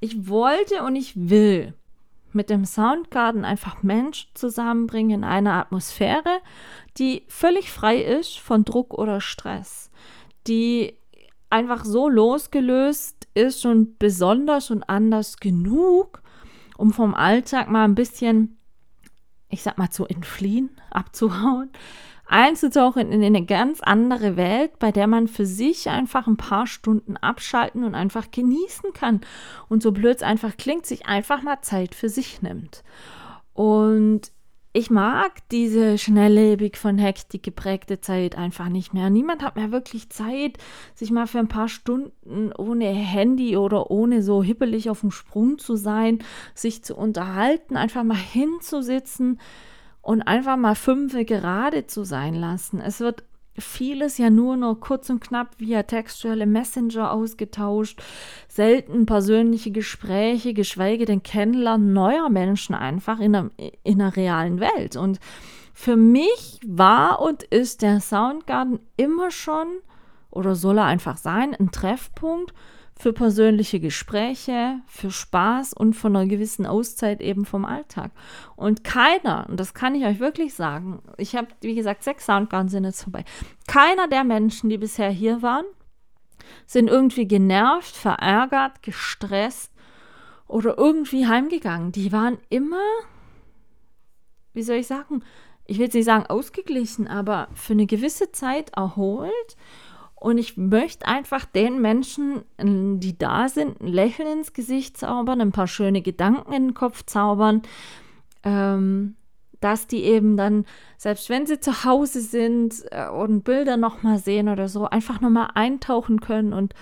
Ich 0.00 0.28
wollte 0.28 0.82
und 0.82 0.96
ich 0.96 1.12
will 1.14 1.74
mit 2.32 2.48
dem 2.48 2.64
Soundgarden 2.64 3.44
einfach 3.44 3.82
Menschen 3.82 4.30
zusammenbringen 4.32 5.18
in 5.18 5.24
einer 5.24 5.52
Atmosphäre, 5.52 6.40
die 6.96 7.24
völlig 7.28 7.70
frei 7.70 7.98
ist 7.98 8.38
von 8.38 8.64
Druck 8.64 8.94
oder 8.94 9.20
Stress, 9.20 9.90
die 10.46 10.96
einfach 11.50 11.84
so 11.84 12.08
losgelöst 12.08 13.28
ist 13.34 13.64
und 13.66 13.98
besonders 13.98 14.70
und 14.70 14.82
anders 14.84 15.36
genug, 15.36 16.22
um 16.76 16.92
vom 16.92 17.14
Alltag 17.14 17.70
mal 17.70 17.84
ein 17.84 17.94
bisschen 17.94 18.58
ich 19.54 19.62
sag 19.62 19.78
mal, 19.78 19.90
zu 19.90 20.04
entfliehen, 20.06 20.70
abzuhauen, 20.90 21.70
einzutauchen 22.26 23.10
in 23.12 23.22
eine 23.22 23.44
ganz 23.44 23.80
andere 23.80 24.36
Welt, 24.36 24.78
bei 24.78 24.92
der 24.92 25.06
man 25.06 25.28
für 25.28 25.46
sich 25.46 25.88
einfach 25.88 26.26
ein 26.26 26.36
paar 26.36 26.66
Stunden 26.66 27.16
abschalten 27.16 27.84
und 27.84 27.94
einfach 27.94 28.30
genießen 28.30 28.92
kann. 28.92 29.20
Und 29.68 29.82
so 29.82 29.92
blöd 29.92 30.16
es 30.16 30.22
einfach 30.22 30.56
klingt, 30.56 30.86
sich 30.86 31.06
einfach 31.06 31.42
mal 31.42 31.60
Zeit 31.62 31.94
für 31.94 32.08
sich 32.08 32.42
nimmt. 32.42 32.82
Und 33.52 34.32
ich 34.76 34.90
mag 34.90 35.48
diese 35.52 35.98
schnelllebig 35.98 36.76
von 36.76 36.98
Hektik 36.98 37.44
geprägte 37.44 38.00
Zeit 38.00 38.36
einfach 38.36 38.68
nicht 38.68 38.92
mehr. 38.92 39.08
Niemand 39.08 39.44
hat 39.44 39.54
mehr 39.54 39.70
wirklich 39.70 40.10
Zeit, 40.10 40.58
sich 40.96 41.12
mal 41.12 41.28
für 41.28 41.38
ein 41.38 41.46
paar 41.46 41.68
Stunden 41.68 42.52
ohne 42.52 42.86
Handy 42.86 43.56
oder 43.56 43.92
ohne 43.92 44.20
so 44.20 44.42
hippelig 44.42 44.90
auf 44.90 45.02
dem 45.02 45.12
Sprung 45.12 45.58
zu 45.58 45.76
sein, 45.76 46.18
sich 46.56 46.82
zu 46.82 46.96
unterhalten, 46.96 47.76
einfach 47.76 48.02
mal 48.02 48.16
hinzusitzen 48.16 49.38
und 50.02 50.22
einfach 50.22 50.56
mal 50.56 50.74
fünfe 50.74 51.24
gerade 51.24 51.86
zu 51.86 52.02
sein 52.02 52.34
lassen. 52.34 52.80
Es 52.80 52.98
wird 52.98 53.22
vieles 53.58 54.18
ja 54.18 54.30
nur 54.30 54.56
noch 54.56 54.76
kurz 54.76 55.10
und 55.10 55.20
knapp 55.20 55.58
via 55.58 55.84
textuelle 55.84 56.46
Messenger 56.46 57.12
ausgetauscht, 57.12 58.02
selten 58.48 59.06
persönliche 59.06 59.70
Gespräche, 59.70 60.54
geschweige 60.54 61.04
denn 61.04 61.22
Kennenlernen 61.22 61.92
neuer 61.92 62.30
Menschen 62.30 62.74
einfach 62.74 63.20
in 63.20 63.32
der, 63.32 63.50
in 63.82 63.98
der 63.98 64.16
realen 64.16 64.60
Welt. 64.60 64.96
Und 64.96 65.20
für 65.72 65.96
mich 65.96 66.60
war 66.66 67.20
und 67.20 67.42
ist 67.42 67.82
der 67.82 68.00
Soundgarden 68.00 68.80
immer 68.96 69.30
schon 69.30 69.66
oder 70.30 70.54
soll 70.54 70.78
er 70.78 70.84
einfach 70.84 71.16
sein, 71.16 71.54
ein 71.54 71.70
Treffpunkt 71.70 72.52
für 72.96 73.12
persönliche 73.12 73.80
Gespräche, 73.80 74.80
für 74.86 75.10
Spaß 75.10 75.72
und 75.72 75.94
von 75.94 76.14
einer 76.14 76.26
gewissen 76.26 76.64
Auszeit 76.64 77.20
eben 77.20 77.44
vom 77.44 77.64
Alltag. 77.64 78.12
Und 78.56 78.84
keiner, 78.84 79.46
und 79.48 79.58
das 79.58 79.74
kann 79.74 79.94
ich 79.94 80.04
euch 80.04 80.20
wirklich 80.20 80.54
sagen, 80.54 81.02
ich 81.16 81.34
habe, 81.34 81.48
wie 81.60 81.74
gesagt, 81.74 82.04
sechs 82.04 82.26
Soundgarden 82.26 82.68
sind 82.68 82.84
jetzt 82.84 83.02
vorbei, 83.02 83.24
keiner 83.66 84.08
der 84.08 84.24
Menschen, 84.24 84.70
die 84.70 84.78
bisher 84.78 85.10
hier 85.10 85.42
waren, 85.42 85.66
sind 86.66 86.88
irgendwie 86.88 87.26
genervt, 87.26 87.94
verärgert, 87.94 88.82
gestresst 88.82 89.72
oder 90.46 90.78
irgendwie 90.78 91.26
heimgegangen. 91.26 91.90
Die 91.90 92.12
waren 92.12 92.38
immer, 92.48 92.84
wie 94.52 94.62
soll 94.62 94.76
ich 94.76 94.86
sagen, 94.86 95.22
ich 95.66 95.78
will 95.78 95.86
jetzt 95.86 95.94
nicht 95.94 96.04
sagen 96.04 96.26
ausgeglichen, 96.26 97.08
aber 97.08 97.48
für 97.54 97.72
eine 97.72 97.86
gewisse 97.86 98.30
Zeit 98.32 98.70
erholt 98.76 99.56
und 100.24 100.38
ich 100.38 100.56
möchte 100.56 101.06
einfach 101.06 101.44
den 101.44 101.82
Menschen, 101.82 102.44
die 102.58 103.18
da 103.18 103.50
sind, 103.50 103.82
ein 103.82 103.88
Lächeln 103.88 104.38
ins 104.38 104.54
Gesicht 104.54 104.96
zaubern, 104.96 105.42
ein 105.42 105.52
paar 105.52 105.66
schöne 105.66 106.00
Gedanken 106.00 106.50
in 106.54 106.68
den 106.68 106.74
Kopf 106.74 107.04
zaubern, 107.04 107.60
ähm, 108.42 109.16
dass 109.60 109.86
die 109.86 110.02
eben 110.02 110.38
dann, 110.38 110.64
selbst 110.96 111.28
wenn 111.28 111.44
sie 111.44 111.60
zu 111.60 111.84
Hause 111.84 112.22
sind 112.22 112.86
äh, 112.90 113.06
und 113.06 113.44
Bilder 113.44 113.76
nochmal 113.76 114.16
sehen 114.16 114.48
oder 114.48 114.66
so, 114.66 114.86
einfach 114.86 115.20
nochmal 115.20 115.50
eintauchen 115.56 116.22
können 116.22 116.54
und, 116.54 116.72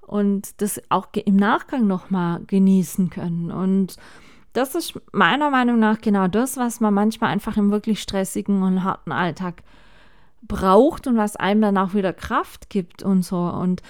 und 0.00 0.62
das 0.62 0.80
auch 0.88 1.08
im 1.12 1.36
Nachgang 1.36 1.86
nochmal 1.86 2.40
genießen 2.46 3.10
können. 3.10 3.50
Und 3.50 3.96
das 4.54 4.74
ist 4.74 4.98
meiner 5.12 5.50
Meinung 5.50 5.78
nach 5.78 6.00
genau 6.00 6.28
das, 6.28 6.56
was 6.56 6.80
man 6.80 6.94
manchmal 6.94 7.28
einfach 7.28 7.58
im 7.58 7.70
wirklich 7.70 8.00
stressigen 8.00 8.62
und 8.62 8.84
harten 8.84 9.12
Alltag 9.12 9.64
braucht 10.42 11.06
und 11.06 11.16
was 11.16 11.36
einem 11.36 11.60
dann 11.60 11.78
auch 11.78 11.94
wieder 11.94 12.12
Kraft 12.12 12.70
gibt 12.70 13.02
und 13.02 13.22
so. 13.22 13.38
Und 13.38 13.82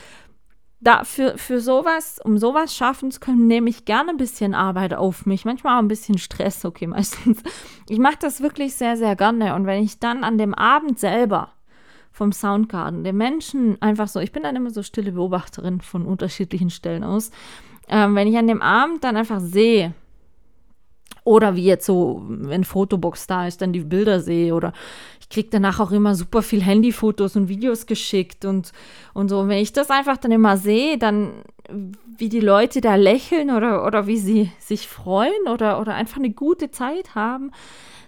da 0.80 1.04
für, 1.04 1.38
für 1.38 1.60
sowas, 1.60 2.20
um 2.22 2.38
sowas 2.38 2.74
schaffen 2.74 3.10
zu 3.10 3.20
können, 3.20 3.46
nehme 3.46 3.68
ich 3.70 3.84
gerne 3.84 4.10
ein 4.10 4.16
bisschen 4.16 4.54
Arbeit 4.54 4.94
auf 4.94 5.26
mich. 5.26 5.44
Manchmal 5.44 5.76
auch 5.76 5.82
ein 5.82 5.88
bisschen 5.88 6.18
Stress, 6.18 6.64
okay, 6.64 6.86
meistens. 6.86 7.42
Ich 7.88 7.98
mache 7.98 8.18
das 8.20 8.40
wirklich 8.40 8.74
sehr, 8.74 8.96
sehr 8.96 9.16
gerne. 9.16 9.54
Und 9.54 9.66
wenn 9.66 9.82
ich 9.82 9.98
dann 9.98 10.24
an 10.24 10.38
dem 10.38 10.54
Abend 10.54 10.98
selber 10.98 11.52
vom 12.12 12.32
Soundgarden 12.32 13.04
den 13.04 13.16
Menschen 13.16 13.80
einfach 13.82 14.08
so, 14.08 14.20
ich 14.20 14.32
bin 14.32 14.42
dann 14.42 14.56
immer 14.56 14.70
so 14.70 14.82
stille 14.82 15.12
Beobachterin 15.12 15.80
von 15.80 16.06
unterschiedlichen 16.06 16.70
Stellen 16.70 17.04
aus, 17.04 17.30
ähm, 17.88 18.14
wenn 18.14 18.28
ich 18.28 18.36
an 18.36 18.46
dem 18.46 18.62
Abend 18.62 19.04
dann 19.04 19.16
einfach 19.16 19.40
sehe, 19.40 19.92
oder 21.24 21.56
wie 21.56 21.64
jetzt 21.64 21.86
so, 21.86 22.22
wenn 22.28 22.62
Fotobox 22.62 23.26
da 23.26 23.48
ist, 23.48 23.60
dann 23.60 23.72
die 23.72 23.80
Bilder 23.80 24.20
sehe. 24.20 24.54
Oder 24.54 24.72
ich 25.20 25.28
kriege 25.28 25.48
danach 25.50 25.80
auch 25.80 25.90
immer 25.90 26.14
super 26.14 26.40
viel 26.40 26.62
Handyfotos 26.62 27.34
und 27.34 27.48
Videos 27.48 27.86
geschickt 27.86 28.44
und, 28.44 28.72
und 29.12 29.28
so. 29.28 29.40
Und 29.40 29.48
wenn 29.48 29.58
ich 29.58 29.72
das 29.72 29.90
einfach 29.90 30.18
dann 30.18 30.30
immer 30.30 30.56
sehe, 30.56 30.98
dann 30.98 31.42
wie 32.16 32.28
die 32.28 32.40
Leute 32.40 32.80
da 32.80 32.94
lächeln 32.94 33.50
oder, 33.50 33.84
oder 33.84 34.06
wie 34.06 34.18
sie 34.18 34.52
sich 34.60 34.86
freuen 34.86 35.48
oder, 35.50 35.80
oder 35.80 35.94
einfach 35.94 36.18
eine 36.18 36.30
gute 36.30 36.70
Zeit 36.70 37.16
haben, 37.16 37.50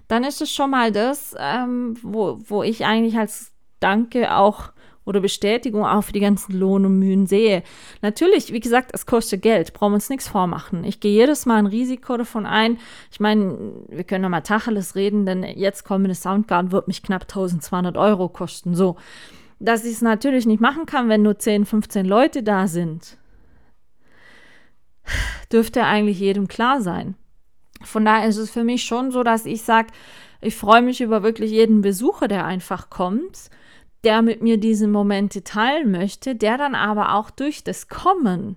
dann 0.07 0.23
ist 0.23 0.41
es 0.41 0.53
schon 0.53 0.71
mal 0.71 0.93
das, 0.93 1.35
ähm, 1.39 1.97
wo, 2.03 2.39
wo 2.47 2.63
ich 2.63 2.85
eigentlich 2.85 3.19
als 3.19 3.53
Danke 3.81 4.35
auch 4.35 4.71
oder 5.09 5.21
Bestätigung 5.21 5.87
auch 5.87 6.03
für 6.03 6.13
die 6.13 6.21
ganzen 6.21 6.53
Lohn 6.53 6.85
und 6.85 6.99
Mühen 6.99 7.27
sehe. 7.27 7.63
Natürlich, 8.03 8.53
wie 8.53 8.61
gesagt, 8.61 8.91
es 8.93 9.07
kostet 9.07 9.41
Geld, 9.41 9.73
brauchen 9.73 9.93
wir 9.93 9.97
uns 9.97 10.11
nichts 10.11 10.29
vormachen. 10.29 10.85
Ich 10.85 11.01
gehe 11.01 11.13
jedes 11.13 11.47
Mal 11.47 11.57
ein 11.57 11.67
Risiko 11.67 12.19
davon 12.19 12.45
ein. 12.45 12.79
Ich 13.11 13.19
meine, 13.19 13.57
wir 13.89 14.05
können 14.05 14.23
noch 14.23 14.29
mal 14.29 14.43
Tacheles 14.43 14.95
reden, 14.97 15.25
denn 15.25 15.43
jetzt 15.43 15.85
kommende 15.85 16.15
Soundgarden 16.15 16.73
wird 16.73 16.89
mich 16.89 17.03
knapp 17.03 17.23
1200 17.23 17.97
Euro 17.97 18.29
kosten. 18.29 18.75
So, 18.75 18.97
dass 19.59 19.87
ich 19.87 19.93
es 19.93 20.03
natürlich 20.03 20.45
nicht 20.45 20.61
machen 20.61 20.85
kann, 20.85 21.09
wenn 21.09 21.23
nur 21.23 21.39
10, 21.39 21.65
15 21.65 22.05
Leute 22.05 22.43
da 22.43 22.67
sind, 22.67 23.17
dürfte 25.51 25.85
eigentlich 25.85 26.21
jedem 26.21 26.49
klar 26.49 26.83
sein. 26.83 27.15
Von 27.83 28.05
daher 28.05 28.29
ist 28.29 28.37
es 28.37 28.51
für 28.51 28.65
mich 28.65 28.85
schon 28.85 29.11
so, 29.11 29.23
dass 29.23 29.47
ich 29.47 29.63
sage, 29.63 29.89
ich 30.43 30.55
freue 30.55 30.83
mich 30.83 31.01
über 31.01 31.23
wirklich 31.23 31.51
jeden 31.51 31.81
Besucher, 31.81 32.29
der 32.29 32.45
einfach 32.45 32.91
kommt 32.91 33.49
der 34.05 34.23
mit 34.23 34.43
mir 34.43 34.59
diese 34.59 34.89
Momente 34.89 35.43
teilen 35.43 35.91
möchte, 35.91 36.35
der 36.35 36.59
dann 36.59 36.75
aber 36.75 37.15
auch 37.15 37.31
durch 37.31 37.65
das 37.65 37.89
Kommen, 37.89 38.57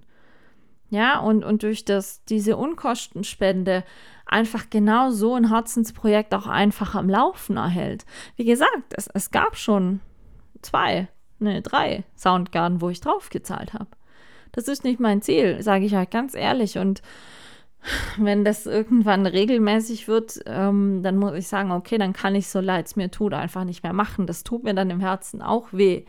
ja, 0.89 1.19
und, 1.19 1.43
und 1.43 1.63
durch 1.63 1.85
das, 1.85 2.23
diese 2.25 2.57
Unkostenspende 2.57 3.83
einfach 4.25 4.69
genau 4.69 5.09
so 5.09 5.35
ein 5.35 5.49
Herzensprojekt 5.49 6.33
auch 6.33 6.47
einfach 6.47 6.95
am 6.95 7.09
Laufen 7.09 7.57
erhält. 7.57 8.05
Wie 8.35 8.45
gesagt, 8.45 8.93
es, 8.95 9.07
es 9.07 9.31
gab 9.31 9.55
schon 9.55 10.01
zwei, 10.61 11.07
ne, 11.39 11.61
drei 11.61 12.03
Soundgarden, 12.17 12.81
wo 12.81 12.89
ich 12.89 13.01
draufgezahlt 13.01 13.73
habe. 13.73 13.87
Das 14.51 14.67
ist 14.67 14.83
nicht 14.83 14.99
mein 14.99 15.21
Ziel, 15.21 15.61
sage 15.63 15.85
ich 15.85 15.95
euch 15.95 16.09
ganz 16.09 16.35
ehrlich. 16.35 16.77
Und 16.77 17.01
wenn 18.17 18.45
das 18.45 18.65
irgendwann 18.65 19.25
regelmäßig 19.25 20.07
wird, 20.07 20.39
ähm, 20.45 21.01
dann 21.03 21.17
muss 21.17 21.33
ich 21.33 21.47
sagen, 21.47 21.71
okay, 21.71 21.97
dann 21.97 22.13
kann 22.13 22.35
ich 22.35 22.47
so 22.47 22.59
leid 22.59 22.87
es 22.87 22.95
mir 22.95 23.11
tut 23.11 23.33
einfach 23.33 23.63
nicht 23.63 23.83
mehr 23.83 23.93
machen. 23.93 24.27
Das 24.27 24.43
tut 24.43 24.63
mir 24.63 24.73
dann 24.73 24.89
im 24.89 24.99
Herzen 24.99 25.41
auch 25.41 25.67
weh. 25.71 26.05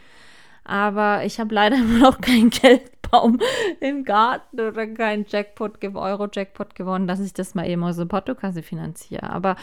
Aber 0.64 1.24
ich 1.24 1.40
habe 1.40 1.54
leider 1.54 1.76
immer 1.80 1.98
noch 1.98 2.20
keinen 2.20 2.50
Geldbaum 2.50 3.38
im 3.80 4.04
Garten 4.04 4.60
oder 4.60 4.86
keinen 4.86 5.26
Jackpot, 5.28 5.82
Euro-Jackpot 5.82 6.74
gewonnen, 6.74 7.06
dass 7.06 7.20
ich 7.20 7.32
das 7.32 7.54
mal 7.54 7.68
eben 7.68 7.84
aus 7.84 7.96
der 7.96 8.04
Portokasse 8.04 8.62
finanziere. 8.62 9.28
Aber 9.28 9.56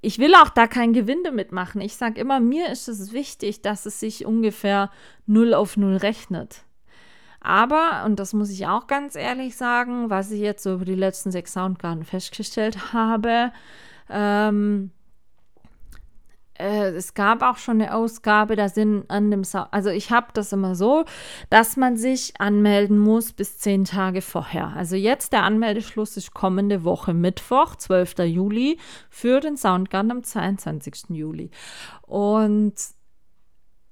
ich 0.00 0.18
will 0.18 0.34
auch 0.34 0.48
da 0.48 0.66
kein 0.66 0.92
Gewinn 0.92 1.24
damit 1.24 1.52
machen. 1.52 1.80
Ich 1.80 1.96
sage 1.96 2.20
immer, 2.20 2.40
mir 2.40 2.70
ist 2.70 2.88
es 2.88 3.12
wichtig, 3.12 3.62
dass 3.62 3.86
es 3.86 4.00
sich 4.00 4.24
ungefähr 4.24 4.90
null 5.26 5.54
auf 5.54 5.76
null 5.76 5.96
rechnet. 5.96 6.64
Aber, 7.42 8.04
und 8.06 8.18
das 8.20 8.32
muss 8.32 8.50
ich 8.50 8.66
auch 8.66 8.86
ganz 8.86 9.16
ehrlich 9.16 9.56
sagen, 9.56 10.10
was 10.10 10.30
ich 10.30 10.40
jetzt 10.40 10.64
über 10.64 10.84
die 10.84 10.94
letzten 10.94 11.30
sechs 11.30 11.52
Soundgarden 11.52 12.04
festgestellt 12.04 12.92
habe, 12.92 13.52
ähm, 14.08 14.92
äh, 16.62 16.90
es 16.90 17.14
gab 17.14 17.42
auch 17.42 17.56
schon 17.56 17.80
eine 17.80 17.94
Ausgabe, 17.94 18.54
da 18.54 18.68
sind 18.68 19.10
an 19.10 19.30
dem, 19.30 19.42
Sa 19.42 19.68
also 19.72 19.90
ich 19.90 20.10
habe 20.10 20.28
das 20.34 20.52
immer 20.52 20.74
so, 20.74 21.04
dass 21.50 21.76
man 21.76 21.96
sich 21.96 22.34
anmelden 22.38 22.98
muss 22.98 23.32
bis 23.32 23.58
zehn 23.58 23.84
Tage 23.84 24.22
vorher. 24.22 24.72
Also 24.76 24.94
jetzt 24.94 25.32
der 25.32 25.42
Anmeldeschluss 25.42 26.16
ist 26.16 26.34
kommende 26.34 26.84
Woche 26.84 27.14
Mittwoch, 27.14 27.74
12. 27.74 28.18
Juli, 28.20 28.78
für 29.10 29.40
den 29.40 29.56
Soundgarden 29.56 30.12
am 30.12 30.22
22. 30.22 31.10
Juli. 31.10 31.50
Und 32.02 32.74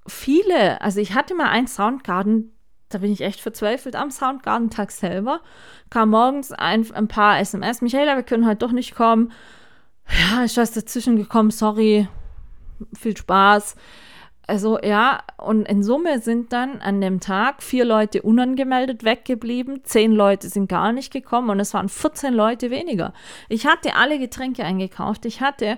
viele, 0.07 0.79
also 0.81 1.01
ich 1.01 1.13
hatte 1.13 1.35
mal 1.35 1.49
einen 1.49 1.67
Soundgarden, 1.67 2.53
da 2.93 2.99
bin 2.99 3.11
ich 3.11 3.21
echt 3.21 3.41
verzweifelt 3.41 3.95
am 3.95 4.11
Soundgarden-Tag 4.11 4.91
selber. 4.91 5.41
Kam 5.89 6.09
morgens 6.09 6.51
ein, 6.51 6.89
ein 6.93 7.07
paar 7.07 7.39
SMS. 7.39 7.81
Michaela, 7.81 8.15
wir 8.15 8.23
können 8.23 8.45
heute 8.45 8.57
doch 8.57 8.71
nicht 8.71 8.95
kommen. 8.95 9.31
Ja, 10.19 10.43
ist 10.43 10.57
was 10.57 10.71
dazwischen 10.71 11.15
gekommen, 11.15 11.51
sorry. 11.51 12.07
viel 12.97 13.15
Spaß. 13.15 13.75
Also 14.47 14.79
ja, 14.81 15.23
und 15.37 15.67
in 15.67 15.83
Summe 15.83 16.19
sind 16.19 16.51
dann 16.51 16.81
an 16.81 16.99
dem 16.99 17.19
Tag 17.21 17.63
vier 17.63 17.85
Leute 17.85 18.21
unangemeldet 18.21 19.03
weggeblieben, 19.05 19.85
zehn 19.85 20.11
Leute 20.11 20.49
sind 20.49 20.67
gar 20.67 20.91
nicht 20.91 21.13
gekommen 21.13 21.49
und 21.51 21.59
es 21.59 21.73
waren 21.73 21.87
14 21.87 22.33
Leute 22.33 22.69
weniger. 22.69 23.13
Ich 23.47 23.65
hatte 23.65 23.95
alle 23.95 24.19
Getränke 24.19 24.65
eingekauft, 24.65 25.25
ich 25.25 25.39
hatte 25.39 25.77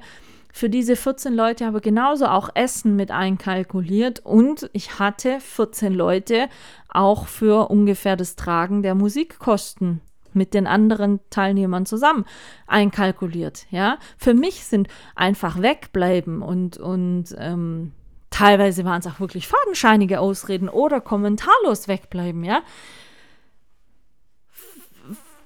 für 0.54 0.70
diese 0.70 0.96
14 0.96 1.34
Leute 1.34 1.68
aber 1.68 1.82
genauso 1.82 2.28
auch 2.28 2.50
Essen 2.54 2.96
mit 2.96 3.12
einkalkuliert 3.12 4.22
und 4.24 4.70
ich 4.72 5.00
hatte 5.00 5.40
14 5.42 5.94
Leute 5.94 6.48
auch 6.88 7.28
für 7.28 7.70
ungefähr 7.70 8.16
das 8.16 8.38
Tragen 8.38 8.84
der 8.84 8.96
Musikkosten 8.96 10.00
mit 10.32 10.54
den 10.54 10.68
anderen 10.68 11.20
Teilnehmern 11.30 11.86
zusammen 11.86 12.26
einkalkuliert. 12.66 13.66
Ja, 13.72 13.98
für 14.18 14.34
mich 14.34 14.64
sind 14.64 14.88
einfach 15.16 15.62
wegbleiben 15.62 16.42
und 16.42 16.78
und 16.78 17.36
ähm, 17.38 17.92
Teilweise 18.34 18.84
waren 18.84 19.00
es 19.00 19.06
auch 19.06 19.20
wirklich 19.20 19.48
fadenscheinige 19.48 20.20
Ausreden 20.20 20.68
oder 20.68 21.02
kommentarlos 21.02 21.88
wegbleiben, 21.88 22.44
ja. 22.44 22.64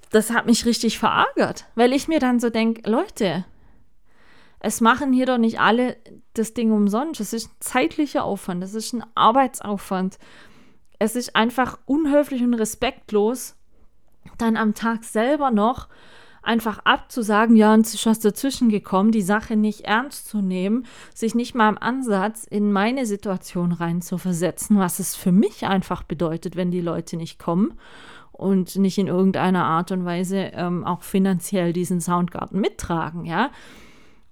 Das 0.10 0.30
hat 0.30 0.46
mich 0.46 0.66
richtig 0.66 0.98
verärgert, 0.98 1.66
weil 1.76 1.92
ich 1.92 2.08
mir 2.08 2.22
dann 2.22 2.40
so 2.40 2.50
denke, 2.50 2.90
Leute, 2.90 3.44
es 4.60 4.82
machen 4.82 5.14
hier 5.14 5.26
doch 5.26 5.38
nicht 5.38 5.60
alle 5.60 5.98
das 6.34 6.54
Ding 6.54 6.72
umsonst. 6.72 7.22
Es 7.22 7.34
ist 7.34 7.50
ein 7.50 7.56
zeitlicher 7.60 8.24
Aufwand, 8.24 8.64
es 8.64 8.74
ist 8.74 8.94
ein 8.94 9.04
Arbeitsaufwand. 9.16 10.18
Es 11.00 11.16
ist 11.16 11.36
einfach 11.36 11.78
unhöflich 11.86 12.42
und 12.42 12.56
respektlos, 12.56 13.56
dann 14.38 14.58
am 14.58 14.74
Tag 14.74 15.04
selber 15.04 15.52
noch 15.52 15.88
einfach 16.42 16.80
abzusagen, 16.86 17.58
ja, 17.58 17.74
und 17.74 17.86
ist 17.86 18.06
was 18.06 18.20
dazwischen 18.20 18.70
gekommen, 18.70 19.12
die 19.12 19.22
Sache 19.22 19.58
nicht 19.58 19.82
ernst 19.82 20.30
zu 20.30 20.42
nehmen, 20.42 20.86
sich 21.14 21.36
nicht 21.36 21.56
mal 21.56 21.70
im 21.70 21.78
Ansatz 21.78 22.46
in 22.46 22.72
meine 22.72 23.06
Situation 23.06 23.74
rein 23.74 24.02
zu 24.02 24.18
versetzen, 24.18 24.80
was 24.80 25.00
es 25.00 25.16
für 25.16 25.34
mich 25.34 25.68
einfach 25.68 26.04
bedeutet, 26.04 26.56
wenn 26.56 26.72
die 26.72 26.82
Leute 26.82 27.18
nicht 27.18 27.38
kommen 27.38 27.74
und 28.32 28.78
nicht 28.78 28.98
in 28.98 29.08
irgendeiner 29.08 29.66
Art 29.66 29.92
und 29.92 30.06
Weise 30.06 30.52
ähm, 30.54 30.86
auch 30.86 31.02
finanziell 31.02 31.74
diesen 31.74 32.00
Soundgarten 32.00 32.62
mittragen, 32.62 33.26
ja. 33.26 33.52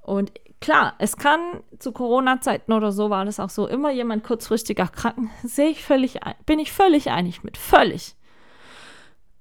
Und 0.05 0.31
klar, 0.61 0.93
es 0.99 1.17
kann 1.17 1.39
zu 1.79 1.91
Corona-Zeiten 1.91 2.71
oder 2.73 2.91
so 2.91 3.09
war 3.09 3.25
das 3.25 3.39
auch 3.39 3.49
so, 3.49 3.67
immer 3.67 3.91
jemand 3.91 4.23
kurzfristig 4.23 4.79
erkranken, 4.79 5.29
sehe 5.43 5.69
ich 5.69 5.83
völlig, 5.83 6.19
bin 6.45 6.59
ich 6.59 6.71
völlig 6.71 7.09
einig 7.09 7.43
mit, 7.43 7.57
völlig. 7.57 8.15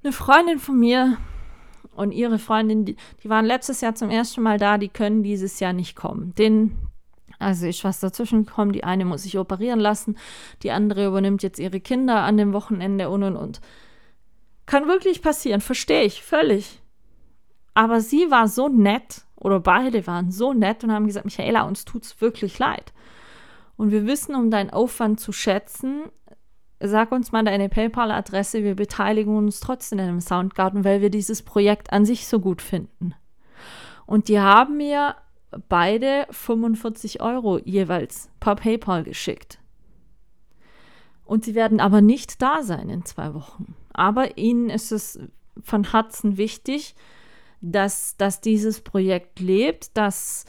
Eine 0.03 0.13
Freundin 0.13 0.59
von 0.59 0.79
mir, 0.79 1.19
und 1.97 2.13
ihre 2.13 2.39
Freundin, 2.39 2.85
die, 2.85 2.97
die 3.23 3.31
waren 3.31 3.45
letztes 3.45 3.81
Jahr 3.81 3.95
zum 3.95 4.11
ersten 4.11 4.43
Mal 4.43 4.59
da, 4.59 4.79
die 4.79 4.89
können 4.89 5.23
dieses 5.23 5.61
Jahr 5.61 5.73
nicht 5.73 5.95
kommen. 5.95 6.35
Den 6.35 6.77
also 7.39 7.67
ist 7.67 7.85
was 7.85 8.01
dazwischen 8.01 8.47
gekommen. 8.47 8.73
Die 8.73 8.85
eine 8.85 9.05
muss 9.05 9.23
sich 9.23 9.39
operieren 9.39 9.81
lassen, 9.81 10.17
die 10.63 10.71
andere 10.71 11.07
übernimmt 11.07 11.43
jetzt 11.43 11.59
ihre 11.59 11.81
Kinder 11.81 12.23
an 12.23 12.37
dem 12.37 12.53
Wochenende 12.53 13.11
und 13.11 13.23
und 13.23 13.37
und. 13.37 13.61
Kann 14.67 14.89
wirklich 14.89 15.21
passieren, 15.21 15.61
verstehe 15.61 16.05
ich 16.05 16.23
völlig. 16.23 16.81
Aber 17.75 18.01
sie 18.01 18.31
war 18.31 18.49
so 18.49 18.69
nett, 18.69 19.23
oder 19.45 19.61
beide 19.61 20.07
waren 20.09 20.33
so 20.33 20.53
nett 20.53 20.83
und 20.83 20.91
haben 20.91 21.07
gesagt, 21.07 21.27
Michaela, 21.27 21.63
uns 21.63 21.85
tut 21.85 22.03
es 22.03 22.21
wirklich 22.21 22.59
leid. 22.59 22.93
Und 23.77 23.93
wir 23.93 24.07
wissen 24.07 24.35
um 24.35 24.51
deinen 24.51 24.71
Aufwand 24.71 25.21
zu 25.21 25.33
schätzen 25.33 26.05
sag 26.81 27.13
uns 27.13 27.33
mal 27.33 27.45
deine 27.45 27.69
PayPal-Adresse, 27.69 28.63
wir 28.63 28.75
beteiligen 28.75 29.37
uns 29.37 29.61
trotzdem 29.61 29.99
in 29.99 30.09
einem 30.09 30.21
Soundgarden, 30.21 30.85
weil 30.85 31.01
wir 31.01 31.11
dieses 31.11 31.43
Projekt 31.43 31.93
an 31.93 32.05
sich 32.05 32.27
so 32.27 32.41
gut 32.41 32.63
finden. 32.63 33.15
Und 34.07 34.29
die 34.29 34.41
haben 34.41 34.77
mir 34.77 35.17
beide 35.69 36.27
45 36.31 37.23
Euro 37.23 37.59
jeweils 37.59 38.29
per 38.41 38.55
PayPal 38.55 39.05
geschickt. 39.05 39.59
Und 41.25 41.45
sie 41.45 41.55
werden 41.55 41.81
aber 41.81 42.03
nicht 42.03 42.43
da 42.43 42.63
sein 42.63 42.91
in 42.91 43.05
zwei 43.05 43.33
Wochen. 43.33 43.75
Aber 43.95 44.37
ihnen 44.37 44.69
ist 44.69 44.93
es 44.93 45.19
von 45.63 45.91
Herzen 45.91 46.37
wichtig, 46.37 46.95
dass, 47.61 48.17
dass 48.17 48.41
dieses 48.41 48.81
Projekt 48.81 49.41
lebt, 49.41 49.97
dass 49.97 50.45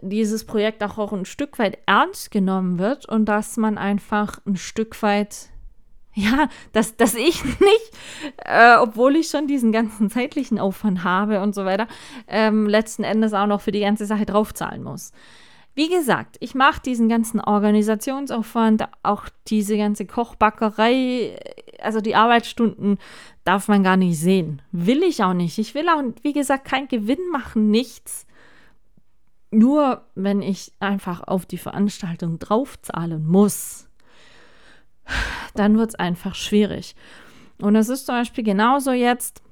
dieses 0.00 0.44
Projekt 0.44 0.82
auch, 0.82 0.98
auch 0.98 1.12
ein 1.12 1.24
Stück 1.24 1.58
weit 1.58 1.78
ernst 1.86 2.30
genommen 2.30 2.78
wird 2.78 3.06
und 3.06 3.26
dass 3.26 3.56
man 3.56 3.78
einfach 3.78 4.40
ein 4.46 4.56
Stück 4.56 5.02
weit, 5.02 5.48
ja, 6.14 6.48
dass, 6.72 6.96
dass 6.96 7.14
ich 7.14 7.44
nicht, 7.44 7.92
äh, 8.38 8.76
obwohl 8.76 9.16
ich 9.16 9.28
schon 9.28 9.46
diesen 9.46 9.72
ganzen 9.72 10.10
zeitlichen 10.10 10.58
Aufwand 10.58 11.04
habe 11.04 11.40
und 11.40 11.54
so 11.54 11.64
weiter, 11.64 11.86
ähm, 12.26 12.66
letzten 12.66 13.04
Endes 13.04 13.34
auch 13.34 13.46
noch 13.46 13.60
für 13.60 13.72
die 13.72 13.80
ganze 13.80 14.06
Sache 14.06 14.26
draufzahlen 14.26 14.82
muss. 14.82 15.12
Wie 15.74 15.88
gesagt, 15.88 16.36
ich 16.40 16.54
mache 16.54 16.82
diesen 16.82 17.08
ganzen 17.08 17.40
Organisationsaufwand, 17.40 18.88
auch 19.02 19.24
diese 19.48 19.78
ganze 19.78 20.04
Kochbackerei, 20.04 21.38
also 21.84 22.00
die 22.00 22.14
Arbeitsstunden 22.14 22.98
darf 23.44 23.68
man 23.68 23.82
gar 23.82 23.96
nicht 23.96 24.18
sehen. 24.18 24.62
Will 24.72 25.02
ich 25.02 25.22
auch 25.22 25.34
nicht. 25.34 25.58
Ich 25.58 25.74
will 25.74 25.88
auch, 25.88 26.02
wie 26.22 26.32
gesagt, 26.32 26.64
keinen 26.64 26.88
Gewinn 26.88 27.28
machen, 27.30 27.70
nichts. 27.70 28.26
Nur 29.50 30.06
wenn 30.14 30.40
ich 30.42 30.72
einfach 30.80 31.22
auf 31.26 31.44
die 31.44 31.58
Veranstaltung 31.58 32.38
draufzahlen 32.38 33.26
muss, 33.26 33.88
dann 35.54 35.76
wird 35.76 35.90
es 35.90 35.94
einfach 35.96 36.34
schwierig. 36.34 36.94
Und 37.60 37.76
es 37.76 37.88
ist 37.88 38.06
zum 38.06 38.16
Beispiel 38.16 38.44
genauso 38.44 38.92
jetzt, 38.92 39.42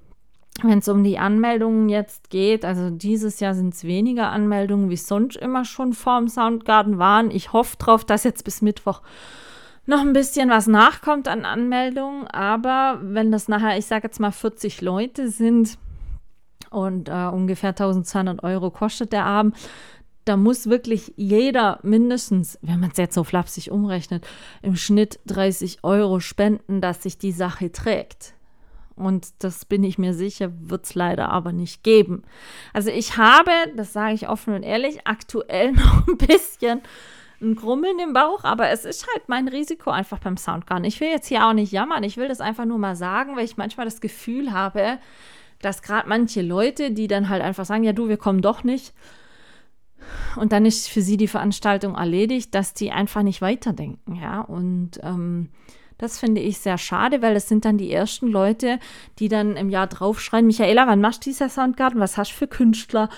wenn 0.62 0.78
es 0.78 0.88
um 0.88 1.04
die 1.04 1.18
Anmeldungen 1.18 1.88
jetzt 1.88 2.30
geht. 2.30 2.64
Also 2.64 2.90
dieses 2.90 3.40
Jahr 3.40 3.54
sind 3.54 3.74
es 3.74 3.84
weniger 3.84 4.30
Anmeldungen, 4.30 4.90
wie 4.90 4.96
sonst 4.96 5.36
immer 5.36 5.64
schon 5.64 5.92
vorm 5.92 6.28
Soundgarden 6.28 6.98
waren. 6.98 7.30
Ich 7.30 7.52
hoffe 7.52 7.76
drauf, 7.76 8.04
dass 8.04 8.24
jetzt 8.24 8.44
bis 8.44 8.62
Mittwoch 8.62 9.02
noch 9.90 10.00
ein 10.00 10.14
bisschen 10.14 10.48
was 10.48 10.66
nachkommt 10.66 11.28
an 11.28 11.44
Anmeldungen. 11.44 12.26
Aber 12.28 12.98
wenn 13.02 13.30
das 13.30 13.48
nachher, 13.48 13.76
ich 13.76 13.86
sage 13.86 14.06
jetzt 14.06 14.20
mal 14.20 14.32
40 14.32 14.80
Leute 14.80 15.28
sind, 15.28 15.78
und 16.70 17.08
äh, 17.08 17.26
ungefähr 17.26 17.70
1200 17.70 18.42
Euro 18.42 18.70
kostet 18.70 19.12
der 19.12 19.26
Abend. 19.26 19.56
Da 20.24 20.36
muss 20.36 20.68
wirklich 20.68 21.12
jeder 21.16 21.80
mindestens, 21.82 22.58
wenn 22.62 22.78
man 22.80 22.90
es 22.90 22.98
jetzt 22.98 23.14
so 23.14 23.24
flapsig 23.24 23.70
umrechnet, 23.70 24.26
im 24.62 24.76
Schnitt 24.76 25.18
30 25.26 25.82
Euro 25.82 26.20
spenden, 26.20 26.80
dass 26.80 27.02
sich 27.02 27.18
die 27.18 27.32
Sache 27.32 27.72
trägt. 27.72 28.34
Und 28.94 29.28
das 29.38 29.64
bin 29.64 29.82
ich 29.82 29.98
mir 29.98 30.12
sicher, 30.12 30.52
wird 30.60 30.84
es 30.84 30.94
leider 30.94 31.30
aber 31.30 31.52
nicht 31.52 31.82
geben. 31.82 32.22
Also 32.72 32.90
ich 32.90 33.16
habe, 33.16 33.50
das 33.74 33.92
sage 33.92 34.14
ich 34.14 34.28
offen 34.28 34.54
und 34.54 34.62
ehrlich, 34.62 35.06
aktuell 35.06 35.72
noch 35.72 36.06
ein 36.06 36.18
bisschen 36.18 36.82
ein 37.40 37.54
Grummeln 37.54 37.98
im 37.98 38.12
Bauch, 38.12 38.44
aber 38.44 38.68
es 38.68 38.84
ist 38.84 39.06
halt 39.14 39.28
mein 39.28 39.48
Risiko 39.48 39.90
einfach 39.90 40.18
beim 40.18 40.36
Soundgarden. 40.36 40.84
Ich 40.84 41.00
will 41.00 41.08
jetzt 41.08 41.26
hier 41.26 41.46
auch 41.46 41.52
nicht 41.52 41.72
jammern, 41.72 42.04
ich 42.04 42.16
will 42.16 42.28
das 42.28 42.40
einfach 42.40 42.64
nur 42.64 42.78
mal 42.78 42.96
sagen, 42.96 43.36
weil 43.36 43.44
ich 43.44 43.56
manchmal 43.56 43.86
das 43.86 44.00
Gefühl 44.00 44.52
habe, 44.52 44.98
dass 45.60 45.82
gerade 45.82 46.08
manche 46.08 46.42
Leute, 46.42 46.90
die 46.90 47.06
dann 47.06 47.28
halt 47.28 47.42
einfach 47.42 47.64
sagen, 47.64 47.84
ja 47.84 47.92
du, 47.92 48.08
wir 48.08 48.16
kommen 48.16 48.42
doch 48.42 48.64
nicht, 48.64 48.92
und 50.36 50.52
dann 50.52 50.64
ist 50.64 50.88
für 50.88 51.02
sie 51.02 51.16
die 51.16 51.28
Veranstaltung 51.28 51.94
erledigt, 51.94 52.54
dass 52.54 52.74
die 52.74 52.90
einfach 52.90 53.22
nicht 53.22 53.42
weiterdenken, 53.42 54.16
ja. 54.16 54.40
Und 54.40 55.00
ähm, 55.02 55.50
das 55.98 56.18
finde 56.18 56.40
ich 56.40 56.58
sehr 56.58 56.78
schade, 56.78 57.20
weil 57.22 57.34
das 57.34 57.48
sind 57.48 57.64
dann 57.64 57.76
die 57.76 57.92
ersten 57.92 58.28
Leute, 58.28 58.78
die 59.18 59.28
dann 59.28 59.56
im 59.56 59.68
Jahr 59.68 59.86
draufschreien, 59.86 60.46
Michaela, 60.46 60.86
wann 60.86 61.00
machst 61.00 61.26
du 61.26 61.30
dieser 61.30 61.48
Soundgarten? 61.48 62.00
Was 62.00 62.16
hast 62.16 62.32
du 62.32 62.36
für 62.36 62.48
Künstler? 62.48 63.08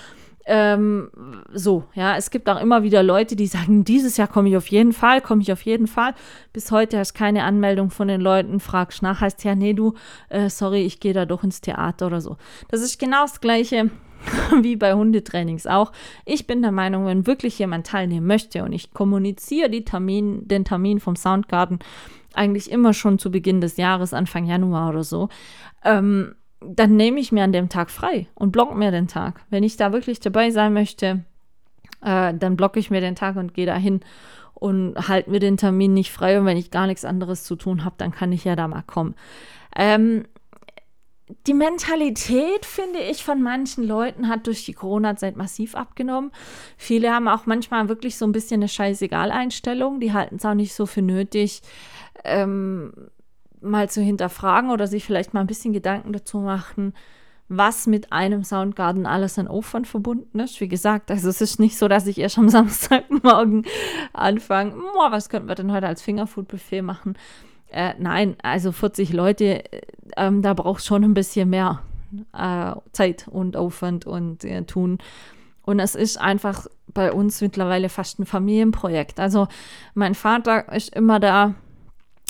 Ähm, 0.45 1.09
so, 1.53 1.85
ja, 1.93 2.17
es 2.17 2.29
gibt 2.29 2.49
auch 2.49 2.59
immer 2.59 2.83
wieder 2.83 3.01
Leute, 3.01 3.35
die 3.35 3.47
sagen, 3.47 3.85
dieses 3.85 4.17
Jahr 4.17 4.27
komme 4.27 4.49
ich 4.49 4.57
auf 4.57 4.67
jeden 4.67 4.91
Fall, 4.91 5.21
komme 5.21 5.41
ich 5.41 5.51
auf 5.51 5.61
jeden 5.61 5.87
Fall. 5.87 6.13
Bis 6.51 6.71
heute 6.71 6.99
hast 6.99 7.13
du 7.13 7.19
keine 7.19 7.43
Anmeldung 7.43 7.91
von 7.91 8.07
den 8.07 8.19
Leuten, 8.19 8.59
fragst 8.59 9.01
nach, 9.01 9.21
heißt 9.21 9.43
ja, 9.43 9.55
nee, 9.55 9.73
du, 9.73 9.93
äh, 10.29 10.49
sorry, 10.49 10.83
ich 10.83 10.99
gehe 10.99 11.13
da 11.13 11.25
doch 11.25 11.43
ins 11.43 11.61
Theater 11.61 12.07
oder 12.07 12.19
so. 12.19 12.37
Das 12.67 12.81
ist 12.81 12.99
genau 12.99 13.21
das 13.21 13.39
Gleiche 13.39 13.89
wie 14.61 14.75
bei 14.75 14.93
Hundetrainings 14.93 15.65
auch. 15.65 15.91
Ich 16.25 16.45
bin 16.45 16.61
der 16.61 16.71
Meinung, 16.71 17.05
wenn 17.05 17.25
wirklich 17.25 17.57
jemand 17.59 17.87
teilnehmen 17.87 18.27
möchte 18.27 18.63
und 18.63 18.73
ich 18.73 18.93
kommuniziere 18.93 19.83
Termin, 19.83 20.47
den 20.47 20.65
Termin 20.65 20.99
vom 20.99 21.15
Soundgarden 21.15 21.79
eigentlich 22.33 22.71
immer 22.71 22.93
schon 22.93 23.19
zu 23.19 23.31
Beginn 23.31 23.61
des 23.61 23.77
Jahres, 23.77 24.13
Anfang 24.13 24.45
Januar 24.45 24.89
oder 24.89 25.03
so, 25.03 25.29
ähm, 25.83 26.35
dann 26.67 26.95
nehme 26.95 27.19
ich 27.19 27.31
mir 27.31 27.43
an 27.43 27.51
dem 27.51 27.69
Tag 27.69 27.89
frei 27.89 28.27
und 28.35 28.51
blocke 28.51 28.75
mir 28.75 28.91
den 28.91 29.07
Tag. 29.07 29.41
Wenn 29.49 29.63
ich 29.63 29.77
da 29.77 29.93
wirklich 29.93 30.19
dabei 30.19 30.51
sein 30.51 30.73
möchte, 30.73 31.23
äh, 32.01 32.33
dann 32.33 32.55
blocke 32.55 32.79
ich 32.79 32.91
mir 32.91 33.01
den 33.01 33.15
Tag 33.15 33.35
und 33.35 33.53
gehe 33.53 33.65
dahin 33.65 34.01
und 34.53 34.95
halte 35.07 35.29
mir 35.29 35.39
den 35.39 35.57
Termin 35.57 35.93
nicht 35.93 36.11
frei. 36.11 36.39
Und 36.39 36.45
wenn 36.45 36.57
ich 36.57 36.71
gar 36.71 36.87
nichts 36.87 37.05
anderes 37.05 37.43
zu 37.43 37.55
tun 37.55 37.83
habe, 37.83 37.95
dann 37.97 38.11
kann 38.11 38.31
ich 38.31 38.43
ja 38.43 38.55
da 38.55 38.67
mal 38.67 38.83
kommen. 38.83 39.15
Ähm, 39.75 40.25
die 41.47 41.53
Mentalität, 41.53 42.65
finde 42.65 42.99
ich, 42.99 43.23
von 43.23 43.41
manchen 43.41 43.85
Leuten 43.85 44.27
hat 44.27 44.45
durch 44.47 44.65
die 44.65 44.73
Corona-Zeit 44.73 45.35
massiv 45.35 45.75
abgenommen. 45.75 46.31
Viele 46.77 47.11
haben 47.11 47.27
auch 47.27 47.45
manchmal 47.45 47.89
wirklich 47.89 48.17
so 48.17 48.25
ein 48.25 48.33
bisschen 48.33 48.59
eine 48.59 48.67
Scheißegal-Einstellung. 48.67 49.99
Die 49.99 50.13
halten 50.13 50.35
es 50.35 50.45
auch 50.45 50.53
nicht 50.53 50.73
so 50.73 50.85
für 50.85 51.01
nötig, 51.01 51.61
ähm, 52.23 52.93
mal 53.63 53.89
zu 53.89 54.01
hinterfragen 54.01 54.69
oder 54.69 54.87
sich 54.87 55.05
vielleicht 55.05 55.33
mal 55.33 55.41
ein 55.41 55.47
bisschen 55.47 55.73
Gedanken 55.73 56.13
dazu 56.13 56.39
machen, 56.39 56.93
was 57.49 57.87
mit 57.87 58.11
einem 58.11 58.43
Soundgarden 58.43 59.05
alles 59.05 59.37
an 59.37 59.47
Aufwand 59.47 59.87
verbunden 59.87 60.39
ist. 60.39 60.59
Wie 60.61 60.67
gesagt, 60.67 61.11
also 61.11 61.29
es 61.29 61.41
ist 61.41 61.59
nicht 61.59 61.77
so, 61.77 61.87
dass 61.87 62.07
ich 62.07 62.17
erst 62.17 62.37
am 62.37 62.49
Samstagmorgen 62.49 63.65
anfange, 64.13 64.75
was 65.09 65.29
könnten 65.29 65.47
wir 65.47 65.55
denn 65.55 65.71
heute 65.71 65.87
als 65.87 66.01
Fingerfood-Buffet 66.01 66.81
machen? 66.81 67.17
Äh, 67.69 67.95
nein, 67.97 68.35
also 68.43 68.71
40 68.71 69.13
Leute, 69.13 69.63
äh, 69.71 70.31
da 70.41 70.53
braucht 70.53 70.85
schon 70.85 71.03
ein 71.03 71.13
bisschen 71.13 71.49
mehr 71.49 71.81
äh, 72.37 72.73
Zeit 72.91 73.27
und 73.27 73.57
Aufwand 73.57 74.05
und 74.05 74.43
äh, 74.45 74.63
tun. 74.63 74.99
Und 75.63 75.79
es 75.79 75.95
ist 75.95 76.19
einfach 76.19 76.67
bei 76.93 77.11
uns 77.11 77.41
mittlerweile 77.41 77.89
fast 77.89 78.19
ein 78.19 78.25
Familienprojekt. 78.25 79.19
Also 79.19 79.47
mein 79.93 80.13
Vater 80.13 80.71
ist 80.71 80.95
immer 80.95 81.19
da 81.19 81.55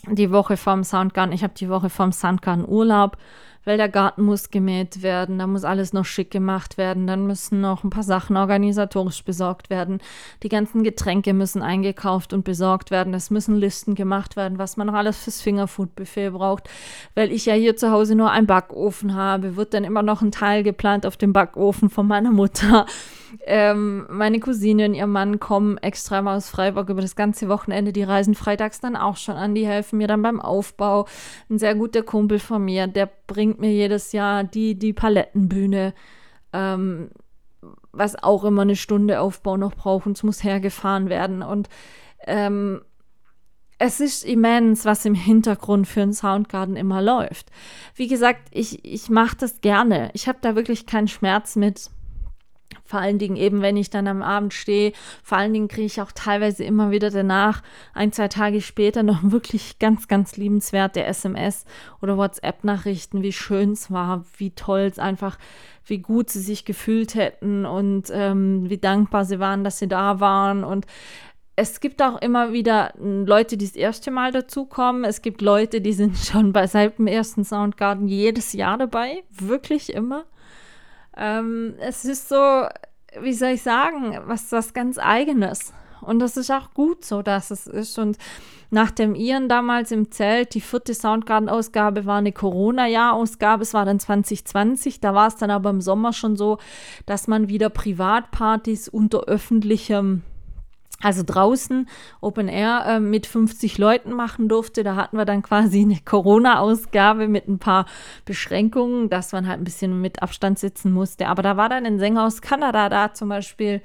die 0.09 0.31
Woche 0.31 0.57
vorm 0.57 0.83
Soundgarden. 0.83 1.33
Ich 1.33 1.43
habe 1.43 1.53
die 1.55 1.69
Woche 1.69 1.89
vorm 1.89 2.11
Soundgarden 2.11 2.67
Urlaub 2.67 3.17
weil 3.65 3.77
der 3.77 3.89
Garten 3.89 4.23
muss 4.23 4.49
gemäht 4.49 5.01
werden, 5.01 5.39
da 5.39 5.47
muss 5.47 5.63
alles 5.63 5.93
noch 5.93 6.05
schick 6.05 6.31
gemacht 6.31 6.77
werden, 6.77 7.07
dann 7.07 7.25
müssen 7.25 7.61
noch 7.61 7.83
ein 7.83 7.89
paar 7.89 8.03
Sachen 8.03 8.37
organisatorisch 8.37 9.23
besorgt 9.23 9.69
werden, 9.69 9.99
die 10.43 10.49
ganzen 10.49 10.83
Getränke 10.83 11.33
müssen 11.33 11.61
eingekauft 11.61 12.33
und 12.33 12.43
besorgt 12.43 12.91
werden, 12.91 13.13
es 13.13 13.29
müssen 13.29 13.55
Listen 13.55 13.95
gemacht 13.95 14.35
werden, 14.35 14.57
was 14.57 14.77
man 14.77 14.87
noch 14.87 14.93
alles 14.93 15.17
fürs 15.17 15.41
Fingerfood-Buffet 15.41 16.31
braucht, 16.31 16.69
weil 17.15 17.31
ich 17.31 17.45
ja 17.45 17.53
hier 17.53 17.75
zu 17.75 17.91
Hause 17.91 18.15
nur 18.15 18.31
einen 18.31 18.47
Backofen 18.47 19.15
habe, 19.15 19.55
wird 19.55 19.73
dann 19.73 19.83
immer 19.83 20.03
noch 20.03 20.21
ein 20.21 20.31
Teil 20.31 20.63
geplant 20.63 21.05
auf 21.05 21.17
dem 21.17 21.33
Backofen 21.33 21.89
von 21.89 22.07
meiner 22.07 22.31
Mutter. 22.31 22.85
Ähm, 23.45 24.05
meine 24.09 24.39
Cousine 24.39 24.85
und 24.85 24.93
ihr 24.93 25.07
Mann 25.07 25.39
kommen 25.39 25.77
extra 25.77 26.21
mal 26.21 26.37
aus 26.37 26.49
Freiburg 26.49 26.89
über 26.89 27.01
das 27.01 27.15
ganze 27.15 27.49
Wochenende. 27.49 27.93
Die 27.93 28.03
reisen 28.03 28.35
freitags 28.35 28.79
dann 28.79 28.95
auch 28.95 29.17
schon 29.17 29.35
an. 29.35 29.55
Die 29.55 29.67
helfen 29.67 29.97
mir 29.97 30.07
dann 30.07 30.21
beim 30.21 30.39
Aufbau. 30.39 31.07
Ein 31.49 31.59
sehr 31.59 31.75
guter 31.75 32.03
Kumpel 32.03 32.39
von 32.39 32.63
mir, 32.63 32.87
der 32.87 33.09
bringt 33.27 33.59
mir 33.59 33.71
jedes 33.71 34.11
Jahr 34.11 34.43
die, 34.43 34.77
die 34.77 34.93
Palettenbühne, 34.93 35.93
ähm, 36.53 37.09
was 37.91 38.21
auch 38.21 38.43
immer 38.43 38.63
eine 38.63 38.75
Stunde 38.75 39.19
Aufbau 39.19 39.57
noch 39.57 39.75
braucht 39.75 40.05
und 40.05 40.17
es 40.17 40.23
muss 40.23 40.43
hergefahren 40.43 41.09
werden. 41.09 41.41
Und 41.43 41.69
ähm, 42.25 42.81
es 43.79 43.99
ist 43.99 44.23
immens, 44.23 44.85
was 44.85 45.03
im 45.05 45.15
Hintergrund 45.15 45.87
für 45.87 46.01
einen 46.01 46.13
Soundgarden 46.13 46.75
immer 46.75 47.01
läuft. 47.01 47.49
Wie 47.95 48.07
gesagt, 48.07 48.47
ich, 48.51 48.85
ich 48.85 49.09
mache 49.09 49.35
das 49.37 49.61
gerne. 49.61 50.09
Ich 50.13 50.27
habe 50.27 50.39
da 50.41 50.55
wirklich 50.55 50.85
keinen 50.85 51.07
Schmerz 51.07 51.55
mit. 51.55 51.89
Vor 52.83 52.99
allen 52.99 53.19
Dingen 53.19 53.35
eben, 53.35 53.61
wenn 53.61 53.77
ich 53.77 53.89
dann 53.89 54.07
am 54.07 54.21
Abend 54.21 54.53
stehe. 54.53 54.93
Vor 55.23 55.37
allen 55.37 55.53
Dingen 55.53 55.67
kriege 55.67 55.85
ich 55.85 56.01
auch 56.01 56.11
teilweise 56.11 56.63
immer 56.63 56.91
wieder 56.91 57.09
danach, 57.09 57.63
ein, 57.93 58.11
zwei 58.11 58.27
Tage 58.27 58.61
später, 58.61 59.03
noch 59.03 59.19
wirklich 59.23 59.79
ganz, 59.79 60.07
ganz 60.07 60.37
liebenswerte 60.37 61.03
SMS 61.03 61.65
oder 62.01 62.17
WhatsApp-Nachrichten, 62.17 63.21
wie 63.21 63.33
schön 63.33 63.71
es 63.71 63.91
war, 63.91 64.25
wie 64.37 64.51
toll 64.51 64.81
es 64.81 64.99
einfach, 64.99 65.37
wie 65.85 65.99
gut 65.99 66.29
sie 66.29 66.41
sich 66.41 66.65
gefühlt 66.65 67.15
hätten 67.15 67.65
und 67.65 68.09
ähm, 68.11 68.69
wie 68.69 68.77
dankbar 68.77 69.25
sie 69.25 69.39
waren, 69.39 69.63
dass 69.63 69.79
sie 69.79 69.87
da 69.87 70.19
waren. 70.19 70.63
Und 70.63 70.85
es 71.55 71.79
gibt 71.79 72.01
auch 72.01 72.19
immer 72.21 72.51
wieder 72.51 72.93
Leute, 72.97 73.57
die 73.57 73.65
das 73.65 73.75
erste 73.75 74.09
Mal 74.11 74.31
dazukommen. 74.31 75.03
Es 75.03 75.21
gibt 75.21 75.41
Leute, 75.41 75.81
die 75.81 75.93
sind 75.93 76.17
schon 76.25 76.53
bei 76.53 76.67
seit 76.67 76.97
dem 76.97 77.07
ersten 77.07 77.43
Soundgarden 77.43 78.07
jedes 78.07 78.53
Jahr 78.53 78.77
dabei. 78.77 79.23
Wirklich 79.29 79.93
immer. 79.93 80.25
Ähm, 81.17 81.75
es 81.79 82.05
ist 82.05 82.29
so, 82.29 82.65
wie 83.19 83.33
soll 83.33 83.49
ich 83.49 83.63
sagen, 83.63 84.19
was 84.25 84.51
was 84.51 84.73
ganz 84.73 84.97
Eigenes. 84.97 85.73
Und 86.01 86.19
das 86.19 86.37
ist 86.37 86.51
auch 86.51 86.73
gut 86.73 87.05
so, 87.05 87.21
dass 87.21 87.51
es 87.51 87.67
ist. 87.67 87.97
Und 87.97 88.17
nach 88.69 88.91
dem 88.91 89.15
Iren 89.15 89.49
damals 89.49 89.91
im 89.91 90.11
Zelt, 90.11 90.53
die 90.53 90.61
vierte 90.61 90.93
Soundgarden-Ausgabe 90.93 92.05
war 92.05 92.17
eine 92.17 92.31
Corona-Jahr-Ausgabe, 92.31 93.63
es 93.63 93.73
war 93.73 93.85
dann 93.85 93.99
2020. 93.99 94.99
Da 94.99 95.13
war 95.13 95.27
es 95.27 95.35
dann 95.35 95.51
aber 95.51 95.69
im 95.69 95.81
Sommer 95.81 96.11
schon 96.11 96.35
so, 96.35 96.57
dass 97.05 97.27
man 97.27 97.49
wieder 97.49 97.69
Privatpartys 97.69 98.89
unter 98.89 99.23
öffentlichem 99.25 100.23
also 101.03 101.23
draußen 101.25 101.87
Open 102.21 102.47
Air 102.47 102.85
äh, 102.87 102.99
mit 102.99 103.25
50 103.25 103.77
Leuten 103.77 104.13
machen 104.13 104.47
durfte. 104.47 104.83
Da 104.83 104.95
hatten 104.95 105.17
wir 105.17 105.25
dann 105.25 105.41
quasi 105.41 105.81
eine 105.81 105.99
Corona-Ausgabe 106.03 107.27
mit 107.27 107.47
ein 107.47 107.59
paar 107.59 107.85
Beschränkungen, 108.25 109.09
dass 109.09 109.31
man 109.31 109.47
halt 109.47 109.59
ein 109.59 109.65
bisschen 109.65 110.01
mit 110.01 110.21
Abstand 110.21 110.59
sitzen 110.59 110.91
musste. 110.91 111.27
Aber 111.27 111.43
da 111.43 111.57
war 111.57 111.69
dann 111.69 111.85
ein 111.85 111.99
Sänger 111.99 112.25
aus 112.25 112.41
Kanada 112.41 112.89
da 112.89 113.13
zum 113.13 113.29
Beispiel, 113.29 113.81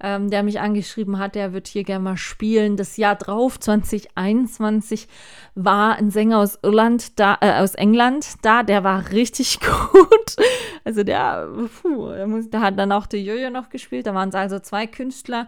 ähm, 0.00 0.30
der 0.30 0.42
mich 0.42 0.60
angeschrieben 0.60 1.18
hat, 1.18 1.34
der 1.34 1.52
wird 1.52 1.66
hier 1.66 1.84
gerne 1.84 2.04
mal 2.04 2.16
spielen. 2.16 2.76
Das 2.76 2.96
Jahr 2.96 3.16
drauf, 3.16 3.58
2021, 3.58 5.08
war 5.54 5.96
ein 5.96 6.10
Sänger 6.10 6.38
aus 6.38 6.58
Irland 6.62 7.18
da, 7.18 7.38
äh, 7.40 7.60
aus 7.60 7.74
England 7.74 8.26
da, 8.42 8.62
der 8.62 8.84
war 8.84 9.10
richtig 9.10 9.58
gut. 9.92 10.36
Also 10.84 11.02
der, 11.02 11.48
puh, 11.82 12.10
der, 12.10 12.26
muss, 12.26 12.48
der 12.50 12.60
hat 12.60 12.78
dann 12.78 12.92
auch 12.92 13.06
der 13.06 13.20
Jojo 13.20 13.50
noch 13.50 13.70
gespielt. 13.70 14.06
Da 14.06 14.14
waren 14.14 14.28
es 14.28 14.34
also 14.34 14.58
zwei 14.60 14.86
Künstler. 14.86 15.46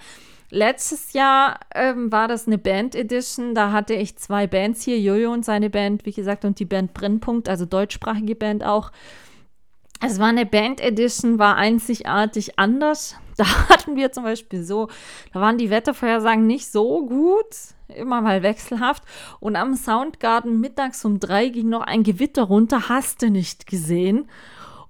Letztes 0.50 1.12
Jahr 1.12 1.60
ähm, 1.74 2.10
war 2.10 2.26
das 2.26 2.48
eine 2.48 2.58
Band 2.58 2.96
Edition. 2.96 3.54
Da 3.54 3.70
hatte 3.70 3.94
ich 3.94 4.16
zwei 4.16 4.48
Bands 4.48 4.82
hier, 4.82 4.98
Jojo 4.98 5.32
und 5.32 5.44
seine 5.44 5.70
Band, 5.70 6.04
wie 6.04 6.12
gesagt, 6.12 6.44
und 6.44 6.58
die 6.58 6.64
Band 6.64 6.92
Brennpunkt, 6.92 7.48
also 7.48 7.66
deutschsprachige 7.66 8.34
Band 8.34 8.64
auch. 8.64 8.90
Es 10.04 10.18
war 10.18 10.28
eine 10.28 10.46
Band 10.46 10.80
Edition, 10.80 11.38
war 11.38 11.56
einzigartig 11.56 12.58
anders. 12.58 13.16
Da 13.36 13.70
hatten 13.70 13.96
wir 13.96 14.12
zum 14.12 14.24
Beispiel 14.24 14.62
so, 14.62 14.88
da 15.32 15.40
waren 15.40 15.56
die 15.56 15.70
Wettervorhersagen 15.70 16.46
nicht 16.46 16.70
so 16.70 17.06
gut, 17.06 17.46
immer 17.88 18.20
mal 18.20 18.42
wechselhaft. 18.42 19.02
Und 19.38 19.56
am 19.56 19.76
Soundgarden 19.76 20.60
mittags 20.60 21.06
um 21.06 21.20
drei 21.20 21.48
ging 21.48 21.70
noch 21.70 21.80
ein 21.80 22.02
Gewitter 22.02 22.42
runter, 22.42 22.90
hast 22.90 23.22
du 23.22 23.30
nicht 23.30 23.66
gesehen. 23.66 24.28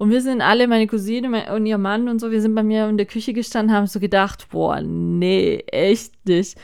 Und 0.00 0.08
wir 0.08 0.22
sind 0.22 0.40
alle, 0.40 0.66
meine 0.66 0.86
Cousine 0.86 1.54
und 1.54 1.66
ihr 1.66 1.76
Mann 1.76 2.08
und 2.08 2.20
so, 2.20 2.30
wir 2.30 2.40
sind 2.40 2.54
bei 2.54 2.62
mir 2.62 2.88
in 2.88 2.96
der 2.96 3.04
Küche 3.04 3.34
gestanden, 3.34 3.76
haben 3.76 3.86
so 3.86 4.00
gedacht, 4.00 4.48
boah, 4.48 4.80
nee, 4.80 5.58
echt 5.66 6.14
nicht. 6.26 6.56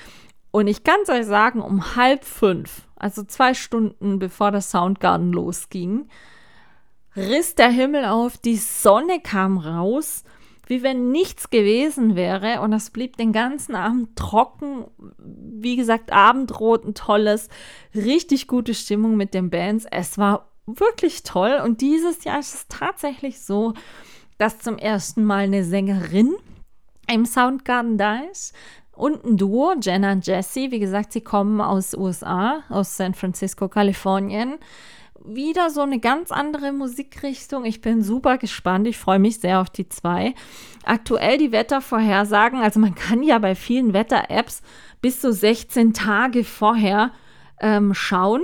Und 0.53 0.68
ich 0.68 0.84
kann 0.84 0.97
es 1.03 1.11
euch 1.11 1.26
sagen, 1.26 1.61
um 1.61 1.97
halb 1.97 2.24
fünf, 2.24 2.89
also 2.97 3.24
zwei 3.24 3.53
Stunden 3.53 4.18
bevor 4.18 4.53
der 4.53 4.62
Soundgarden 4.62 5.34
losging, 5.34 6.09
riss 7.14 7.55
der 7.55 7.68
Himmel 7.68 8.07
auf, 8.07 8.39
die 8.39 8.57
Sonne 8.57 9.20
kam 9.20 9.59
raus, 9.59 10.24
wie 10.66 10.82
wenn 10.82 11.11
nichts 11.11 11.51
gewesen 11.51 12.16
wäre. 12.16 12.62
Und 12.62 12.72
es 12.72 12.89
blieb 12.89 13.18
den 13.18 13.34
ganzen 13.34 13.74
Abend 13.74 14.16
trocken. 14.16 14.87
Wie 15.18 15.76
gesagt, 15.76 16.11
Abendrot, 16.11 16.87
ein 16.87 16.95
tolles, 16.95 17.51
richtig 17.95 18.49
gute 18.49 18.72
Stimmung 18.72 19.18
mit 19.18 19.34
den 19.34 19.51
Bands. 19.51 19.84
Es 19.91 20.16
war 20.16 20.55
wirklich 20.67 21.23
toll. 21.23 21.61
Und 21.64 21.81
dieses 21.81 22.25
Jahr 22.25 22.39
ist 22.39 22.55
es 22.55 22.69
tatsächlich 22.69 23.41
so, 23.41 23.75
dass 24.39 24.59
zum 24.59 24.79
ersten 24.79 25.25
Mal 25.25 25.45
eine 25.45 25.64
Sängerin 25.64 26.35
im 27.11 27.25
Soundgarden 27.25 27.99
da 27.99 28.21
ist. 28.31 28.55
Und 28.93 29.25
ein 29.25 29.37
Duo, 29.37 29.75
Jenna 29.81 30.12
und 30.12 30.27
Jesse. 30.27 30.71
Wie 30.71 30.79
gesagt, 30.79 31.12
sie 31.12 31.21
kommen 31.21 31.61
aus 31.61 31.95
USA, 31.95 32.62
aus 32.71 32.97
San 32.97 33.14
Francisco, 33.14 33.69
Kalifornien. 33.69 34.55
Wieder 35.23 35.71
so 35.71 35.83
eine 35.83 35.99
ganz 35.99 36.31
andere 36.31 36.73
Musikrichtung. 36.73 37.64
Ich 37.64 37.81
bin 37.81 38.03
super 38.03 38.39
gespannt. 38.39 38.87
Ich 38.87 38.97
freue 38.97 39.19
mich 39.19 39.41
sehr 39.41 39.61
auf 39.61 39.69
die 39.69 39.89
zwei. 39.89 40.35
Aktuell 40.85 41.37
die 41.37 41.53
Wettervorhersagen. 41.53 42.61
Also 42.61 42.81
man 42.81 42.95
kann 42.95 43.23
ja 43.23 43.39
bei 43.39 43.55
vielen 43.55 43.93
Wetter-Apps 43.93 44.62
bis 45.03 45.21
zu 45.21 45.33
16 45.33 45.93
Tage 45.93 46.43
vorher 46.45 47.12
ähm, 47.61 47.93
schauen, 47.93 48.43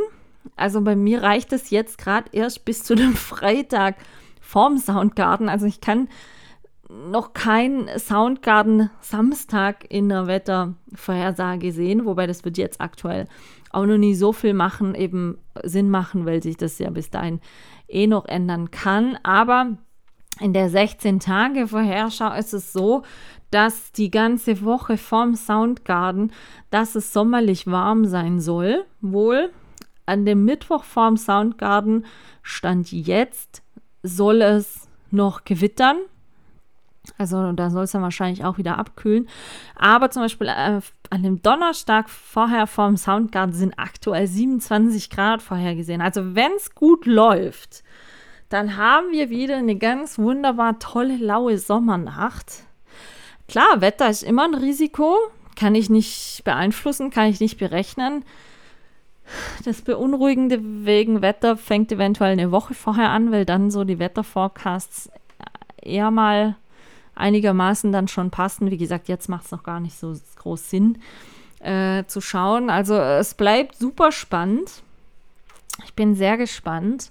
also 0.56 0.80
bei 0.80 0.96
mir 0.96 1.22
reicht 1.22 1.52
es 1.52 1.70
jetzt 1.70 1.98
gerade 1.98 2.28
erst 2.32 2.64
bis 2.64 2.84
zu 2.84 2.94
dem 2.94 3.12
Freitag 3.14 3.96
vorm 4.40 4.78
Soundgarden. 4.78 5.48
Also 5.48 5.66
ich 5.66 5.80
kann 5.80 6.08
noch 6.88 7.32
kein 7.32 7.88
Soundgarden 7.96 8.90
Samstag 9.00 9.86
in 9.88 10.08
der 10.08 10.26
Wettervorhersage 10.26 11.72
sehen, 11.72 12.04
wobei 12.04 12.26
das 12.26 12.44
wird 12.44 12.58
jetzt 12.58 12.80
aktuell 12.80 13.26
auch 13.70 13.86
noch 13.86 13.96
nie 13.96 14.14
so 14.14 14.32
viel 14.32 14.52
machen, 14.52 14.94
eben 14.94 15.38
Sinn 15.62 15.88
machen, 15.88 16.26
weil 16.26 16.42
sich 16.42 16.58
das 16.58 16.78
ja 16.78 16.90
bis 16.90 17.10
dahin 17.10 17.40
eh 17.88 18.06
noch 18.06 18.26
ändern 18.26 18.70
kann. 18.70 19.18
Aber 19.22 19.78
in 20.40 20.52
der 20.52 20.68
16 20.68 21.20
Tage 21.20 21.68
Vorherschau 21.68 22.34
ist 22.34 22.52
es 22.52 22.72
so, 22.72 23.02
dass 23.50 23.92
die 23.92 24.10
ganze 24.10 24.62
Woche 24.62 24.96
vorm 24.96 25.34
Soundgarden, 25.34 26.32
dass 26.70 26.94
es 26.94 27.12
sommerlich 27.12 27.66
warm 27.66 28.06
sein 28.06 28.40
soll, 28.40 28.84
wohl 29.00 29.50
an 30.12 30.26
dem 30.26 30.44
Mittwoch 30.44 30.84
vorm 30.84 31.16
Soundgarden 31.16 32.04
stand 32.42 32.92
jetzt, 32.92 33.62
soll 34.02 34.42
es 34.42 34.88
noch 35.10 35.44
gewittern. 35.44 35.96
Also 37.18 37.52
da 37.52 37.70
soll 37.70 37.84
es 37.84 37.92
dann 37.92 38.02
wahrscheinlich 38.02 38.44
auch 38.44 38.58
wieder 38.58 38.78
abkühlen. 38.78 39.28
Aber 39.74 40.10
zum 40.10 40.22
Beispiel 40.22 40.48
äh, 40.48 40.80
an 41.10 41.22
dem 41.22 41.42
Donnerstag 41.42 42.08
vorher 42.08 42.66
vorm 42.66 42.96
Soundgarden 42.96 43.54
sind 43.54 43.74
aktuell 43.78 44.26
27 44.26 45.10
Grad 45.10 45.42
vorhergesehen. 45.42 46.00
Also 46.00 46.34
wenn 46.34 46.52
es 46.52 46.74
gut 46.74 47.06
läuft, 47.06 47.82
dann 48.50 48.76
haben 48.76 49.10
wir 49.10 49.30
wieder 49.30 49.56
eine 49.56 49.76
ganz 49.76 50.18
wunderbar 50.18 50.78
tolle, 50.78 51.16
laue 51.16 51.58
Sommernacht. 51.58 52.64
Klar, 53.48 53.80
Wetter 53.80 54.08
ist 54.08 54.22
immer 54.22 54.44
ein 54.44 54.54
Risiko, 54.54 55.16
kann 55.56 55.74
ich 55.74 55.90
nicht 55.90 56.42
beeinflussen, 56.44 57.10
kann 57.10 57.28
ich 57.28 57.40
nicht 57.40 57.58
berechnen. 57.58 58.24
Das 59.64 59.82
Beunruhigende 59.82 60.60
wegen 60.84 61.22
Wetter 61.22 61.56
fängt 61.56 61.92
eventuell 61.92 62.32
eine 62.32 62.50
Woche 62.50 62.74
vorher 62.74 63.10
an, 63.10 63.32
weil 63.32 63.44
dann 63.44 63.70
so 63.70 63.84
die 63.84 63.98
Wetterforecasts 63.98 65.10
eher 65.80 66.10
mal 66.10 66.56
einigermaßen 67.14 67.92
dann 67.92 68.08
schon 68.08 68.30
passen. 68.30 68.70
Wie 68.70 68.78
gesagt, 68.78 69.08
jetzt 69.08 69.28
macht 69.28 69.46
es 69.46 69.50
noch 69.52 69.62
gar 69.62 69.80
nicht 69.80 69.98
so 69.98 70.14
groß 70.36 70.70
Sinn 70.70 70.98
äh, 71.60 72.04
zu 72.06 72.20
schauen. 72.20 72.70
Also 72.70 72.94
es 72.94 73.34
bleibt 73.34 73.76
super 73.76 74.12
spannend. 74.12 74.82
Ich 75.84 75.94
bin 75.94 76.14
sehr 76.14 76.36
gespannt. 76.36 77.10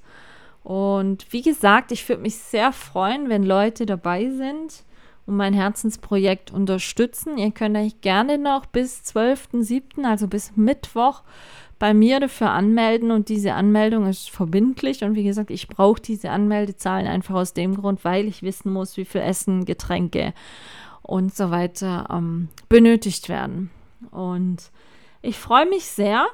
Und 0.63 1.25
wie 1.31 1.41
gesagt, 1.41 1.91
ich 1.91 2.07
würde 2.07 2.21
mich 2.21 2.37
sehr 2.37 2.71
freuen, 2.71 3.29
wenn 3.29 3.43
Leute 3.43 3.85
dabei 3.85 4.29
sind 4.29 4.83
und 5.25 5.35
mein 5.35 5.53
Herzensprojekt 5.53 6.51
unterstützen. 6.51 7.37
Ihr 7.37 7.51
könnt 7.51 7.77
euch 7.77 8.01
gerne 8.01 8.37
noch 8.37 8.65
bis 8.67 9.01
12.07., 9.01 10.03
also 10.03 10.27
bis 10.27 10.55
Mittwoch, 10.55 11.23
bei 11.81 11.95
mir 11.95 12.19
dafür 12.19 12.51
anmelden 12.51 13.09
und 13.09 13.27
diese 13.27 13.55
Anmeldung 13.55 14.05
ist 14.05 14.29
verbindlich 14.29 15.03
und 15.03 15.15
wie 15.15 15.23
gesagt, 15.23 15.49
ich 15.49 15.67
brauche 15.67 15.99
diese 15.99 16.29
Anmeldezahlen 16.29 17.07
einfach 17.07 17.33
aus 17.33 17.53
dem 17.55 17.73
Grund, 17.73 18.05
weil 18.05 18.27
ich 18.27 18.43
wissen 18.43 18.71
muss, 18.71 18.97
wie 18.97 19.05
viel 19.05 19.21
Essen, 19.21 19.65
Getränke 19.65 20.35
und 21.01 21.33
so 21.33 21.49
weiter 21.49 22.07
ähm, 22.11 22.49
benötigt 22.69 23.29
werden. 23.29 23.71
Und 24.11 24.69
ich 25.23 25.39
freue 25.39 25.67
mich 25.67 25.85
sehr. 25.85 26.27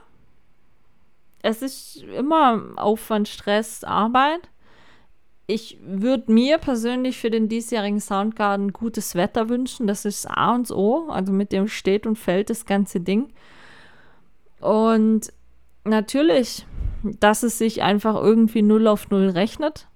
Es 1.44 1.62
ist 1.62 2.04
immer 2.18 2.62
Aufwand, 2.76 3.30
Stress, 3.30 3.86
Arbeit. 3.86 4.50
Ich 5.46 5.78
würde 5.82 6.30
mir 6.30 6.58
persönlich 6.58 7.18
für 7.20 7.32
den 7.32 7.48
diesjährigen 7.48 8.02
Soundgarden 8.02 8.74
gutes 8.74 9.16
Wetter 9.16 9.48
wünschen. 9.48 9.88
Das 9.88 10.04
ist 10.04 10.26
A 10.26 10.56
und 10.56 10.70
O. 10.72 11.08
Also 11.08 11.32
mit 11.32 11.54
dem 11.54 11.70
steht 11.70 12.06
und 12.06 12.18
fällt 12.18 12.50
das 12.50 12.66
ganze 12.66 13.00
Ding. 13.00 13.32
Und 14.60 15.32
natürlich, 15.88 16.66
dass 17.04 17.44
es 17.44 17.58
sich 17.58 17.84
einfach 17.84 18.16
irgendwie 18.16 18.62
null 18.62 18.88
auf 18.88 19.10
null 19.10 19.30
rechnet. 19.30 19.88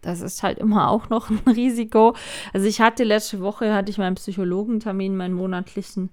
Das 0.00 0.20
ist 0.20 0.42
halt 0.42 0.58
immer 0.58 0.90
auch 0.90 1.08
noch 1.08 1.30
ein 1.30 1.38
Risiko. 1.46 2.14
Also 2.52 2.66
ich 2.66 2.80
hatte 2.80 3.04
letzte 3.04 3.40
Woche, 3.40 3.72
hatte 3.72 3.90
ich 3.90 3.98
meinen 3.98 4.16
Psychologentermin, 4.16 5.16
meinen 5.16 5.34
monatlichen. 5.34 6.10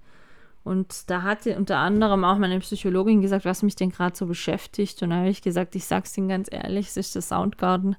Und 0.64 1.10
da 1.10 1.24
hatte 1.24 1.57
unter 1.57 1.78
anderem 1.78 2.24
auch 2.24 2.38
meine 2.38 2.60
Psychologin 2.60 3.22
gesagt, 3.22 3.45
was 3.45 3.64
mich 3.64 3.76
denn 3.76 3.89
gerade 3.89 4.16
so 4.16 4.28
beschäftigt. 4.28 5.01
Und 5.01 5.10
da 5.10 5.18
habe 5.18 5.30
ich 5.30 5.41
gesagt, 5.41 5.76
ich 5.76 5.86
sag's 5.86 6.16
Ihnen 6.18 6.30
ganz 6.30 6.47
ehrlich, 6.51 6.88
es 6.88 6.97
ist 6.97 7.16
das 7.16 7.30
Soundgarden. 7.30 7.95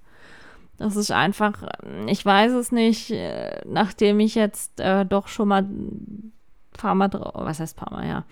Das 0.77 0.97
ist 0.97 1.11
einfach, 1.11 1.63
ich 2.07 2.25
weiß 2.25 2.53
es 2.53 2.73
nicht, 2.73 3.11
äh, 3.11 3.61
nachdem 3.67 4.21
ich 4.21 4.35
jetzt 4.35 4.81
äh, 4.81 5.05
doch 5.05 5.29
schon 5.29 5.49
mal 5.49 5.69
paar 6.73 6.95
Mal 6.95 7.09
drauf, 7.09 7.33
was 7.35 7.61
heißt 7.61 7.77
paar 7.77 7.93
Mal, 7.93 8.09
ja, 8.09 8.25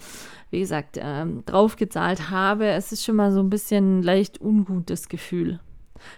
wie 0.51 0.61
gesagt, 0.61 0.99
ähm, 1.01 1.45
draufgezahlt 1.47 2.31
habe, 2.31 2.67
es 2.67 2.93
ist 2.93 3.05
schon 3.05 3.17
mal 3.17 3.33
so 3.33 3.41
ein 3.41 3.51
bisschen 3.51 4.03
leicht 4.03 4.41
ungutes 4.41 5.09
Gefühl. 5.09 5.61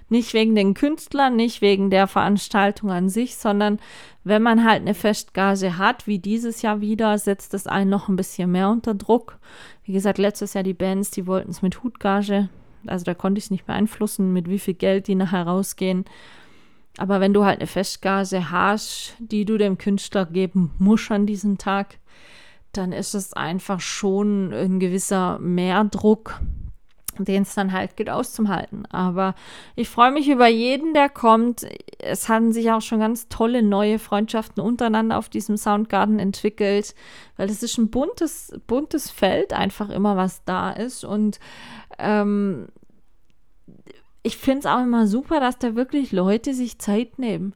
Nicht 0.09 0.35
wegen 0.35 0.55
den 0.55 0.75
Künstlern, 0.75 1.37
nicht 1.37 1.62
wegen 1.62 1.89
der 1.91 2.07
Veranstaltung 2.07 2.91
an 2.91 3.09
sich, 3.09 3.37
sondern 3.37 3.79
wenn 4.25 4.43
man 4.43 4.64
halt 4.64 4.83
eine 4.83 4.95
Festgage 4.95 5.79
hat, 5.79 6.07
wie 6.07 6.18
dieses 6.18 6.61
Jahr 6.62 6.81
wieder, 6.81 7.16
setzt 7.16 7.55
es 7.55 7.66
einen 7.66 7.91
noch 7.91 8.09
ein 8.09 8.16
bisschen 8.16 8.53
mehr 8.53 8.68
unter 8.68 8.95
Druck. 8.95 9.39
Wie 9.85 9.93
gesagt, 9.93 10.18
letztes 10.18 10.55
Jahr 10.55 10.64
die 10.64 10.75
Bands, 10.75 11.11
die 11.11 11.27
wollten 11.27 11.51
es 11.51 11.62
mit 11.62 11.83
Hutgage, 11.83 12.49
also 12.87 13.05
da 13.05 13.14
konnte 13.14 13.39
ich 13.39 13.45
es 13.45 13.51
nicht 13.51 13.66
beeinflussen, 13.66 14.33
mit 14.33 14.49
wie 14.49 14.59
viel 14.59 14.75
Geld 14.75 15.07
die 15.07 15.14
nachher 15.14 15.47
rausgehen. 15.47 16.05
Aber 16.99 17.21
wenn 17.21 17.33
du 17.33 17.45
halt 17.45 17.61
eine 17.61 17.66
Festgage 17.66 18.51
hast, 18.51 19.14
die 19.18 19.45
du 19.45 19.59
dem 19.59 19.79
Künstler 19.79 20.27
geben 20.27 20.73
musst 20.79 21.11
an 21.11 21.27
diesem 21.27 21.57
Tag, 21.57 21.99
dann 22.73 22.93
ist 22.93 23.14
es 23.14 23.33
einfach 23.33 23.81
schon 23.81 24.53
ein 24.53 24.81
gewisser 24.81 25.39
Mehrdruck, 25.39 26.41
den 27.18 27.43
es 27.43 27.55
dann 27.55 27.73
halt 27.73 27.97
geht 27.97 28.09
auszuhalten. 28.09 28.87
Aber 28.87 29.35
ich 29.77 29.89
freue 29.89 30.12
mich 30.12 30.29
über 30.29 30.47
jeden, 30.47 30.95
der 30.95 31.09
kommt. 31.09 31.66
Es 31.99 32.29
haben 32.29 32.53
sich 32.53 32.71
auch 32.71 32.81
schon 32.81 33.01
ganz 33.01 33.29
tolle 33.29 33.62
neue 33.62 33.99
Freundschaften 33.99 34.62
untereinander 34.62 35.18
auf 35.18 35.29
diesem 35.29 35.57
Soundgarden 35.57 36.18
entwickelt, 36.18 36.95
weil 37.37 37.51
es 37.51 37.62
ist 37.62 37.79
ein 37.79 37.91
buntes, 37.91 38.53
buntes 38.66 39.11
Feld, 39.11 39.53
einfach 39.53 39.91
immer 39.91 40.16
was 40.16 40.45
da 40.45 40.71
ist. 40.71 41.05
Und 41.05 41.41
ähm, 41.99 42.68
ich 44.23 44.37
finde 44.37 44.61
es 44.61 44.66
auch 44.66 44.83
immer 44.83 45.07
super, 45.07 45.41
dass 45.41 45.59
da 45.59 45.75
wirklich 45.75 46.12
Leute 46.12 46.55
sich 46.55 46.79
Zeit 46.79 47.18
nehmen 47.18 47.55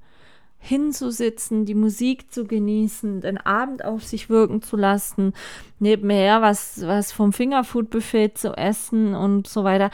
hinzusitzen, 0.65 1.67
die 1.67 1.75
Musik 1.75 2.33
zu 2.33 2.47
genießen, 2.47 3.21
den 3.21 3.37
Abend 3.37 3.85
auf 3.85 4.03
sich 4.03 4.31
wirken 4.31 4.63
zu 4.63 4.77
lassen, 4.77 5.35
nebenher 5.79 6.41
was, 6.41 6.81
was 6.87 7.13
vom 7.13 7.35
Fingerfood-Buffet 7.35 8.39
zu 8.39 8.57
essen 8.57 9.15
und 9.15 9.47
so 9.47 9.63
weiter. 9.63 9.91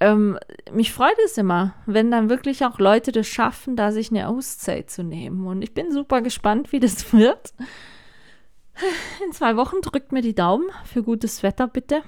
Ähm, 0.00 0.36
mich 0.72 0.92
freut 0.92 1.16
es 1.24 1.38
immer, 1.38 1.74
wenn 1.86 2.10
dann 2.10 2.28
wirklich 2.28 2.64
auch 2.64 2.80
Leute 2.80 3.12
das 3.12 3.28
schaffen, 3.28 3.76
da 3.76 3.92
sich 3.92 4.10
eine 4.10 4.26
Auszeit 4.28 4.90
zu 4.90 5.04
nehmen. 5.04 5.46
Und 5.46 5.62
ich 5.62 5.74
bin 5.74 5.92
super 5.92 6.22
gespannt, 6.22 6.72
wie 6.72 6.80
das 6.80 7.12
wird. 7.12 7.54
In 9.24 9.32
zwei 9.32 9.56
Wochen 9.56 9.80
drückt 9.80 10.10
mir 10.10 10.22
die 10.22 10.34
Daumen 10.34 10.66
für 10.84 11.04
gutes 11.04 11.44
Wetter, 11.44 11.68
bitte. 11.68 12.02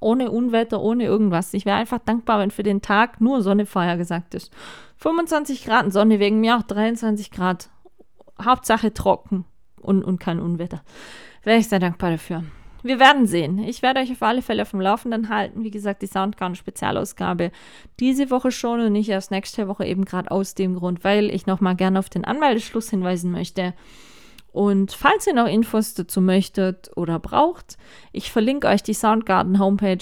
Ohne 0.00 0.30
Unwetter, 0.30 0.80
ohne 0.80 1.04
irgendwas. 1.04 1.54
Ich 1.54 1.66
wäre 1.66 1.76
einfach 1.76 1.98
dankbar, 1.98 2.38
wenn 2.38 2.50
für 2.50 2.62
den 2.62 2.82
Tag 2.82 3.20
nur 3.20 3.42
Sonne 3.42 3.66
vorhergesagt 3.66 4.34
ist. 4.34 4.52
25 4.98 5.64
Grad 5.64 5.92
Sonne, 5.92 6.18
wegen 6.18 6.40
mir 6.40 6.56
auch 6.56 6.62
23 6.62 7.30
Grad. 7.30 7.70
Hauptsache 8.42 8.92
trocken 8.92 9.44
und, 9.80 10.02
und 10.04 10.18
kein 10.18 10.40
Unwetter. 10.40 10.82
Wäre 11.42 11.58
ich 11.58 11.68
sehr 11.68 11.78
dankbar 11.78 12.10
dafür. 12.10 12.44
Wir 12.82 13.00
werden 13.00 13.26
sehen. 13.26 13.58
Ich 13.58 13.82
werde 13.82 14.00
euch 14.00 14.12
auf 14.12 14.22
alle 14.22 14.42
Fälle 14.42 14.62
auf 14.62 14.70
dem 14.70 14.80
Laufenden 14.80 15.28
halten. 15.28 15.64
Wie 15.64 15.70
gesagt, 15.70 16.02
die 16.02 16.06
Soundgarden-Spezialausgabe 16.06 17.50
diese 17.98 18.30
Woche 18.30 18.52
schon 18.52 18.80
und 18.80 18.92
nicht 18.92 19.08
erst 19.08 19.30
nächste 19.30 19.66
Woche 19.66 19.86
eben 19.86 20.04
gerade 20.04 20.30
aus 20.30 20.54
dem 20.54 20.76
Grund, 20.76 21.02
weil 21.02 21.34
ich 21.34 21.46
nochmal 21.46 21.74
gerne 21.74 21.98
auf 21.98 22.10
den 22.10 22.24
Anmeldeschluss 22.24 22.90
hinweisen 22.90 23.32
möchte. 23.32 23.74
Und 24.56 24.92
falls 24.92 25.26
ihr 25.26 25.34
noch 25.34 25.48
Infos 25.48 25.92
dazu 25.92 26.22
möchtet 26.22 26.90
oder 26.96 27.18
braucht, 27.18 27.76
ich 28.12 28.32
verlinke 28.32 28.68
euch 28.68 28.82
die 28.82 28.94
Soundgarden 28.94 29.58
Homepage 29.58 29.98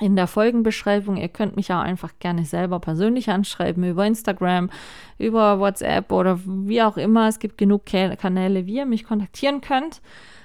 in 0.00 0.16
der 0.16 0.26
Folgenbeschreibung. 0.26 1.18
Ihr 1.18 1.28
könnt 1.28 1.54
mich 1.54 1.70
auch 1.70 1.80
einfach 1.80 2.14
gerne 2.18 2.46
selber 2.46 2.80
persönlich 2.80 3.28
anschreiben 3.28 3.84
über 3.84 4.06
Instagram, 4.06 4.70
über 5.18 5.60
WhatsApp 5.60 6.10
oder 6.12 6.40
wie 6.46 6.80
auch 6.80 6.96
immer. 6.96 7.28
Es 7.28 7.40
gibt 7.40 7.58
genug 7.58 7.84
Kanäle, 7.84 8.64
wie 8.64 8.76
ihr 8.76 8.86
mich 8.86 9.04
kontaktieren 9.04 9.60
könnt. 9.60 10.00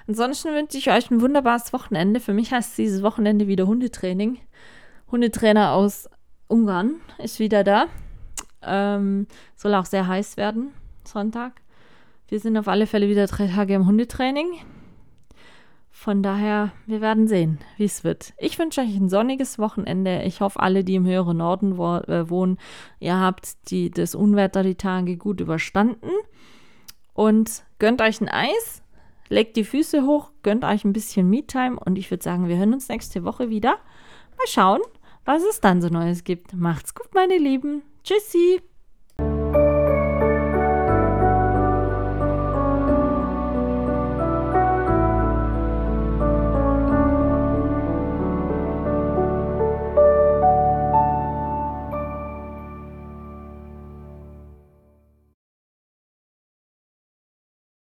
Ansonsten 0.05 0.53
wünsche 0.53 0.77
ich 0.77 0.91
euch 0.91 1.09
ein 1.09 1.21
wunderbares 1.21 1.71
Wochenende. 1.71 2.19
Für 2.19 2.33
mich 2.33 2.51
heißt 2.51 2.77
dieses 2.77 3.03
Wochenende 3.03 3.47
wieder 3.47 3.67
Hundetraining. 3.67 4.37
Hundetrainer 5.09 5.71
aus 5.71 6.09
Ungarn 6.49 6.95
ist 7.19 7.39
wieder 7.39 7.63
da. 7.63 7.85
Ähm, 8.61 9.27
soll 9.55 9.75
auch 9.75 9.85
sehr 9.85 10.07
heiß 10.09 10.35
werden, 10.35 10.73
Sonntag. 11.05 11.62
Wir 12.33 12.39
sind 12.39 12.57
auf 12.57 12.67
alle 12.67 12.87
Fälle 12.87 13.09
wieder 13.09 13.27
drei 13.27 13.45
Tage 13.45 13.75
im 13.75 13.85
Hundetraining. 13.85 14.53
Von 15.91 16.23
daher, 16.23 16.71
wir 16.87 16.99
werden 16.99 17.27
sehen, 17.27 17.59
wie 17.77 17.83
es 17.83 18.03
wird. 18.03 18.33
Ich 18.39 18.57
wünsche 18.57 18.81
euch 18.81 18.95
ein 18.95 19.07
sonniges 19.07 19.59
Wochenende. 19.59 20.23
Ich 20.23 20.41
hoffe, 20.41 20.59
alle, 20.59 20.83
die 20.83 20.95
im 20.95 21.05
höheren 21.05 21.37
Norden 21.37 21.77
wo 21.77 21.97
äh, 21.97 22.27
wohnen, 22.31 22.57
ihr 22.99 23.19
habt 23.19 23.69
die, 23.69 23.91
das 23.91 24.15
Unwetter 24.15 24.63
die 24.63 24.73
Tage 24.73 25.15
gut 25.15 25.41
überstanden. 25.41 26.09
Und 27.13 27.65
gönnt 27.77 28.01
euch 28.01 28.19
ein 28.19 28.29
Eis, 28.29 28.81
legt 29.29 29.55
die 29.55 29.63
Füße 29.63 30.01
hoch, 30.01 30.31
gönnt 30.41 30.65
euch 30.65 30.85
ein 30.85 30.93
bisschen 30.93 31.29
Me-Time 31.29 31.79
und 31.79 31.99
ich 31.99 32.09
würde 32.09 32.23
sagen, 32.23 32.47
wir 32.47 32.57
hören 32.57 32.73
uns 32.73 32.89
nächste 32.89 33.23
Woche 33.23 33.51
wieder. 33.51 33.73
Mal 34.37 34.47
schauen, 34.47 34.81
was 35.23 35.43
es 35.43 35.61
dann 35.61 35.83
so 35.83 35.89
Neues 35.89 36.23
gibt. 36.23 36.53
Macht's 36.53 36.95
gut, 36.95 37.13
meine 37.13 37.37
Lieben. 37.37 37.83
Tschüssi. 38.03 38.59